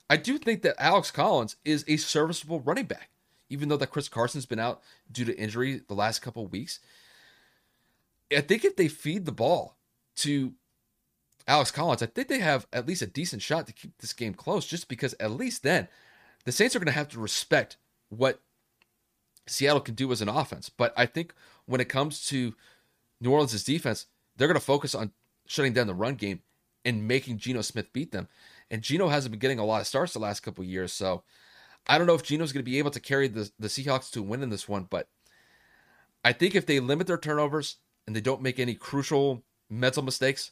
I 0.10 0.18
do 0.18 0.38
think 0.38 0.62
that 0.62 0.82
Alex 0.82 1.12
Collins 1.12 1.56
is 1.66 1.84
a 1.88 1.98
serviceable 1.98 2.60
running 2.60 2.86
back, 2.86 3.10
even 3.50 3.70
though 3.70 3.78
that 3.78 3.92
Chris 3.92 4.10
Carson's 4.10 4.46
been 4.46 4.60
out 4.60 4.82
due 5.12 5.26
to 5.26 5.38
injury 5.38 5.82
the 5.88 5.96
last 5.96 6.22
couple 6.22 6.46
weeks. 6.48 6.80
I 8.36 8.42
think 8.42 8.64
if 8.64 8.76
they 8.76 8.88
feed 8.88 9.26
the 9.26 9.32
ball 9.32 9.78
to 10.18 10.54
Alex 11.48 11.72
Collins, 11.72 12.02
I 12.02 12.08
think 12.08 12.28
they 12.28 12.40
have 12.40 12.68
at 12.74 12.88
least 12.88 13.02
a 13.02 13.08
decent 13.08 13.42
shot 13.42 13.68
to 13.68 13.74
keep 13.74 13.98
this 14.00 14.14
game 14.14 14.34
close, 14.34 14.66
just 14.66 14.88
because 14.88 15.16
at 15.20 15.32
least 15.32 15.64
then 15.64 15.88
the 16.44 16.52
Saints 16.52 16.76
are 16.76 16.80
going 16.80 16.88
to 16.88 16.92
have 16.92 17.10
to 17.10 17.20
respect 17.20 17.78
what 18.10 18.42
Seattle 19.48 19.82
can 19.82 19.96
do 19.96 20.12
as 20.12 20.22
an 20.22 20.30
offense. 20.30 20.70
But 20.70 20.94
I 20.98 21.06
think 21.06 21.34
when 21.66 21.82
it 21.82 21.90
comes 21.90 22.26
to 22.28 22.56
New 23.22 23.32
Orleans' 23.32 23.64
defense, 23.64 24.08
they're 24.36 24.48
going 24.48 24.60
to 24.60 24.66
focus 24.66 24.96
on 24.96 25.12
shutting 25.46 25.74
down 25.74 25.88
the 25.88 25.94
run 25.94 26.16
game 26.16 26.42
and 26.84 27.08
making 27.08 27.38
Geno 27.38 27.62
Smith 27.62 27.92
beat 27.94 28.12
them. 28.12 28.28
And 28.72 28.82
Geno 28.82 29.08
hasn't 29.08 29.32
been 29.32 29.40
getting 29.40 29.60
a 29.60 29.66
lot 29.66 29.82
of 29.82 29.88
starts 29.88 30.14
the 30.14 30.20
last 30.20 30.42
couple 30.42 30.64
years, 30.64 30.92
so 30.92 31.24
I 31.88 31.98
don't 31.98 32.08
know 32.08 32.16
if 32.16 32.24
Geno's 32.24 32.52
going 32.52 32.66
to 32.66 32.72
be 32.72 32.80
able 32.80 32.92
to 32.92 33.00
carry 33.00 33.28
the 33.28 33.52
the 33.60 33.68
Seahawks 33.68 34.10
to 34.12 34.22
win 34.22 34.42
in 34.42 34.50
this 34.50 34.68
one. 34.68 34.88
But 34.90 35.08
I 36.24 36.34
think 36.34 36.56
if 36.56 36.66
they 36.66 36.80
limit 36.80 37.08
their 37.08 37.18
turnovers 37.18 37.78
and 38.08 38.16
they 38.16 38.22
don't 38.22 38.42
make 38.42 38.60
any 38.60 38.74
crucial 38.74 39.44
mental 39.70 40.04
mistakes, 40.04 40.52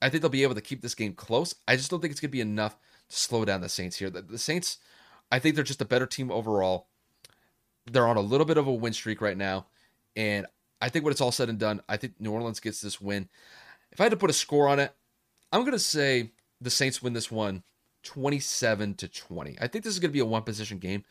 I 0.00 0.08
think 0.08 0.22
they'll 0.22 0.30
be 0.30 0.42
able 0.42 0.54
to 0.54 0.60
keep 0.60 0.82
this 0.82 0.94
game 0.94 1.12
close. 1.12 1.54
I 1.68 1.76
just 1.76 1.90
don't 1.90 2.00
think 2.00 2.10
it's 2.12 2.20
going 2.20 2.30
to 2.30 2.32
be 2.32 2.40
enough 2.40 2.76
to 3.08 3.16
slow 3.16 3.44
down 3.44 3.60
the 3.60 3.68
Saints 3.68 3.96
here. 3.96 4.10
The, 4.10 4.22
the 4.22 4.38
Saints, 4.38 4.78
I 5.30 5.38
think 5.38 5.54
they're 5.54 5.64
just 5.64 5.82
a 5.82 5.86
better 5.86 6.06
team 6.06 6.30
overall. 6.30 6.88
They're 7.90 8.08
on 8.08 8.16
a 8.16 8.20
little 8.20 8.46
bit 8.46 8.56
of 8.56 8.66
a 8.66 8.72
win 8.72 8.92
streak 8.92 9.20
right 9.20 9.36
now, 9.36 9.66
and 10.16 10.46
I 10.80 10.88
think 10.88 11.04
when 11.04 11.12
it's 11.12 11.20
all 11.20 11.32
said 11.32 11.48
and 11.48 11.58
done, 11.58 11.80
I 11.88 11.96
think 11.96 12.14
New 12.18 12.32
Orleans 12.32 12.60
gets 12.60 12.80
this 12.80 13.00
win. 13.00 13.28
If 13.92 14.00
I 14.00 14.04
had 14.04 14.10
to 14.10 14.16
put 14.16 14.30
a 14.30 14.34
score 14.34 14.68
on 14.68 14.80
it, 14.80 14.92
I'm 15.52 15.60
going 15.60 15.72
to 15.72 15.78
say 15.78 16.32
the 16.60 16.70
Saints 16.70 17.02
win 17.02 17.12
this 17.12 17.30
one 17.30 17.62
27 18.02 18.94
to 18.94 19.08
20. 19.08 19.56
I 19.60 19.66
think 19.66 19.84
this 19.84 19.92
is 19.92 19.98
going 19.98 20.10
to 20.10 20.14
be 20.14 20.20
a 20.20 20.24
one 20.24 20.42
position 20.42 20.78
game 20.78 21.04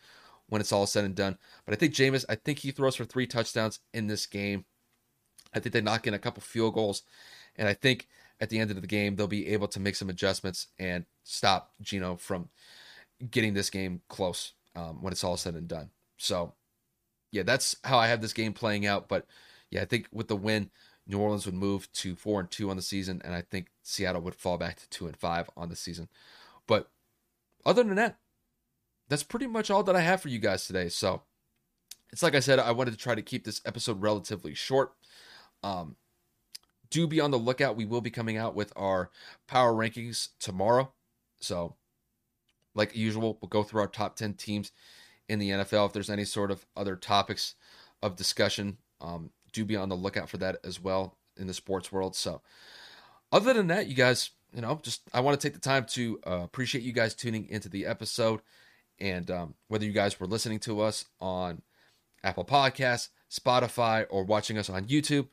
when 0.47 0.61
it's 0.61 0.71
all 0.71 0.87
said 0.87 1.05
and 1.05 1.15
done. 1.15 1.37
But 1.65 1.73
I 1.73 1.77
think 1.77 1.93
Jameis, 1.93 2.25
I 2.29 2.35
think 2.35 2.59
he 2.59 2.71
throws 2.71 2.95
for 2.95 3.05
three 3.05 3.27
touchdowns 3.27 3.79
in 3.93 4.07
this 4.07 4.25
game. 4.25 4.65
I 5.53 5.59
think 5.59 5.73
they 5.73 5.81
knock 5.81 6.07
in 6.07 6.13
a 6.13 6.19
couple 6.19 6.41
field 6.41 6.73
goals. 6.73 7.03
And 7.57 7.67
I 7.67 7.73
think 7.73 8.07
at 8.39 8.49
the 8.49 8.59
end 8.59 8.71
of 8.71 8.79
the 8.79 8.87
game, 8.87 9.15
they'll 9.15 9.27
be 9.27 9.47
able 9.47 9.67
to 9.69 9.79
make 9.79 9.95
some 9.95 10.09
adjustments 10.09 10.67
and 10.79 11.05
stop 11.23 11.73
Geno 11.81 12.15
from 12.15 12.49
getting 13.31 13.53
this 13.53 13.69
game 13.69 14.01
close 14.09 14.53
um, 14.75 15.01
when 15.01 15.11
it's 15.11 15.23
all 15.23 15.37
said 15.37 15.55
and 15.55 15.67
done. 15.67 15.89
So, 16.17 16.53
yeah, 17.31 17.43
that's 17.43 17.75
how 17.83 17.97
I 17.97 18.07
have 18.07 18.21
this 18.21 18.33
game 18.33 18.53
playing 18.53 18.85
out. 18.85 19.07
But 19.07 19.25
yeah, 19.69 19.81
I 19.81 19.85
think 19.85 20.07
with 20.11 20.27
the 20.27 20.35
win, 20.35 20.69
New 21.07 21.19
Orleans 21.19 21.45
would 21.45 21.55
move 21.55 21.91
to 21.93 22.15
four 22.15 22.39
and 22.39 22.49
two 22.49 22.69
on 22.69 22.75
the 22.75 22.81
season, 22.81 23.21
and 23.23 23.33
I 23.33 23.41
think 23.41 23.67
Seattle 23.83 24.21
would 24.21 24.35
fall 24.35 24.57
back 24.57 24.77
to 24.77 24.89
two 24.89 25.05
and 25.05 25.15
five 25.15 25.49
on 25.55 25.69
the 25.69 25.75
season. 25.75 26.09
But 26.67 26.89
other 27.65 27.83
than 27.83 27.95
that, 27.95 28.17
that's 29.07 29.23
pretty 29.23 29.47
much 29.47 29.69
all 29.69 29.83
that 29.83 29.95
I 29.95 30.01
have 30.01 30.21
for 30.21 30.29
you 30.29 30.39
guys 30.39 30.65
today. 30.65 30.89
So 30.89 31.21
it's 32.11 32.23
like 32.23 32.35
I 32.35 32.39
said, 32.39 32.59
I 32.59 32.71
wanted 32.71 32.91
to 32.91 32.97
try 32.97 33.13
to 33.13 33.21
keep 33.21 33.43
this 33.43 33.61
episode 33.65 34.01
relatively 34.01 34.53
short. 34.53 34.93
Um, 35.63 35.95
do 36.89 37.07
be 37.07 37.19
on 37.19 37.31
the 37.31 37.37
lookout. 37.37 37.75
We 37.75 37.85
will 37.85 38.01
be 38.01 38.09
coming 38.09 38.37
out 38.37 38.55
with 38.55 38.71
our 38.75 39.09
power 39.47 39.73
rankings 39.73 40.29
tomorrow. 40.39 40.91
So, 41.39 41.75
like 42.73 42.95
usual, 42.95 43.37
we'll 43.41 43.49
go 43.49 43.63
through 43.63 43.81
our 43.81 43.87
top 43.87 44.15
10 44.15 44.35
teams 44.35 44.71
in 45.27 45.39
the 45.39 45.49
NFL. 45.49 45.87
If 45.87 45.93
there's 45.93 46.09
any 46.09 46.25
sort 46.25 46.51
of 46.51 46.65
other 46.75 46.95
topics 46.95 47.55
of 48.01 48.15
discussion, 48.15 48.77
um, 49.01 49.31
do 49.55 49.65
be 49.65 49.75
on 49.75 49.89
the 49.89 49.95
lookout 49.95 50.29
for 50.29 50.37
that 50.37 50.57
as 50.63 50.81
well 50.81 51.17
in 51.37 51.47
the 51.47 51.53
sports 51.53 51.91
world. 51.91 52.15
So, 52.15 52.41
other 53.31 53.53
than 53.53 53.67
that, 53.67 53.87
you 53.87 53.95
guys, 53.95 54.31
you 54.53 54.61
know, 54.61 54.79
just 54.83 55.01
I 55.13 55.21
want 55.21 55.39
to 55.39 55.47
take 55.47 55.53
the 55.53 55.59
time 55.59 55.85
to 55.91 56.19
uh, 56.25 56.41
appreciate 56.43 56.83
you 56.83 56.93
guys 56.93 57.15
tuning 57.15 57.47
into 57.49 57.69
the 57.69 57.85
episode. 57.85 58.41
And 58.99 59.29
um, 59.29 59.55
whether 59.67 59.85
you 59.85 59.91
guys 59.91 60.19
were 60.19 60.27
listening 60.27 60.59
to 60.59 60.81
us 60.81 61.05
on 61.19 61.61
Apple 62.23 62.45
Podcasts, 62.45 63.09
Spotify, 63.29 64.05
or 64.09 64.23
watching 64.23 64.57
us 64.57 64.69
on 64.69 64.85
YouTube, 64.85 65.27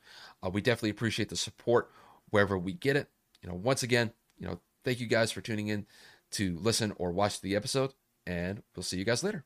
uh, 0.45 0.49
we 0.49 0.61
definitely 0.61 0.89
appreciate 0.89 1.29
the 1.29 1.35
support 1.35 1.89
wherever 2.29 2.57
we 2.57 2.73
get 2.73 2.97
it. 2.97 3.07
You 3.41 3.49
know, 3.49 3.55
once 3.55 3.83
again, 3.83 4.11
you 4.37 4.47
know, 4.47 4.59
thank 4.83 4.99
you 4.99 5.07
guys 5.07 5.31
for 5.31 5.41
tuning 5.41 5.67
in 5.67 5.85
to 6.31 6.57
listen 6.59 6.93
or 6.97 7.11
watch 7.11 7.39
the 7.39 7.55
episode, 7.55 7.93
and 8.25 8.63
we'll 8.75 8.83
see 8.83 8.97
you 8.97 9.05
guys 9.05 9.23
later. 9.23 9.45